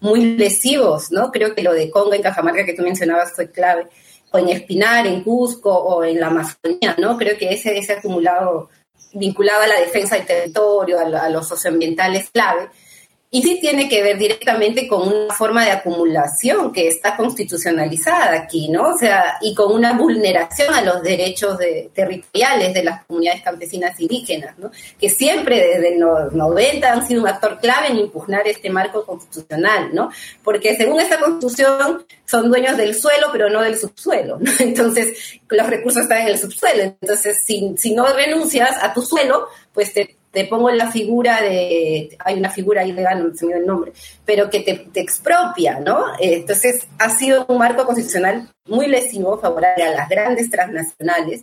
muy 0.00 0.36
lesivos, 0.36 1.12
¿no? 1.12 1.30
Creo 1.30 1.54
que 1.54 1.62
lo 1.62 1.72
de 1.72 1.90
Congo 1.90 2.14
en 2.14 2.22
Cajamarca 2.22 2.66
que 2.66 2.74
tú 2.74 2.82
mencionabas 2.82 3.32
fue 3.32 3.52
clave, 3.52 3.86
o 4.32 4.38
en 4.38 4.48
Espinar, 4.48 5.06
en 5.06 5.22
Cusco, 5.22 5.72
o 5.72 6.02
en 6.02 6.18
la 6.18 6.26
Amazonía, 6.26 6.96
¿no? 6.98 7.16
Creo 7.16 7.38
que 7.38 7.52
ese, 7.52 7.78
ese 7.78 7.92
acumulado 7.92 8.68
vinculado 9.14 9.62
a 9.62 9.66
la 9.66 9.80
defensa 9.80 10.16
del 10.16 10.26
territorio, 10.26 10.98
a, 10.98 11.02
a 11.02 11.28
los 11.28 11.48
socioambientales 11.48 12.30
clave, 12.30 12.70
y 13.34 13.42
sí 13.42 13.58
tiene 13.62 13.88
que 13.88 14.02
ver 14.02 14.18
directamente 14.18 14.86
con 14.86 15.08
una 15.08 15.34
forma 15.34 15.64
de 15.64 15.70
acumulación 15.70 16.70
que 16.70 16.86
está 16.86 17.16
constitucionalizada 17.16 18.36
aquí, 18.36 18.68
¿no? 18.68 18.90
O 18.90 18.98
sea, 18.98 19.38
y 19.40 19.54
con 19.54 19.72
una 19.72 19.94
vulneración 19.94 20.74
a 20.74 20.82
los 20.82 21.02
derechos 21.02 21.56
territoriales 21.94 22.74
de 22.74 22.84
las 22.84 23.06
comunidades 23.06 23.40
campesinas 23.40 23.98
indígenas, 23.98 24.58
¿no? 24.58 24.70
Que 25.00 25.08
siempre 25.08 25.66
desde 25.66 25.98
los 25.98 26.34
90 26.34 26.92
han 26.92 27.08
sido 27.08 27.22
un 27.22 27.28
actor 27.28 27.58
clave 27.58 27.86
en 27.86 28.00
impugnar 28.00 28.46
este 28.46 28.68
marco 28.68 29.06
constitucional, 29.06 29.94
¿no? 29.94 30.10
Porque 30.44 30.76
según 30.76 31.00
esta 31.00 31.18
constitución 31.18 32.04
son 32.26 32.50
dueños 32.50 32.76
del 32.76 32.94
suelo, 32.94 33.28
pero 33.32 33.48
no 33.48 33.62
del 33.62 33.78
subsuelo, 33.78 34.40
¿no? 34.40 34.50
Entonces, 34.58 35.40
los 35.48 35.70
recursos 35.70 36.02
están 36.02 36.20
en 36.20 36.28
el 36.28 36.38
subsuelo. 36.38 36.82
Entonces, 36.82 37.42
si, 37.46 37.74
si 37.78 37.94
no 37.94 38.12
renuncias 38.12 38.76
a 38.82 38.92
tu 38.92 39.00
suelo, 39.00 39.48
pues 39.72 39.94
te 39.94 40.18
te 40.32 40.46
pongo 40.46 40.70
la 40.70 40.90
figura 40.90 41.42
de, 41.42 42.16
hay 42.18 42.38
una 42.38 42.50
figura 42.50 42.84
ilegal, 42.84 43.22
no 43.22 43.36
se 43.36 43.44
me 43.44 43.52
dio 43.52 43.60
el 43.60 43.66
nombre, 43.66 43.92
pero 44.24 44.48
que 44.48 44.60
te, 44.60 45.00
expropia, 45.00 45.78
¿no? 45.78 46.04
Entonces 46.18 46.86
ha 46.98 47.10
sido 47.10 47.44
un 47.48 47.58
marco 47.58 47.84
constitucional 47.84 48.48
muy 48.66 48.86
lesivo, 48.86 49.38
favorable 49.38 49.84
a 49.84 49.90
las 49.90 50.08
grandes 50.08 50.50
transnacionales, 50.50 51.42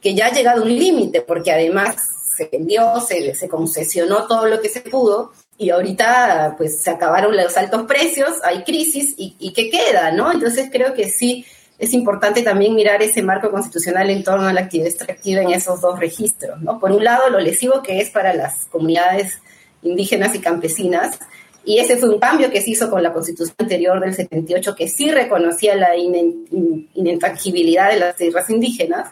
que 0.00 0.14
ya 0.14 0.26
ha 0.26 0.32
llegado 0.32 0.60
a 0.60 0.64
un 0.64 0.74
límite, 0.74 1.22
porque 1.22 1.50
además 1.50 1.96
se 2.36 2.48
vendió, 2.50 3.00
se, 3.00 3.34
se 3.34 3.48
concesionó 3.48 4.28
todo 4.28 4.46
lo 4.46 4.60
que 4.60 4.68
se 4.68 4.82
pudo, 4.82 5.32
y 5.56 5.70
ahorita 5.70 6.54
pues 6.56 6.80
se 6.80 6.90
acabaron 6.90 7.36
los 7.36 7.56
altos 7.56 7.82
precios, 7.82 8.34
hay 8.44 8.62
crisis, 8.62 9.14
y, 9.16 9.34
y 9.40 9.52
¿qué 9.52 9.68
queda, 9.68 10.12
no? 10.12 10.30
Entonces 10.30 10.68
creo 10.70 10.94
que 10.94 11.08
sí 11.08 11.44
es 11.78 11.94
importante 11.94 12.42
también 12.42 12.74
mirar 12.74 13.02
ese 13.02 13.22
marco 13.22 13.50
constitucional 13.50 14.10
en 14.10 14.24
torno 14.24 14.48
a 14.48 14.52
la 14.52 14.62
actividad 14.62 14.88
extractiva 14.88 15.42
en 15.42 15.50
esos 15.52 15.80
dos 15.80 15.98
registros. 15.98 16.60
¿no? 16.60 16.80
Por 16.80 16.90
un 16.90 17.04
lado, 17.04 17.30
lo 17.30 17.38
lesivo 17.38 17.82
que 17.82 18.00
es 18.00 18.10
para 18.10 18.34
las 18.34 18.66
comunidades 18.66 19.38
indígenas 19.82 20.34
y 20.34 20.40
campesinas, 20.40 21.18
y 21.64 21.78
ese 21.78 21.96
fue 21.98 22.08
un 22.08 22.18
cambio 22.18 22.50
que 22.50 22.60
se 22.62 22.70
hizo 22.70 22.90
con 22.90 23.02
la 23.02 23.12
constitución 23.12 23.54
anterior 23.58 24.00
del 24.00 24.14
78, 24.14 24.74
que 24.74 24.88
sí 24.88 25.10
reconocía 25.10 25.76
la 25.76 25.94
inentangibilidad 25.96 27.90
de 27.90 27.98
las 27.98 28.16
tierras 28.16 28.48
indígenas. 28.48 29.10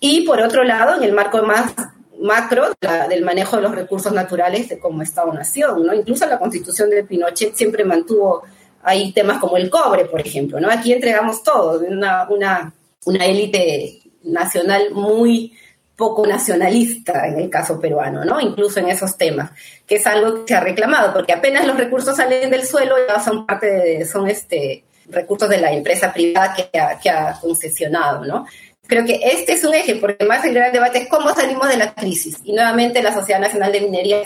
Y 0.00 0.22
por 0.22 0.40
otro 0.40 0.64
lado, 0.64 0.96
en 0.96 1.04
el 1.04 1.12
marco 1.12 1.40
más 1.42 1.72
macro 2.20 2.74
del 3.08 3.24
manejo 3.24 3.56
de 3.56 3.62
los 3.62 3.74
recursos 3.76 4.12
naturales 4.12 4.68
de 4.68 4.80
como 4.80 5.02
Estado-Nación, 5.02 5.86
¿no? 5.86 5.94
Incluso 5.94 6.26
la 6.26 6.40
constitución 6.40 6.90
de 6.90 7.04
Pinochet 7.04 7.54
siempre 7.54 7.84
mantuvo 7.84 8.42
hay 8.88 9.12
temas 9.12 9.38
como 9.38 9.56
el 9.58 9.68
cobre, 9.68 10.06
por 10.06 10.20
ejemplo, 10.20 10.58
¿no? 10.58 10.70
Aquí 10.70 10.92
entregamos 10.92 11.42
todo, 11.42 11.78
una, 11.80 12.26
una, 12.30 12.72
una 13.04 13.26
élite 13.26 14.00
nacional 14.24 14.92
muy 14.92 15.52
poco 15.94 16.26
nacionalista 16.26 17.26
en 17.26 17.38
el 17.38 17.50
caso 17.50 17.78
peruano, 17.78 18.24
¿no? 18.24 18.40
Incluso 18.40 18.80
en 18.80 18.88
esos 18.88 19.18
temas, 19.18 19.50
que 19.86 19.96
es 19.96 20.06
algo 20.06 20.44
que 20.44 20.52
se 20.52 20.58
ha 20.58 20.60
reclamado, 20.60 21.12
porque 21.12 21.32
apenas 21.32 21.66
los 21.66 21.76
recursos 21.76 22.16
salen 22.16 22.48
del 22.50 22.64
suelo 22.64 22.94
ya 23.06 23.20
son 23.20 23.44
parte 23.44 23.66
de, 23.66 24.06
son 24.06 24.28
este 24.28 24.84
recursos 25.10 25.48
de 25.48 25.58
la 25.58 25.72
empresa 25.72 26.12
privada 26.12 26.54
que 26.54 26.78
ha, 26.78 26.98
que 26.98 27.10
ha 27.10 27.38
concesionado, 27.40 28.24
¿no? 28.24 28.46
Creo 28.86 29.04
que 29.04 29.20
este 29.22 29.52
es 29.52 29.64
un 29.64 29.74
eje, 29.74 29.96
porque 29.96 30.24
más 30.24 30.42
el 30.46 30.54
gran 30.54 30.72
debate 30.72 30.98
es 30.98 31.08
cómo 31.08 31.28
salimos 31.34 31.68
de 31.68 31.76
la 31.76 31.92
crisis. 31.94 32.38
Y 32.44 32.52
nuevamente 32.52 33.02
la 33.02 33.12
Sociedad 33.12 33.40
Nacional 33.40 33.70
de 33.70 33.82
Minería 33.82 34.22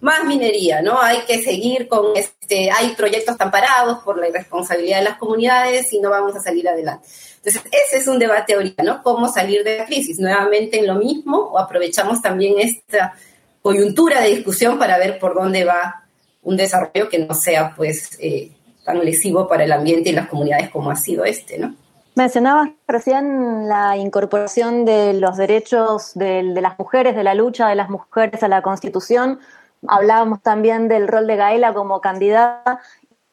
más 0.00 0.24
minería, 0.24 0.80
¿no? 0.82 1.00
Hay 1.00 1.18
que 1.26 1.42
seguir 1.42 1.88
con 1.88 2.16
este, 2.16 2.70
hay 2.70 2.94
proyectos 2.94 3.36
tan 3.36 3.50
parados 3.50 3.98
por 4.02 4.18
la 4.18 4.28
irresponsabilidad 4.28 4.98
de 4.98 5.04
las 5.04 5.18
comunidades 5.18 5.92
y 5.92 6.00
no 6.00 6.10
vamos 6.10 6.34
a 6.36 6.40
salir 6.40 6.68
adelante. 6.68 7.06
Entonces, 7.36 7.62
ese 7.70 7.98
es 7.98 8.08
un 8.08 8.18
debate 8.18 8.54
ahorita, 8.54 8.82
¿no? 8.82 9.02
¿Cómo 9.02 9.28
salir 9.28 9.62
de 9.62 9.78
la 9.78 9.86
crisis? 9.86 10.18
Nuevamente 10.18 10.78
en 10.78 10.86
lo 10.86 10.94
mismo 10.94 11.38
o 11.38 11.58
aprovechamos 11.58 12.20
también 12.22 12.58
esta 12.58 13.14
coyuntura 13.62 14.22
de 14.22 14.30
discusión 14.30 14.78
para 14.78 14.98
ver 14.98 15.18
por 15.18 15.34
dónde 15.34 15.64
va 15.64 16.04
un 16.42 16.56
desarrollo 16.56 17.08
que 17.10 17.18
no 17.18 17.34
sea, 17.34 17.74
pues, 17.76 18.18
eh, 18.20 18.52
tan 18.84 19.04
lesivo 19.04 19.46
para 19.46 19.64
el 19.64 19.72
ambiente 19.72 20.10
y 20.10 20.12
las 20.12 20.28
comunidades 20.28 20.70
como 20.70 20.90
ha 20.90 20.96
sido 20.96 21.24
este, 21.24 21.58
¿no? 21.58 21.74
Mencionabas 22.14 22.70
recién 22.88 23.68
la 23.68 23.96
incorporación 23.96 24.84
de 24.84 25.14
los 25.14 25.36
derechos 25.36 26.12
de, 26.14 26.42
de, 26.42 26.60
las 26.60 26.78
mujeres, 26.78 27.14
de 27.14 27.22
la 27.22 27.34
lucha 27.34 27.68
de 27.68 27.76
las 27.76 27.88
mujeres 27.88 28.42
a 28.42 28.48
la 28.48 28.62
Constitución. 28.62 29.38
Hablábamos 29.86 30.42
también 30.42 30.88
del 30.88 31.08
rol 31.08 31.26
de 31.26 31.36
Gaela 31.36 31.72
como 31.72 32.00
candidata 32.00 32.80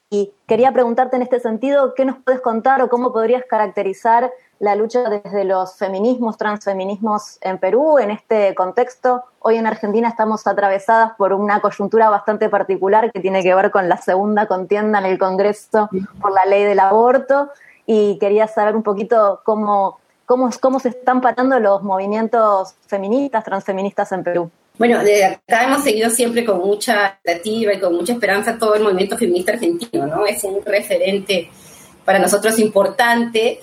y 0.10 0.32
quería 0.48 0.72
preguntarte 0.72 1.18
en 1.18 1.22
este 1.22 1.42
sentido, 1.42 1.94
¿qué 1.94 2.06
nos 2.06 2.18
puedes 2.20 2.40
contar 2.40 2.82
o 2.82 2.88
cómo 2.88 3.12
podrías 3.12 3.44
caracterizar 3.44 4.32
la 4.60 4.76
lucha 4.76 5.10
desde 5.10 5.44
los 5.44 5.76
feminismos, 5.76 6.38
transfeminismos 6.38 7.38
en 7.42 7.58
Perú 7.58 8.00
en 8.00 8.12
este 8.12 8.56
contexto? 8.56 9.26
Hoy 9.40 9.58
en 9.58 9.68
Argentina 9.68 10.08
estamos 10.08 10.48
atravesadas 10.48 11.12
por 11.18 11.34
una 11.34 11.60
coyuntura 11.60 12.10
bastante 12.10 12.48
particular 12.48 13.12
que 13.12 13.20
tiene 13.20 13.44
que 13.44 13.54
ver 13.54 13.70
con 13.70 13.90
la 13.90 13.98
segunda 13.98 14.48
contienda 14.48 15.00
en 15.00 15.06
el 15.08 15.18
Congreso 15.18 15.90
por 16.22 16.32
la 16.32 16.46
ley 16.46 16.64
del 16.64 16.80
aborto 16.80 17.50
y 17.86 18.18
quería 18.20 18.48
saber 18.48 18.78
un 18.78 18.84
poquito 18.84 19.42
cómo, 19.44 20.00
cómo, 20.26 20.50
cómo 20.62 20.80
se 20.80 20.90
están 20.90 21.20
parando 21.20 21.60
los 21.60 21.84
movimientos 21.84 22.76
feministas, 22.88 23.44
transfeministas 23.44 24.14
en 24.14 24.24
Perú. 24.24 24.52
Bueno, 24.78 25.04
de 25.04 25.26
acá 25.26 25.64
hemos 25.64 25.84
seguido 25.84 26.10
siempre 26.10 26.46
con 26.46 26.60
mucha 26.60 27.08
expectativa 27.08 27.74
y 27.74 27.80
con 27.80 27.96
mucha 27.96 28.14
esperanza 28.14 28.58
todo 28.60 28.76
el 28.76 28.84
movimiento 28.84 29.18
feminista 29.18 29.54
argentino, 29.54 30.06
¿no? 30.06 30.26
Es 30.26 30.44
un 30.44 30.64
referente 30.64 31.50
para 32.06 32.20
nosotros 32.20 32.60
importante. 32.60 33.60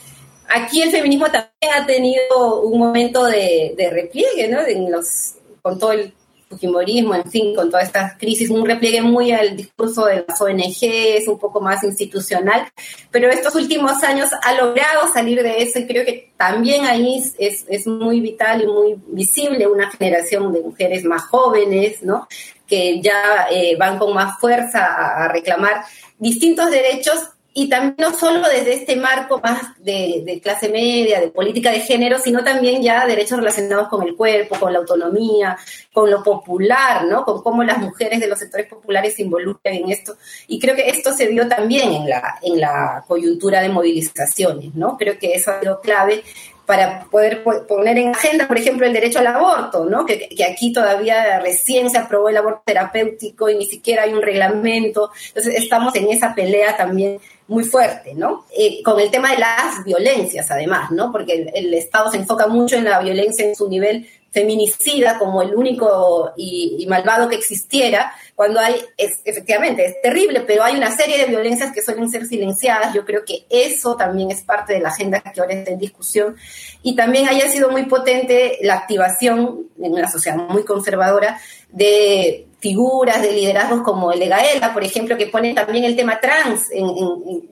Aquí 0.48 0.82
el 0.82 0.90
feminismo 0.90 1.26
también 1.26 1.72
ha 1.72 1.86
tenido 1.86 2.62
un 2.62 2.78
momento 2.78 3.24
de, 3.24 3.74
de 3.76 3.90
repliegue, 3.90 4.48
¿no? 4.48 4.66
En 4.66 4.90
los, 4.90 5.34
con 5.62 5.78
todo 5.78 5.92
el 5.92 6.12
fujimorismo, 6.48 7.14
en 7.14 7.30
fin, 7.30 7.54
con 7.54 7.70
todas 7.70 7.86
estas 7.86 8.16
crisis, 8.18 8.50
un 8.50 8.66
repliegue 8.66 9.02
muy 9.02 9.32
al 9.32 9.56
discurso 9.56 10.06
de 10.06 10.24
las 10.26 10.40
ONGs, 10.40 11.28
un 11.28 11.38
poco 11.38 11.60
más 11.60 11.82
institucional, 11.84 12.68
pero 13.10 13.30
estos 13.30 13.54
últimos 13.54 14.02
años 14.02 14.30
ha 14.42 14.54
logrado 14.54 15.12
salir 15.12 15.42
de 15.42 15.62
eso 15.62 15.78
y 15.78 15.86
creo 15.86 16.04
que 16.04 16.32
también 16.36 16.84
ahí 16.84 17.22
es, 17.38 17.64
es 17.68 17.86
muy 17.86 18.20
vital 18.20 18.62
y 18.62 18.66
muy 18.66 18.94
visible 19.06 19.66
una 19.66 19.90
generación 19.90 20.52
de 20.52 20.60
mujeres 20.60 21.04
más 21.04 21.22
jóvenes, 21.24 22.02
¿no? 22.02 22.28
que 22.66 23.00
ya 23.00 23.46
eh, 23.50 23.76
van 23.76 23.98
con 23.98 24.14
más 24.14 24.38
fuerza 24.38 24.84
a 24.84 25.28
reclamar 25.28 25.84
distintos 26.18 26.70
derechos 26.70 27.33
y 27.56 27.68
también 27.68 27.94
no 27.98 28.12
solo 28.12 28.48
desde 28.48 28.74
este 28.74 28.96
marco 28.96 29.40
más 29.40 29.62
de, 29.78 30.40
clase 30.42 30.68
media, 30.68 31.20
de 31.20 31.28
política 31.28 31.70
de 31.70 31.80
género, 31.80 32.18
sino 32.18 32.42
también 32.42 32.82
ya 32.82 33.06
derechos 33.06 33.38
relacionados 33.38 33.86
con 33.86 34.02
el 34.02 34.16
cuerpo, 34.16 34.58
con 34.58 34.72
la 34.72 34.80
autonomía, 34.80 35.56
con 35.92 36.10
lo 36.10 36.20
popular, 36.24 37.04
¿no? 37.04 37.24
Con 37.24 37.42
cómo 37.44 37.62
las 37.62 37.78
mujeres 37.78 38.18
de 38.18 38.26
los 38.26 38.40
sectores 38.40 38.66
populares 38.66 39.14
se 39.14 39.22
involucran 39.22 39.72
en 39.76 39.88
esto. 39.88 40.16
Y 40.48 40.58
creo 40.58 40.74
que 40.74 40.88
esto 40.88 41.12
se 41.12 41.28
vio 41.28 41.46
también 41.46 41.92
en 41.92 42.08
la, 42.08 42.40
en 42.42 42.60
la 42.60 43.04
coyuntura 43.06 43.60
de 43.60 43.68
movilizaciones, 43.68 44.74
¿no? 44.74 44.96
Creo 44.96 45.16
que 45.16 45.34
eso 45.34 45.52
ha 45.52 45.60
sido 45.60 45.80
clave 45.80 46.24
para 46.66 47.04
poder 47.10 47.42
poner 47.42 47.98
en 47.98 48.14
agenda, 48.14 48.48
por 48.48 48.58
ejemplo, 48.58 48.86
el 48.86 48.92
derecho 48.92 49.18
al 49.18 49.26
aborto, 49.26 49.84
¿no? 49.84 50.06
Que, 50.06 50.28
aquí 50.50 50.72
todavía 50.72 51.38
recién 51.40 51.90
se 51.90 51.98
aprobó 51.98 52.28
el 52.28 52.36
aborto 52.36 52.62
terapéutico 52.64 53.48
y 53.50 53.56
ni 53.56 53.66
siquiera 53.66 54.04
hay 54.04 54.12
un 54.12 54.22
reglamento. 54.22 55.10
Entonces, 55.28 55.56
estamos 55.56 55.94
en 55.94 56.08
esa 56.10 56.34
pelea 56.34 56.76
también 56.76 57.18
muy 57.46 57.64
fuerte, 57.64 58.14
¿no? 58.14 58.46
Eh, 58.56 58.82
con 58.82 58.98
el 58.98 59.10
tema 59.10 59.32
de 59.32 59.38
las 59.38 59.84
violencias, 59.84 60.50
además, 60.50 60.90
¿no? 60.90 61.12
Porque 61.12 61.50
el, 61.54 61.74
Estado 61.74 62.10
se 62.10 62.16
enfoca 62.18 62.46
mucho 62.46 62.76
en 62.76 62.84
la 62.84 63.00
violencia 63.00 63.46
en 63.46 63.54
su 63.54 63.68
nivel 63.68 64.08
feminicida 64.34 65.16
como 65.16 65.42
el 65.42 65.54
único 65.54 66.32
y, 66.36 66.84
malvado 66.88 67.28
que 67.28 67.36
existiera, 67.36 68.12
cuando 68.34 68.58
hay, 68.58 68.74
es, 68.96 69.20
efectivamente, 69.24 69.86
es 69.86 70.02
terrible, 70.02 70.40
pero 70.40 70.64
hay 70.64 70.76
una 70.76 70.90
serie 70.90 71.18
de 71.18 71.26
violencias 71.26 71.72
que 71.72 71.80
suelen 71.80 72.10
ser 72.10 72.26
silenciadas. 72.26 72.92
Yo 72.92 73.04
creo 73.04 73.24
que 73.24 73.46
eso 73.48 73.96
también 73.96 74.32
es 74.32 74.42
parte 74.42 74.74
de 74.74 74.80
la 74.80 74.88
agenda 74.88 75.20
que 75.20 75.40
ahora 75.40 75.54
está 75.54 75.70
en 75.70 75.78
discusión. 75.78 76.36
Y 76.82 76.96
también 76.96 77.28
haya 77.28 77.48
sido 77.48 77.70
muy 77.70 77.84
potente 77.84 78.58
la 78.62 78.74
activación 78.74 79.68
en 79.80 79.92
una 79.92 80.10
sociedad 80.10 80.36
muy 80.36 80.64
conservadora 80.64 81.40
de 81.70 82.48
figuras 82.58 83.22
de 83.22 83.32
liderazgos 83.32 83.82
como 83.82 84.10
el 84.10 84.18
de 84.18 84.34
por 84.72 84.82
ejemplo, 84.82 85.16
que 85.16 85.26
pone 85.26 85.54
también 85.54 85.84
el 85.84 85.94
tema 85.94 86.18
trans 86.18 86.70
en, 86.72 86.86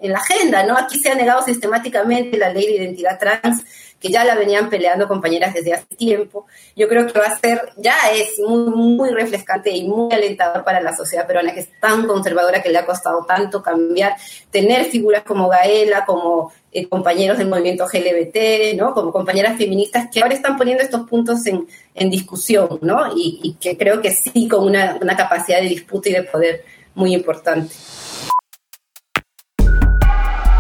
en, 0.01 0.11
la 0.11 0.19
agenda, 0.19 0.65
¿no? 0.65 0.77
Aquí 0.77 0.99
se 0.99 1.11
ha 1.11 1.15
negado 1.15 1.45
sistemáticamente 1.45 2.39
la 2.39 2.53
ley 2.53 2.67
de 2.67 2.83
identidad 2.83 3.19
trans 3.19 3.63
que 4.03 4.11
ya 4.11 4.25
la 4.25 4.35
venían 4.35 4.69
peleando 4.69 5.07
compañeras 5.07 5.55
desde 5.55 5.75
hace 5.75 5.95
tiempo. 5.95 6.47
Yo 6.75 6.89
creo 6.89 7.07
que 7.07 7.19
va 7.19 7.27
a 7.27 7.39
ser, 7.39 7.71
ya 7.77 7.95
es 8.13 8.41
muy, 8.41 8.97
muy 8.97 9.11
refrescante 9.11 9.71
y 9.71 9.87
muy 9.87 10.13
alentador 10.13 10.65
para 10.65 10.81
la 10.81 10.95
sociedad 10.95 11.25
peruana, 11.25 11.55
que 11.55 11.61
es 11.61 11.69
tan 11.81 12.09
conservadora 12.09 12.61
que 12.61 12.69
le 12.69 12.79
ha 12.79 12.85
costado 12.85 13.25
tanto 13.25 13.63
cambiar, 13.63 14.17
tener 14.51 14.87
figuras 14.87 15.23
como 15.23 15.49
Gaela, 15.49 16.05
como 16.05 16.53
eh, 16.73 16.89
compañeros 16.89 17.39
del 17.39 17.49
movimiento 17.49 17.87
LGBT, 17.87 18.77
¿no? 18.77 18.93
como 18.93 19.13
compañeras 19.13 19.57
feministas 19.57 20.09
que 20.13 20.21
ahora 20.21 20.35
están 20.35 20.57
poniendo 20.57 20.83
estos 20.83 21.09
puntos 21.09 21.47
en, 21.47 21.69
en 21.95 22.11
discusión, 22.11 22.81
¿no? 22.83 23.13
Y, 23.17 23.39
y, 23.43 23.55
que 23.55 23.77
creo 23.79 24.01
que 24.01 24.11
sí 24.11 24.49
con 24.49 24.65
una, 24.65 24.99
una 25.01 25.17
capacidad 25.17 25.61
de 25.61 25.69
disputa 25.69 26.09
y 26.09 26.15
de 26.15 26.23
poder 26.25 26.65
muy 26.95 27.15
importante. 27.15 27.73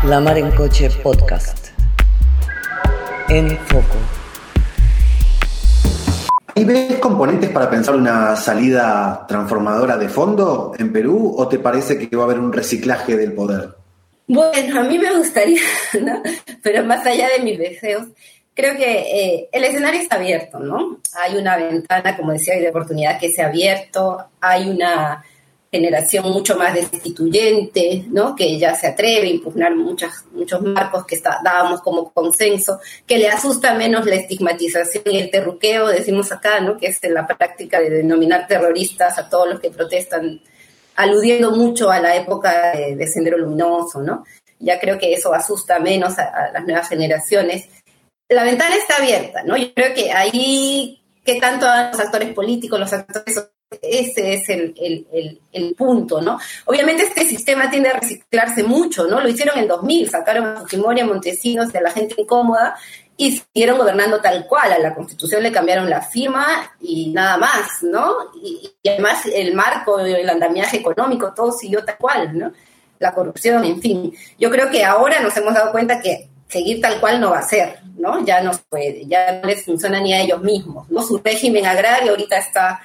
La 0.04 0.20
Mar 0.20 0.38
en 0.38 0.50
Coche 0.52 0.90
Podcast 1.02 1.61
en 3.32 3.56
foco. 3.56 3.96
¿Y 6.54 6.64
ves 6.64 6.98
componentes 6.98 7.48
para 7.48 7.70
pensar 7.70 7.96
una 7.96 8.36
salida 8.36 9.24
transformadora 9.26 9.96
de 9.96 10.10
fondo 10.10 10.74
en 10.78 10.92
Perú 10.92 11.34
o 11.38 11.48
te 11.48 11.58
parece 11.58 11.98
que 11.98 12.14
va 12.14 12.24
a 12.24 12.26
haber 12.26 12.38
un 12.38 12.52
reciclaje 12.52 13.16
del 13.16 13.32
poder? 13.32 13.70
Bueno, 14.26 14.80
a 14.80 14.84
mí 14.84 14.98
me 14.98 15.16
gustaría, 15.16 15.62
¿no? 16.02 16.22
pero 16.62 16.84
más 16.84 17.06
allá 17.06 17.28
de 17.34 17.42
mis 17.42 17.58
deseos, 17.58 18.06
creo 18.54 18.76
que 18.76 19.00
eh, 19.00 19.48
el 19.50 19.64
escenario 19.64 20.00
está 20.02 20.16
abierto, 20.16 20.58
¿no? 20.58 20.98
Hay 21.14 21.36
una 21.36 21.56
ventana, 21.56 22.14
como 22.14 22.32
decía, 22.32 22.56
de 22.56 22.68
oportunidad 22.68 23.18
que 23.18 23.30
se 23.30 23.42
ha 23.42 23.46
abierto, 23.46 24.26
hay 24.42 24.68
una 24.68 25.24
generación 25.72 26.30
mucho 26.30 26.58
más 26.58 26.74
destituyente, 26.74 28.04
¿no? 28.10 28.36
que 28.36 28.58
ya 28.58 28.74
se 28.74 28.88
atreve 28.88 29.28
a 29.28 29.30
impugnar 29.30 29.74
muchas, 29.74 30.26
muchos 30.32 30.60
marcos 30.60 31.06
que 31.06 31.14
está, 31.14 31.40
dábamos 31.42 31.80
como 31.80 32.12
consenso, 32.12 32.78
que 33.06 33.16
le 33.16 33.28
asusta 33.28 33.72
menos 33.72 34.04
la 34.04 34.16
estigmatización 34.16 35.04
y 35.06 35.18
el 35.18 35.30
terruqueo, 35.30 35.86
decimos 35.86 36.30
acá, 36.30 36.60
¿no? 36.60 36.76
que 36.76 36.88
es 36.88 36.98
la 37.04 37.26
práctica 37.26 37.80
de 37.80 37.88
denominar 37.88 38.46
terroristas 38.46 39.18
a 39.18 39.30
todos 39.30 39.48
los 39.48 39.60
que 39.60 39.70
protestan, 39.70 40.42
aludiendo 40.96 41.52
mucho 41.52 41.90
a 41.90 42.00
la 42.00 42.16
época 42.16 42.72
de, 42.72 43.06
Sendero 43.06 43.38
Luminoso, 43.38 44.02
¿no? 44.02 44.24
Ya 44.58 44.78
creo 44.78 44.98
que 44.98 45.14
eso 45.14 45.32
asusta 45.32 45.78
menos 45.78 46.18
a, 46.18 46.50
las 46.52 46.64
nuevas 46.64 46.86
generaciones. 46.90 47.66
La 48.28 48.44
ventana 48.44 48.76
está 48.76 48.96
abierta, 48.96 49.42
¿no? 49.42 49.56
Yo 49.56 49.72
creo 49.72 49.94
que 49.94 50.12
ahí 50.12 51.02
que 51.24 51.40
tanto 51.40 51.66
los 51.66 51.98
actores 51.98 52.34
políticos, 52.34 52.78
los 52.78 52.92
actores 52.92 53.52
ese 53.80 54.34
es 54.34 54.48
el, 54.48 55.74
punto, 55.76 56.20
¿no? 56.20 56.38
Obviamente 56.66 57.04
este 57.04 57.24
sistema 57.24 57.70
tiende 57.70 57.90
a 57.90 57.98
reciclarse 57.98 58.62
mucho, 58.62 59.06
¿no? 59.06 59.20
Lo 59.20 59.28
hicieron 59.28 59.58
en 59.58 59.68
2000, 59.68 60.10
sacaron 60.10 60.46
a 60.46 60.60
Fujimori, 60.60 61.00
a 61.00 61.06
Montesinos, 61.06 61.72
de 61.72 61.80
la 61.80 61.90
gente 61.90 62.14
incómoda 62.18 62.76
y 63.16 63.38
siguieron 63.38 63.78
gobernando 63.78 64.20
tal 64.20 64.46
cual. 64.46 64.72
A 64.72 64.78
la 64.78 64.94
Constitución 64.94 65.42
le 65.42 65.52
cambiaron 65.52 65.88
la 65.88 66.00
firma 66.00 66.46
y 66.80 67.10
nada 67.10 67.36
más, 67.36 67.82
¿no? 67.82 68.32
Y, 68.42 68.70
además 68.88 69.26
el 69.32 69.54
marco, 69.54 70.00
el 70.00 70.28
andamiaje 70.28 70.78
económico, 70.78 71.32
todo 71.34 71.52
siguió 71.52 71.84
tal 71.84 71.98
cual, 71.98 72.38
¿no? 72.38 72.52
La 72.98 73.12
corrupción, 73.12 73.64
en 73.64 73.80
fin. 73.80 74.14
Yo 74.38 74.50
creo 74.50 74.70
que 74.70 74.84
ahora 74.84 75.20
nos 75.20 75.36
hemos 75.36 75.54
dado 75.54 75.72
cuenta 75.72 76.00
que 76.00 76.28
seguir 76.52 76.80
tal 76.80 77.00
cual 77.00 77.20
no 77.20 77.30
va 77.30 77.38
a 77.38 77.48
ser, 77.48 77.78
¿no? 77.96 78.24
Ya 78.24 78.42
no 78.42 78.52
puede, 78.68 79.06
ya 79.06 79.40
no 79.40 79.48
les 79.48 79.64
funciona 79.64 80.00
ni 80.00 80.12
a 80.12 80.20
ellos 80.20 80.42
mismos, 80.42 80.88
¿no? 80.90 81.02
Su 81.02 81.18
régimen 81.18 81.66
agrario 81.66 82.10
ahorita 82.10 82.36
está 82.36 82.80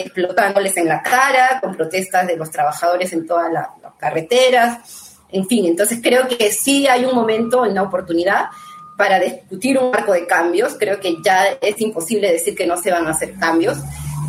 explotándoles 0.00 0.76
en 0.76 0.88
la 0.88 1.02
cara, 1.02 1.58
con 1.60 1.74
protestas 1.74 2.26
de 2.26 2.36
los 2.36 2.50
trabajadores 2.50 3.12
en 3.12 3.26
todas 3.26 3.52
las 3.52 3.68
carreteras, 3.98 5.18
en 5.30 5.46
fin, 5.46 5.66
entonces 5.66 6.00
creo 6.02 6.26
que 6.26 6.50
sí 6.50 6.86
hay 6.86 7.04
un 7.04 7.14
momento, 7.14 7.62
una 7.62 7.82
oportunidad 7.82 8.46
para 8.96 9.20
discutir 9.20 9.78
un 9.78 9.90
marco 9.90 10.12
de 10.12 10.26
cambios, 10.26 10.76
creo 10.78 10.98
que 10.98 11.16
ya 11.22 11.46
es 11.60 11.80
imposible 11.80 12.32
decir 12.32 12.54
que 12.56 12.66
no 12.66 12.76
se 12.76 12.90
van 12.90 13.06
a 13.06 13.10
hacer 13.10 13.34
cambios, 13.38 13.78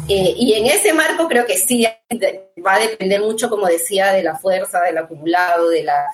eh, 0.08 0.34
y 0.36 0.54
en 0.54 0.66
ese 0.66 0.94
marco 0.94 1.28
creo 1.28 1.46
que 1.46 1.58
sí 1.58 1.86
va 2.66 2.74
a 2.74 2.80
depender 2.80 3.22
mucho, 3.22 3.50
como 3.50 3.68
decía, 3.68 4.12
de 4.12 4.24
la 4.24 4.38
fuerza, 4.38 4.82
del 4.82 4.98
acumulado, 4.98 5.70
de 5.70 5.84
la, 5.84 6.06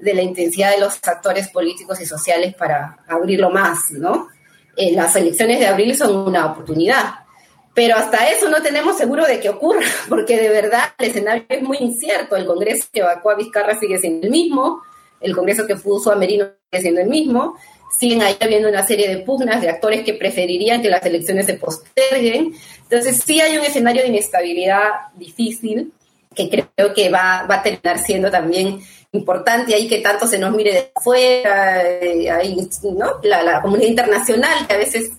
de 0.00 0.14
la 0.14 0.22
intensidad 0.22 0.70
de 0.70 0.80
los 0.80 0.98
actores 1.02 1.48
políticos 1.48 2.00
y 2.00 2.06
sociales 2.06 2.54
para 2.54 2.98
abrirlo 3.08 3.50
más, 3.50 3.90
¿no? 3.90 4.28
Eh, 4.76 4.92
las 4.92 5.16
elecciones 5.16 5.60
de 5.60 5.66
abril 5.66 5.96
son 5.96 6.14
una 6.16 6.46
oportunidad, 6.46 7.21
pero 7.74 7.96
hasta 7.96 8.30
eso 8.30 8.50
no 8.50 8.62
tenemos 8.62 8.98
seguro 8.98 9.24
de 9.26 9.40
que 9.40 9.48
ocurra, 9.48 9.86
porque 10.08 10.38
de 10.38 10.48
verdad 10.48 10.92
el 10.98 11.10
escenario 11.10 11.44
es 11.48 11.62
muy 11.62 11.78
incierto. 11.78 12.36
El 12.36 12.46
Congreso 12.46 12.86
que 12.92 13.00
evacuó 13.00 13.32
a 13.32 13.36
Vizcarra 13.36 13.78
sigue 13.78 13.98
siendo 13.98 14.26
el 14.26 14.30
mismo, 14.30 14.82
el 15.20 15.34
Congreso 15.34 15.66
que 15.66 15.76
puso 15.76 16.12
a 16.12 16.16
Merino 16.16 16.46
sigue 16.70 16.82
siendo 16.82 17.00
el 17.00 17.08
mismo, 17.08 17.56
siguen 17.98 18.22
ahí 18.22 18.36
habiendo 18.40 18.68
una 18.68 18.86
serie 18.86 19.08
de 19.08 19.18
pugnas 19.18 19.60
de 19.60 19.68
actores 19.68 20.02
que 20.02 20.14
preferirían 20.14 20.82
que 20.82 20.90
las 20.90 21.04
elecciones 21.04 21.46
se 21.46 21.54
posterguen. 21.54 22.54
Entonces 22.82 23.22
sí 23.24 23.40
hay 23.40 23.56
un 23.56 23.64
escenario 23.64 24.02
de 24.02 24.08
inestabilidad 24.08 24.90
difícil 25.14 25.92
que 26.34 26.48
creo 26.48 26.94
que 26.94 27.10
va, 27.10 27.46
va 27.48 27.56
a 27.56 27.62
terminar 27.62 27.98
siendo 27.98 28.30
también 28.30 28.80
importante 29.12 29.74
ahí 29.74 29.88
que 29.88 29.98
tanto 29.98 30.26
se 30.26 30.38
nos 30.38 30.54
mire 30.54 30.72
de 30.72 30.92
afuera, 30.94 31.82
eh, 31.82 32.30
ahí, 32.30 32.56
¿no? 32.96 33.20
la, 33.22 33.42
la 33.42 33.60
comunidad 33.60 33.88
internacional 33.88 34.66
que 34.66 34.74
a 34.74 34.78
veces 34.78 35.12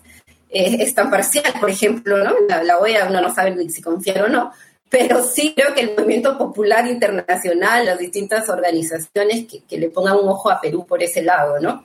es 0.54 0.94
tan 0.94 1.10
parcial, 1.10 1.52
por 1.60 1.70
ejemplo, 1.70 2.24
¿no? 2.24 2.34
La, 2.48 2.78
OEA 2.78 3.08
uno 3.10 3.22
no 3.22 3.34
sabe 3.34 3.70
si 3.70 3.82
confiar 3.82 4.24
o 4.24 4.28
no, 4.28 4.52
pero 4.88 5.24
sí 5.24 5.54
creo 5.56 5.74
que 5.74 5.82
el 5.82 5.96
movimiento 5.98 6.38
popular 6.38 6.86
internacional, 6.88 7.86
las 7.86 7.98
distintas 7.98 8.48
organizaciones 8.50 9.46
que, 9.68 9.78
le 9.78 9.90
pongan 9.90 10.18
un 10.18 10.30
ojo 10.30 10.52
a 10.52 10.62
Perú 10.62 10.86
por 10.86 11.02
ese 11.02 11.24
lado, 11.24 11.60
¿no? 11.60 11.84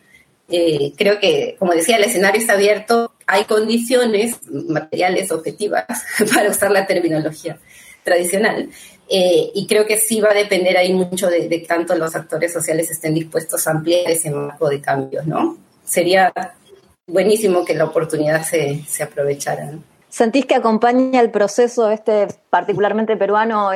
Eh, 0.51 0.93
creo 0.97 1.19
que, 1.19 1.57
como 1.59 1.73
decía, 1.73 1.97
el 1.97 2.05
escenario 2.05 2.41
está 2.41 2.55
abierto, 2.55 3.15
hay 3.27 3.45
condiciones 3.45 4.37
materiales 4.51 5.31
objetivas 5.31 5.87
para 6.35 6.51
usar 6.51 6.71
la 6.71 6.87
terminología 6.87 7.59
tradicional. 8.05 8.69
Eh, 9.11 9.51
y 9.55 9.67
creo 9.67 9.87
que 9.87 9.97
sí 9.97 10.21
va 10.21 10.33
a 10.33 10.35
depender 10.35 10.77
ahí 10.77 10.93
mucho 10.93 11.29
de, 11.29 11.49
de 11.49 11.61
tanto 11.61 11.95
los 11.95 12.15
actores 12.15 12.53
sociales 12.53 12.91
estén 12.91 13.15
dispuestos 13.15 13.67
a 13.67 13.71
ampliar 13.71 14.11
ese 14.11 14.31
marco 14.31 14.69
de 14.69 14.83
cambios, 14.83 15.27
¿no? 15.27 15.57
Sería 15.83 16.31
buenísimo 17.09 17.65
que 17.65 17.75
la 17.75 17.85
oportunidad 17.85 18.43
se, 18.43 18.85
se 18.85 19.03
aprovechara. 19.03 19.73
¿Sentís 20.09 20.47
que 20.47 20.55
acompaña 20.55 21.21
el 21.21 21.31
proceso 21.31 21.91
este 21.91 22.29
particularmente 22.51 23.17
peruano? 23.17 23.71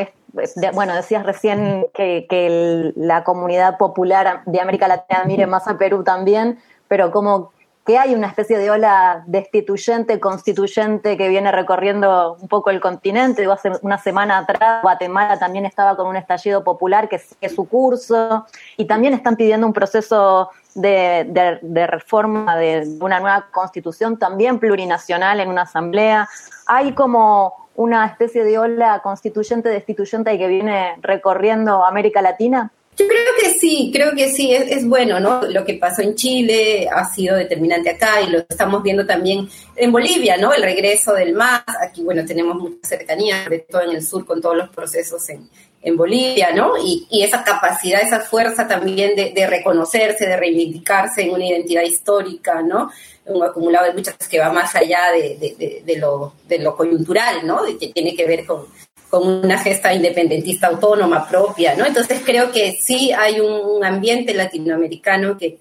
bueno, 0.72 0.94
decías 0.94 1.26
recién 1.26 1.86
que, 1.92 2.26
que 2.28 2.92
la 2.96 3.22
comunidad 3.22 3.76
popular 3.76 4.42
de 4.46 4.60
América 4.60 4.88
Latina 4.88 5.24
mire 5.26 5.46
más 5.46 5.68
a 5.68 5.76
Perú 5.76 6.04
también, 6.04 6.58
pero 6.88 7.10
como 7.10 7.52
que 7.84 7.98
hay 7.98 8.14
una 8.14 8.28
especie 8.28 8.58
de 8.58 8.70
ola 8.70 9.24
destituyente, 9.26 10.20
constituyente 10.20 11.16
que 11.16 11.28
viene 11.28 11.50
recorriendo 11.50 12.36
un 12.40 12.48
poco 12.48 12.70
el 12.70 12.80
continente. 12.80 13.44
Hace 13.50 13.72
una 13.82 13.98
semana 13.98 14.38
atrás 14.38 14.82
Guatemala 14.82 15.38
también 15.38 15.66
estaba 15.66 15.96
con 15.96 16.06
un 16.06 16.16
estallido 16.16 16.62
popular 16.62 17.08
que 17.08 17.18
sigue 17.18 17.48
su 17.48 17.68
curso 17.68 18.46
y 18.76 18.84
también 18.84 19.14
están 19.14 19.34
pidiendo 19.34 19.66
un 19.66 19.72
proceso 19.72 20.50
de, 20.74 21.26
de, 21.60 21.86
reforma 21.86 22.56
de 22.56 22.88
una 23.00 23.18
nueva 23.18 23.48
constitución 23.50 24.16
también 24.16 24.60
plurinacional 24.60 25.40
en 25.40 25.48
una 25.48 25.62
asamblea. 25.62 26.28
Hay 26.66 26.92
como 26.92 27.68
una 27.74 28.06
especie 28.06 28.44
de 28.44 28.58
ola 28.58 29.00
constituyente, 29.00 29.68
destituyente 29.68 30.38
que 30.38 30.46
viene 30.46 30.96
recorriendo 31.00 31.84
América 31.84 32.22
Latina. 32.22 32.70
Yo 32.94 33.06
creo 33.08 33.24
que 33.40 33.58
sí, 33.58 33.90
creo 33.92 34.14
que 34.14 34.30
sí, 34.30 34.52
es, 34.54 34.86
bueno, 34.86 35.18
¿no? 35.18 35.42
Lo 35.42 35.64
que 35.64 35.74
pasó 35.74 36.02
en 36.02 36.14
Chile 36.14 36.88
ha 36.92 37.06
sido 37.06 37.36
determinante 37.36 37.88
acá 37.88 38.20
y 38.20 38.30
lo 38.30 38.40
estamos 38.40 38.82
viendo 38.82 39.06
también 39.06 39.48
en 39.76 39.90
Bolivia, 39.90 40.36
¿no? 40.36 40.52
El 40.52 40.62
regreso 40.62 41.14
del 41.14 41.32
MAS, 41.32 41.62
aquí, 41.80 42.02
bueno, 42.02 42.22
tenemos 42.26 42.54
mucha 42.56 42.86
cercanía, 42.86 43.44
sobre 43.44 43.60
todo 43.60 43.82
en 43.82 43.96
el 43.96 44.06
sur, 44.06 44.26
con 44.26 44.42
todos 44.42 44.58
los 44.58 44.68
procesos 44.68 45.26
en, 45.30 45.48
en 45.80 45.96
Bolivia, 45.96 46.52
¿no? 46.52 46.74
Y, 46.76 47.06
esa 47.22 47.42
capacidad, 47.42 48.02
esa 48.02 48.20
fuerza 48.20 48.68
también 48.68 49.16
de, 49.16 49.46
reconocerse, 49.46 50.26
de 50.26 50.36
reivindicarse 50.36 51.22
en 51.22 51.30
una 51.30 51.46
identidad 51.46 51.82
histórica, 51.82 52.60
¿no? 52.60 52.90
Un 53.24 53.42
acumulado 53.42 53.86
de 53.86 53.94
muchas 53.94 54.14
cosas 54.14 54.28
que 54.28 54.38
va 54.38 54.52
más 54.52 54.74
allá 54.76 55.12
de, 55.12 55.96
lo, 55.96 56.34
de 56.46 56.58
lo 56.58 56.76
coyuntural, 56.76 57.46
¿no? 57.46 57.60
que 57.78 57.88
tiene 57.88 58.16
que 58.16 58.26
ver 58.26 58.44
con, 58.44 58.66
con 59.12 59.28
una 59.28 59.58
gesta 59.58 59.92
independentista 59.92 60.68
autónoma 60.68 61.28
propia, 61.28 61.74
¿no? 61.76 61.84
Entonces 61.84 62.22
creo 62.24 62.50
que 62.50 62.78
sí 62.80 63.12
hay 63.12 63.40
un 63.40 63.84
ambiente 63.84 64.32
latinoamericano 64.32 65.36
que, 65.36 65.58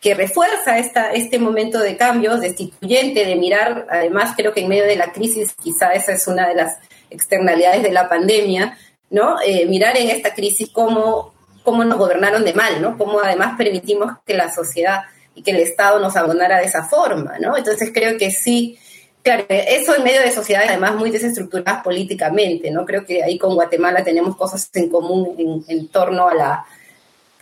que 0.00 0.14
refuerza 0.14 0.78
esta, 0.78 1.10
este 1.10 1.40
momento 1.40 1.80
de 1.80 1.96
cambios, 1.96 2.40
destituyente, 2.40 3.24
de 3.26 3.34
mirar, 3.34 3.88
además 3.90 4.34
creo 4.36 4.54
que 4.54 4.60
en 4.60 4.68
medio 4.68 4.84
de 4.84 4.94
la 4.94 5.10
crisis, 5.10 5.52
quizá 5.60 5.94
esa 5.94 6.12
es 6.12 6.28
una 6.28 6.46
de 6.46 6.54
las 6.54 6.78
externalidades 7.10 7.82
de 7.82 7.90
la 7.90 8.08
pandemia, 8.08 8.78
¿no? 9.10 9.34
Eh, 9.44 9.66
mirar 9.66 9.96
en 9.96 10.08
esta 10.08 10.32
crisis 10.32 10.68
cómo, 10.70 11.34
cómo 11.64 11.84
nos 11.84 11.98
gobernaron 11.98 12.44
de 12.44 12.54
mal, 12.54 12.80
¿no? 12.80 12.96
Cómo 12.96 13.18
además 13.18 13.56
permitimos 13.58 14.12
que 14.24 14.34
la 14.34 14.54
sociedad 14.54 15.00
y 15.34 15.42
que 15.42 15.50
el 15.50 15.56
Estado 15.56 15.98
nos 15.98 16.14
abonara 16.14 16.60
de 16.60 16.66
esa 16.66 16.84
forma, 16.84 17.36
¿no? 17.40 17.56
Entonces 17.56 17.90
creo 17.92 18.16
que 18.16 18.30
sí, 18.30 18.78
claro, 19.22 19.44
eso 19.48 19.96
en 19.96 20.04
medio 20.04 20.20
de 20.20 20.30
sociedades 20.30 20.70
además 20.70 20.94
muy 20.96 21.10
desestructuradas 21.10 21.82
políticamente, 21.82 22.70
¿no? 22.70 22.84
Creo 22.84 23.04
que 23.04 23.22
ahí 23.22 23.38
con 23.38 23.54
Guatemala 23.54 24.04
tenemos 24.04 24.36
cosas 24.36 24.68
en 24.74 24.88
común 24.88 25.34
en, 25.38 25.64
en 25.68 25.88
torno 25.88 26.28
a 26.28 26.34
la 26.34 26.66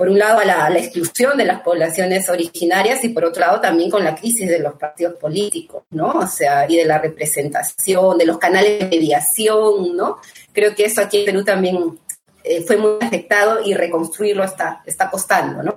por 0.01 0.09
un 0.09 0.19
lado 0.19 0.39
a 0.39 0.47
la, 0.47 0.79
exclusión 0.79 1.37
de 1.37 1.45
las 1.45 1.61
poblaciones 1.61 2.31
originarias 2.31 3.05
y 3.05 3.11
por 3.11 3.27
otro 3.27 3.43
lado 3.43 3.61
también 3.61 3.91
con 3.91 4.03
la 4.03 4.15
crisis 4.15 4.49
de 4.49 4.59
los 4.59 4.73
partidos 4.77 5.17
políticos, 5.17 5.83
¿no? 5.91 6.09
O 6.13 6.27
sea, 6.27 6.65
y 6.67 6.75
de 6.75 6.87
la 6.87 6.97
representación, 6.97 8.17
de 8.17 8.25
los 8.25 8.39
canales 8.39 8.79
de 8.79 8.87
mediación, 8.87 9.95
¿no? 9.95 10.17
Creo 10.55 10.75
que 10.75 10.87
eso 10.87 11.03
aquí 11.03 11.19
en 11.19 11.25
Perú 11.27 11.45
también 11.45 11.99
eh, 12.43 12.63
fue 12.63 12.79
muy 12.79 12.93
afectado 12.99 13.61
y 13.63 13.75
reconstruirlo 13.75 14.43
está, 14.43 14.83
está 14.87 15.11
costando, 15.11 15.63
¿no? 15.63 15.75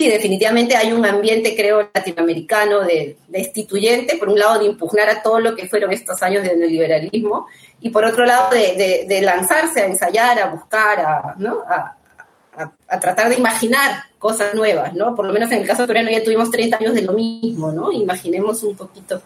Sí, 0.00 0.08
definitivamente 0.08 0.74
hay 0.76 0.94
un 0.94 1.04
ambiente, 1.04 1.54
creo, 1.54 1.90
latinoamericano 1.92 2.80
de 2.80 3.18
destituyente, 3.28 4.16
por 4.16 4.30
un 4.30 4.38
lado 4.38 4.58
de 4.58 4.64
impugnar 4.64 5.10
a 5.10 5.22
todo 5.22 5.40
lo 5.40 5.54
que 5.54 5.68
fueron 5.68 5.92
estos 5.92 6.22
años 6.22 6.42
de 6.42 6.56
neoliberalismo 6.56 7.46
y 7.82 7.90
por 7.90 8.06
otro 8.06 8.24
lado 8.24 8.48
de, 8.48 9.04
de, 9.06 9.20
lanzarse 9.20 9.82
a 9.82 9.84
ensayar, 9.84 10.38
a 10.38 10.46
buscar, 10.46 11.00
a, 11.00 11.34
¿no? 11.36 11.58
a, 11.68 12.98
tratar 12.98 13.28
de 13.28 13.34
imaginar 13.34 14.04
cosas 14.18 14.54
nuevas, 14.54 14.94
¿no? 14.94 15.14
Por 15.14 15.26
lo 15.26 15.34
menos 15.34 15.52
en 15.52 15.58
el 15.58 15.66
caso 15.66 15.86
coreano 15.86 16.10
ya 16.10 16.24
tuvimos 16.24 16.50
30 16.50 16.78
años 16.78 16.94
de 16.94 17.02
lo 17.02 17.12
mismo, 17.12 17.70
¿no? 17.70 17.92
Imaginemos 17.92 18.62
un 18.62 18.74
poquito 18.74 19.20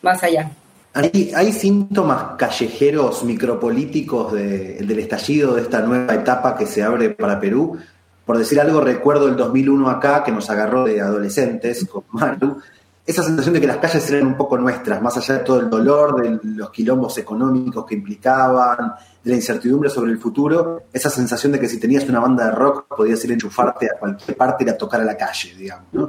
más 0.00 0.22
allá. 0.22 0.48
¿Hay, 0.92 1.52
síntomas 1.52 2.36
callejeros 2.38 3.24
micropolíticos 3.24 4.32
del 4.32 4.96
estallido 4.96 5.56
de 5.56 5.62
esta 5.62 5.80
nueva 5.80 6.14
etapa 6.14 6.56
que 6.56 6.66
se 6.66 6.84
abre 6.84 7.10
para 7.10 7.40
Perú? 7.40 7.80
Por 8.24 8.38
decir 8.38 8.60
algo, 8.60 8.80
recuerdo 8.80 9.28
el 9.28 9.36
2001 9.36 9.90
acá, 9.90 10.24
que 10.24 10.32
nos 10.32 10.48
agarró 10.48 10.84
de 10.84 11.00
adolescentes 11.00 11.86
con 11.86 12.04
Maru, 12.12 12.58
esa 13.06 13.22
sensación 13.22 13.52
de 13.52 13.60
que 13.60 13.66
las 13.66 13.76
calles 13.76 14.10
eran 14.10 14.26
un 14.26 14.36
poco 14.36 14.56
nuestras, 14.56 15.02
más 15.02 15.16
allá 15.18 15.38
de 15.38 15.44
todo 15.44 15.60
el 15.60 15.68
dolor, 15.68 16.22
de 16.22 16.40
los 16.42 16.70
quilombos 16.70 17.18
económicos 17.18 17.84
que 17.84 17.94
implicaban, 17.94 18.94
de 19.22 19.30
la 19.30 19.36
incertidumbre 19.36 19.90
sobre 19.90 20.12
el 20.12 20.18
futuro, 20.18 20.84
esa 20.90 21.10
sensación 21.10 21.52
de 21.52 21.60
que 21.60 21.68
si 21.68 21.78
tenías 21.78 22.08
una 22.08 22.20
banda 22.20 22.46
de 22.46 22.52
rock 22.52 22.96
podías 22.96 23.22
ir 23.24 23.32
a 23.32 23.34
enchufarte 23.34 23.86
a 23.86 23.98
cualquier 23.98 24.36
parte 24.36 24.64
y 24.64 24.70
a 24.70 24.78
tocar 24.78 25.02
a 25.02 25.04
la 25.04 25.16
calle, 25.18 25.54
digamos. 25.54 25.86
¿no? 25.92 26.08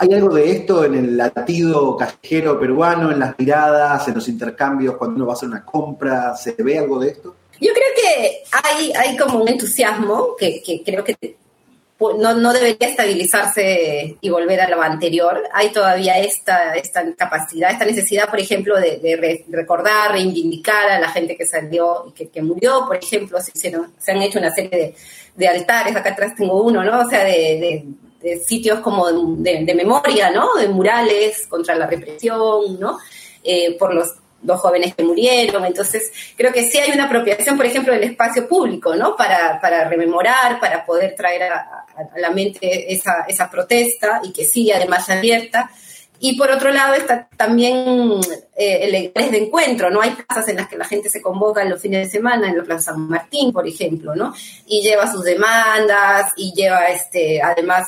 ¿Hay 0.00 0.12
algo 0.12 0.34
de 0.34 0.52
esto 0.52 0.84
en 0.84 0.94
el 0.94 1.16
latido 1.16 1.96
callejero 1.96 2.60
peruano, 2.60 3.10
en 3.10 3.18
las 3.18 3.34
miradas, 3.38 4.06
en 4.06 4.14
los 4.14 4.28
intercambios 4.28 4.96
cuando 4.96 5.16
uno 5.16 5.26
va 5.26 5.32
a 5.32 5.36
hacer 5.36 5.48
una 5.48 5.64
compra? 5.64 6.36
¿Se 6.36 6.54
ve 6.62 6.78
algo 6.78 7.00
de 7.00 7.08
esto? 7.08 7.34
Yo 7.60 7.72
creo 7.72 7.86
que 7.96 8.42
hay, 8.62 8.92
hay 8.92 9.16
como 9.16 9.40
un 9.40 9.48
entusiasmo 9.48 10.36
que, 10.38 10.62
que 10.62 10.82
creo 10.84 11.04
que 11.04 11.16
no, 12.00 12.34
no, 12.34 12.52
debería 12.52 12.88
estabilizarse 12.88 14.16
y 14.20 14.30
volver 14.30 14.60
a 14.60 14.68
lo 14.68 14.80
anterior. 14.80 15.42
Hay 15.52 15.70
todavía 15.70 16.18
esta, 16.18 16.74
esta 16.74 17.02
capacidad, 17.16 17.72
esta 17.72 17.84
necesidad, 17.84 18.30
por 18.30 18.38
ejemplo, 18.38 18.76
de, 18.78 19.44
recordar, 19.50 20.12
reivindicar 20.12 20.90
a 20.90 21.00
la 21.00 21.08
gente 21.08 21.36
que 21.36 21.44
salió 21.44 22.12
y 22.16 22.26
que, 22.26 22.42
murió. 22.42 22.84
Por 22.86 22.96
ejemplo, 22.96 23.40
se, 23.40 23.50
se, 23.52 24.12
han 24.12 24.22
hecho 24.22 24.38
una 24.38 24.52
serie 24.52 24.94
de, 25.34 25.48
altares, 25.48 25.96
acá 25.96 26.10
atrás 26.10 26.34
tengo 26.36 26.62
uno, 26.62 26.84
¿no? 26.84 27.00
O 27.00 27.10
sea, 27.10 27.24
de, 27.24 27.84
sitios 28.46 28.78
como 28.78 29.10
de, 29.10 29.74
memoria, 29.74 30.30
¿no? 30.30 30.54
De 30.54 30.68
murales 30.68 31.48
contra 31.48 31.74
la 31.74 31.88
represión, 31.88 32.78
¿no? 32.78 32.98
Eh, 33.42 33.76
por 33.76 33.92
los 33.92 34.14
dos 34.40 34.60
jóvenes 34.60 34.94
que 34.94 35.04
murieron. 35.04 35.64
Entonces, 35.64 36.10
creo 36.36 36.52
que 36.52 36.68
sí 36.70 36.78
hay 36.78 36.92
una 36.92 37.04
apropiación, 37.04 37.56
por 37.56 37.66
ejemplo, 37.66 37.92
del 37.92 38.04
espacio 38.04 38.48
público, 38.48 38.94
¿no? 38.94 39.16
Para, 39.16 39.60
para 39.60 39.88
rememorar, 39.88 40.60
para 40.60 40.84
poder 40.84 41.14
traer 41.16 41.44
a, 41.44 41.86
la 42.16 42.30
mente 42.30 42.92
esa, 42.92 43.24
esa, 43.26 43.50
protesta 43.50 44.20
y 44.22 44.32
que 44.32 44.44
sigue 44.44 44.74
además 44.74 45.08
abierta. 45.10 45.70
Y 46.20 46.36
por 46.36 46.50
otro 46.50 46.72
lado 46.72 46.94
está 46.94 47.28
también 47.36 48.20
eh, 48.56 49.12
el 49.14 49.30
de 49.30 49.38
encuentro, 49.38 49.88
¿no? 49.88 50.00
Hay 50.00 50.10
plazas 50.10 50.48
en 50.48 50.56
las 50.56 50.68
que 50.68 50.76
la 50.76 50.84
gente 50.84 51.08
se 51.08 51.22
convoca 51.22 51.62
en 51.62 51.70
los 51.70 51.80
fines 51.80 52.06
de 52.06 52.10
semana, 52.10 52.48
en 52.48 52.58
la 52.58 52.64
Plaza 52.64 52.92
San 52.92 53.08
Martín, 53.08 53.52
por 53.52 53.66
ejemplo, 53.68 54.16
¿no? 54.16 54.34
Y 54.66 54.82
lleva 54.82 55.10
sus 55.10 55.22
demandas 55.22 56.32
y 56.36 56.52
lleva, 56.54 56.88
este, 56.88 57.40
además, 57.40 57.86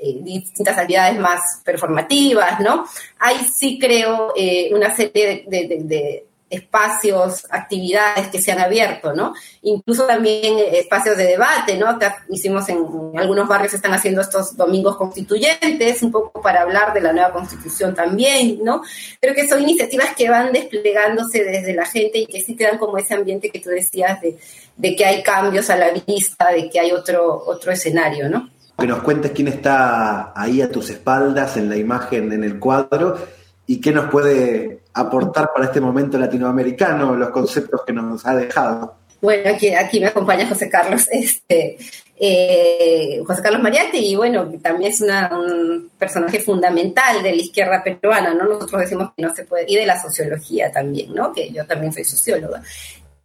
eh, 0.00 0.18
distintas 0.20 0.78
actividades 0.78 1.18
más 1.18 1.60
performativas, 1.64 2.60
¿no? 2.60 2.84
Ahí 3.18 3.38
sí 3.52 3.80
creo 3.80 4.32
eh, 4.36 4.70
una 4.72 4.94
serie 4.94 5.44
de, 5.48 6.24
espacios, 6.50 7.46
actividades 7.50 8.28
que 8.28 8.40
se 8.40 8.52
han 8.52 8.60
abierto, 8.60 9.12
¿no? 9.12 9.34
Incluso 9.62 10.06
también 10.06 10.56
espacios 10.72 11.16
de 11.16 11.24
debate, 11.24 11.76
¿no? 11.76 11.88
Acá 11.88 12.24
hicimos 12.30 12.66
en, 12.68 12.86
algunos 13.16 13.46
barrios 13.46 13.74
están 13.74 13.92
haciendo 13.92 14.22
estos 14.22 14.56
domingos 14.56 14.96
constituyentes, 14.96 16.02
un 16.02 16.10
poco 16.12 16.40
para 16.40 16.62
hablar 16.62 16.94
de 16.94 17.02
la 17.02 17.12
nueva 17.12 17.32
constitución 17.32 17.94
también, 17.94 18.60
¿no? 18.62 18.82
Creo 19.20 19.34
que 19.34 19.48
son 19.48 19.60
iniciativas 19.62 20.14
que 20.16 20.30
van 20.30 20.52
desplegándose 20.52 21.44
desde 21.44 21.74
la 21.74 21.84
gente 21.84 22.20
y 22.20 22.26
que 22.26 22.40
sí 22.40 22.54
dan 22.54 22.78
como 22.78 22.96
ese 22.98 23.14
ambiente 23.14 23.50
que 23.50 23.58
tú 23.58 23.68
decías 23.68 24.20
de, 24.22 24.38
de 24.76 24.96
que 24.96 25.04
hay 25.04 25.22
cambios 25.22 25.68
a 25.68 25.76
la 25.76 25.90
vista, 25.90 26.50
de 26.50 26.70
que 26.70 26.80
hay 26.80 26.92
otro, 26.92 27.44
otro 27.46 27.72
escenario, 27.72 28.30
¿no? 28.30 28.48
Que 28.78 28.86
nos 28.86 29.02
cuentes 29.02 29.32
quién 29.32 29.48
está 29.48 30.32
ahí 30.40 30.62
a 30.62 30.70
tus 30.70 30.88
espaldas 30.90 31.56
en 31.56 31.68
la 31.68 31.76
imagen, 31.76 32.32
en 32.32 32.44
el 32.44 32.60
cuadro, 32.60 33.18
y 33.66 33.80
qué 33.80 33.90
nos 33.90 34.08
puede 34.08 34.82
aportar 34.94 35.50
para 35.52 35.66
este 35.66 35.80
momento 35.80 36.16
latinoamericano, 36.16 37.16
los 37.16 37.30
conceptos 37.30 37.82
que 37.84 37.92
nos 37.92 38.24
ha 38.24 38.36
dejado. 38.36 38.94
Bueno, 39.20 39.50
aquí, 39.50 39.74
aquí 39.74 39.98
me 39.98 40.06
acompaña 40.06 40.48
José 40.48 40.70
Carlos, 40.70 41.08
este, 41.12 41.76
eh, 42.20 43.20
José 43.26 43.42
Carlos 43.42 43.62
Mariatti, 43.62 43.98
y 43.98 44.14
bueno, 44.14 44.48
también 44.62 44.92
es 44.92 45.00
un 45.00 45.90
personaje 45.98 46.38
fundamental 46.38 47.20
de 47.20 47.30
la 47.30 47.42
izquierda 47.42 47.82
peruana, 47.82 48.32
¿no? 48.32 48.44
Nosotros 48.44 48.80
decimos 48.82 49.10
que 49.16 49.22
no 49.22 49.34
se 49.34 49.44
puede, 49.44 49.64
y 49.66 49.74
de 49.74 49.86
la 49.86 50.00
sociología 50.00 50.70
también, 50.70 51.12
¿no? 51.12 51.32
Que 51.32 51.50
yo 51.50 51.66
también 51.66 51.92
soy 51.92 52.04
socióloga. 52.04 52.62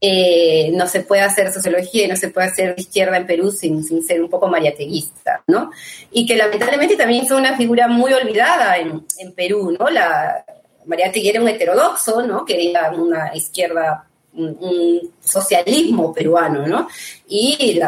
Eh, 0.06 0.70
no 0.74 0.86
se 0.86 1.00
puede 1.00 1.22
hacer 1.22 1.54
sociología 1.54 2.04
y 2.04 2.08
no 2.10 2.18
se 2.18 2.28
puede 2.28 2.48
hacer 2.48 2.76
izquierda 2.78 3.16
en 3.16 3.26
Perú 3.26 3.52
sin, 3.52 3.82
sin 3.86 4.04
ser 4.06 4.22
un 4.22 4.30
poco 4.30 4.50
mariateguista, 4.50 5.44
¿no? 5.48 5.72
Y 6.12 6.26
que 6.26 6.36
lamentablemente 6.36 6.98
también 6.98 7.26
fue 7.26 7.38
una 7.38 7.56
figura 7.56 7.88
muy 7.88 8.12
olvidada 8.12 8.78
en, 8.78 9.06
en 9.18 9.32
Perú, 9.32 9.78
¿no? 9.80 9.90
La, 9.90 10.44
Mariategui 10.86 11.30
era 11.30 11.42
un 11.42 11.48
heterodoxo, 11.48 12.22
¿no? 12.24 12.44
Quería 12.44 12.92
una 12.92 13.34
izquierda, 13.34 14.06
un, 14.34 15.14
socialismo 15.22 16.14
peruano, 16.14 16.68
¿no? 16.68 16.90
Y, 17.28 17.80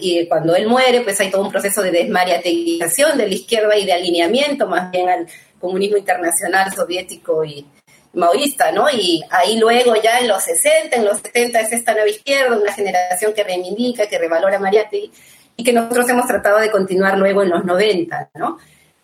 y 0.00 0.26
cuando 0.26 0.54
él 0.54 0.66
muere, 0.68 1.00
pues 1.00 1.18
hay 1.20 1.30
todo 1.30 1.40
un 1.40 1.50
proceso 1.50 1.80
de 1.80 1.90
desmariateguización 1.90 3.16
de 3.16 3.28
la 3.28 3.34
izquierda 3.34 3.78
y 3.78 3.86
de 3.86 3.94
alineamiento 3.94 4.66
más 4.66 4.90
bien 4.90 5.08
al 5.08 5.26
comunismo 5.58 5.96
internacional 5.96 6.70
soviético 6.74 7.44
y, 7.46 7.64
maoísta, 8.14 8.72
¿no? 8.72 8.90
Y 8.90 9.22
ahí 9.30 9.58
luego 9.58 9.94
ya 9.96 10.18
en 10.18 10.28
los 10.28 10.42
60, 10.42 10.96
en 10.96 11.04
los 11.04 11.18
70 11.18 11.60
es 11.60 11.72
esta 11.72 11.92
nueva 11.92 12.08
izquierda, 12.08 12.56
una 12.56 12.72
generación 12.72 13.32
que 13.32 13.44
reivindica, 13.44 14.06
que 14.06 14.18
revalora 14.18 14.56
a 14.56 14.60
Mariátegui 14.60 15.10
y 15.56 15.64
que 15.64 15.72
nosotros 15.72 16.08
hemos 16.08 16.26
tratado 16.26 16.58
de 16.58 16.70
continuar 16.70 17.18
luego 17.18 17.42
en 17.42 17.50
los 17.50 17.64
90, 17.64 18.30
¿no? 18.34 18.58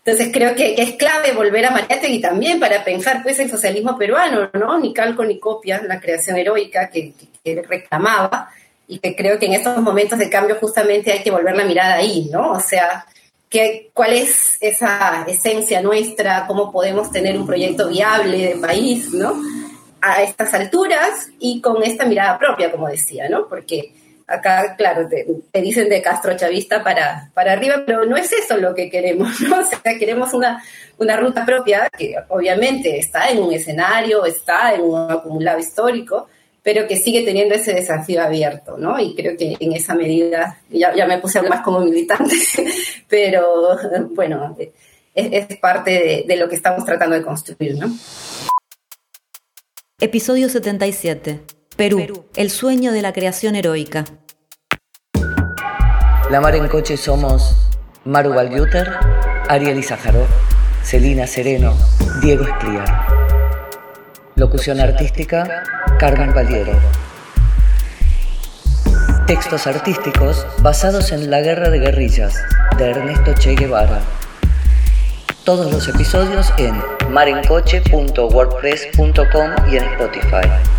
Entonces 0.05 0.31
creo 0.33 0.55
que, 0.55 0.75
es 0.79 0.95
clave 0.95 1.33
volver 1.33 1.67
a 1.67 1.71
Mariátegui 1.71 2.21
también 2.21 2.59
para 2.59 2.83
pensar 2.83 3.23
pues 3.23 3.39
el 3.39 3.51
socialismo 3.51 3.99
peruano, 3.99 4.51
¿no? 4.55 4.79
Ni 4.79 4.95
calco 4.95 5.25
ni 5.25 5.39
copia, 5.39 5.83
la 5.83 6.01
creación 6.01 6.37
heroica 6.39 6.89
que, 6.89 7.13
que 7.45 7.63
reclamaba 7.63 8.51
y 8.87 8.99
que 9.01 9.15
creo 9.15 9.39
que 9.39 9.47
en 9.47 9.53
estos 9.53 9.77
momentos 9.83 10.19
de 10.19 10.31
cambio 10.31 10.57
justamente 10.59 11.13
hay 11.13 11.23
que 11.23 11.31
volver 11.31 11.55
la 11.55 11.65
mirada 11.65 11.97
ahí, 11.97 12.29
¿no? 12.33 12.53
O 12.53 12.61
sea, 12.61 13.05
cuál 13.95 14.13
es 14.13 14.57
esa 14.61 15.25
esencia 15.27 15.81
nuestra, 15.81 16.47
cómo 16.47 16.71
podemos 16.71 17.11
tener 17.11 17.37
un 17.37 17.47
proyecto 17.47 17.89
viable 17.89 18.49
de 18.49 18.57
país, 18.57 19.13
¿no? 19.13 19.35
A 20.01 20.23
estas 20.23 20.53
alturas 20.55 21.29
y 21.39 21.61
con 21.61 21.83
esta 21.83 22.05
mirada 22.05 22.39
propia, 22.39 22.71
como 22.71 22.89
decía, 22.89 23.29
¿no? 23.29 23.49
Porque 23.49 23.93
acá, 24.27 24.77
claro, 24.77 25.09
te, 25.09 25.27
dicen 25.61 25.89
de 25.89 26.03
Castro 26.03 26.37
Chavista 26.37 26.85
para, 26.85 27.31
para 27.33 27.53
arriba, 27.53 27.83
pero 27.87 28.05
no 28.05 28.17
es 28.17 28.31
eso 28.33 28.59
lo 28.59 28.75
que 28.75 28.91
queremos, 28.91 29.41
¿no? 29.41 29.61
O 29.61 29.65
sea, 29.65 29.99
queremos 29.99 30.35
una, 30.35 30.63
una 30.99 31.17
ruta 31.17 31.45
propia 31.45 31.89
que 31.97 32.15
obviamente 32.29 32.99
está 32.99 33.31
en 33.31 33.43
un 33.43 33.53
escenario, 33.53 34.25
está 34.27 34.75
en 34.75 34.83
un 34.83 35.11
acumulado 35.11 35.59
histórico, 35.59 36.29
pero 36.69 36.87
que 36.87 36.99
sigue 36.99 37.23
teniendo 37.23 37.55
ese 37.55 37.73
desafío 37.73 38.23
abierto, 38.23 38.77
¿no? 38.77 39.01
Y 39.01 39.15
creo 39.15 39.39
que 39.39 39.57
en 39.59 39.73
esa 39.73 39.95
medida, 39.95 40.61
ya, 40.69 40.95
ya 40.95 41.07
me 41.07 41.17
puse 41.17 41.39
a 41.39 41.41
hablar 41.41 41.55
más 41.55 41.65
como 41.65 41.81
militante, 41.81 42.35
pero 43.09 43.79
bueno, 44.11 44.55
es, 44.59 44.69
es 45.49 45.57
parte 45.57 45.93
de, 45.93 46.25
de, 46.29 46.37
lo 46.37 46.47
que 46.47 46.57
estamos 46.57 46.85
tratando 46.85 47.17
de 47.17 47.23
construir, 47.23 47.75
¿no? 47.79 47.91
Episodio 49.99 50.51
77. 50.51 51.41
Perú, 51.75 52.27
el 52.37 52.51
sueño 52.51 52.93
de 52.93 53.01
la 53.01 53.15
creación 53.15 53.57
heroica. 53.57 54.05
La 56.31 56.43
Mar 56.43 56.55
en 56.55 56.69
Coche 56.69 56.99
somos 56.99 57.57
Maru 58.05 58.35
Valguter, 58.35 58.93
Ariel 59.49 59.79
Izajarov, 59.79 60.27
Celina 60.83 61.27
Sereno, 61.27 61.75
Diego 62.21 62.45
Espliar. 62.45 63.07
Locución 64.35 64.81
artística, 64.81 65.65
Carmen 65.99 66.33
Valiero. 66.33 66.73
Textos 69.27 69.67
artísticos 69.67 70.47
basados 70.61 71.11
en 71.11 71.29
La 71.29 71.41
Guerra 71.41 71.71
de 71.71 71.81
Guerrillas, 71.81 72.41
de 72.77 72.91
Ernesto 72.91 73.35
Che 73.35 73.57
Guevara. 73.57 73.99
Todos 75.45 75.73
los 75.73 75.89
episodios 75.89 76.53
en 76.57 76.81
marencoche.wordpress.com 77.11 79.73
y 79.73 79.77
en 79.77 79.85
Spotify. 79.85 80.78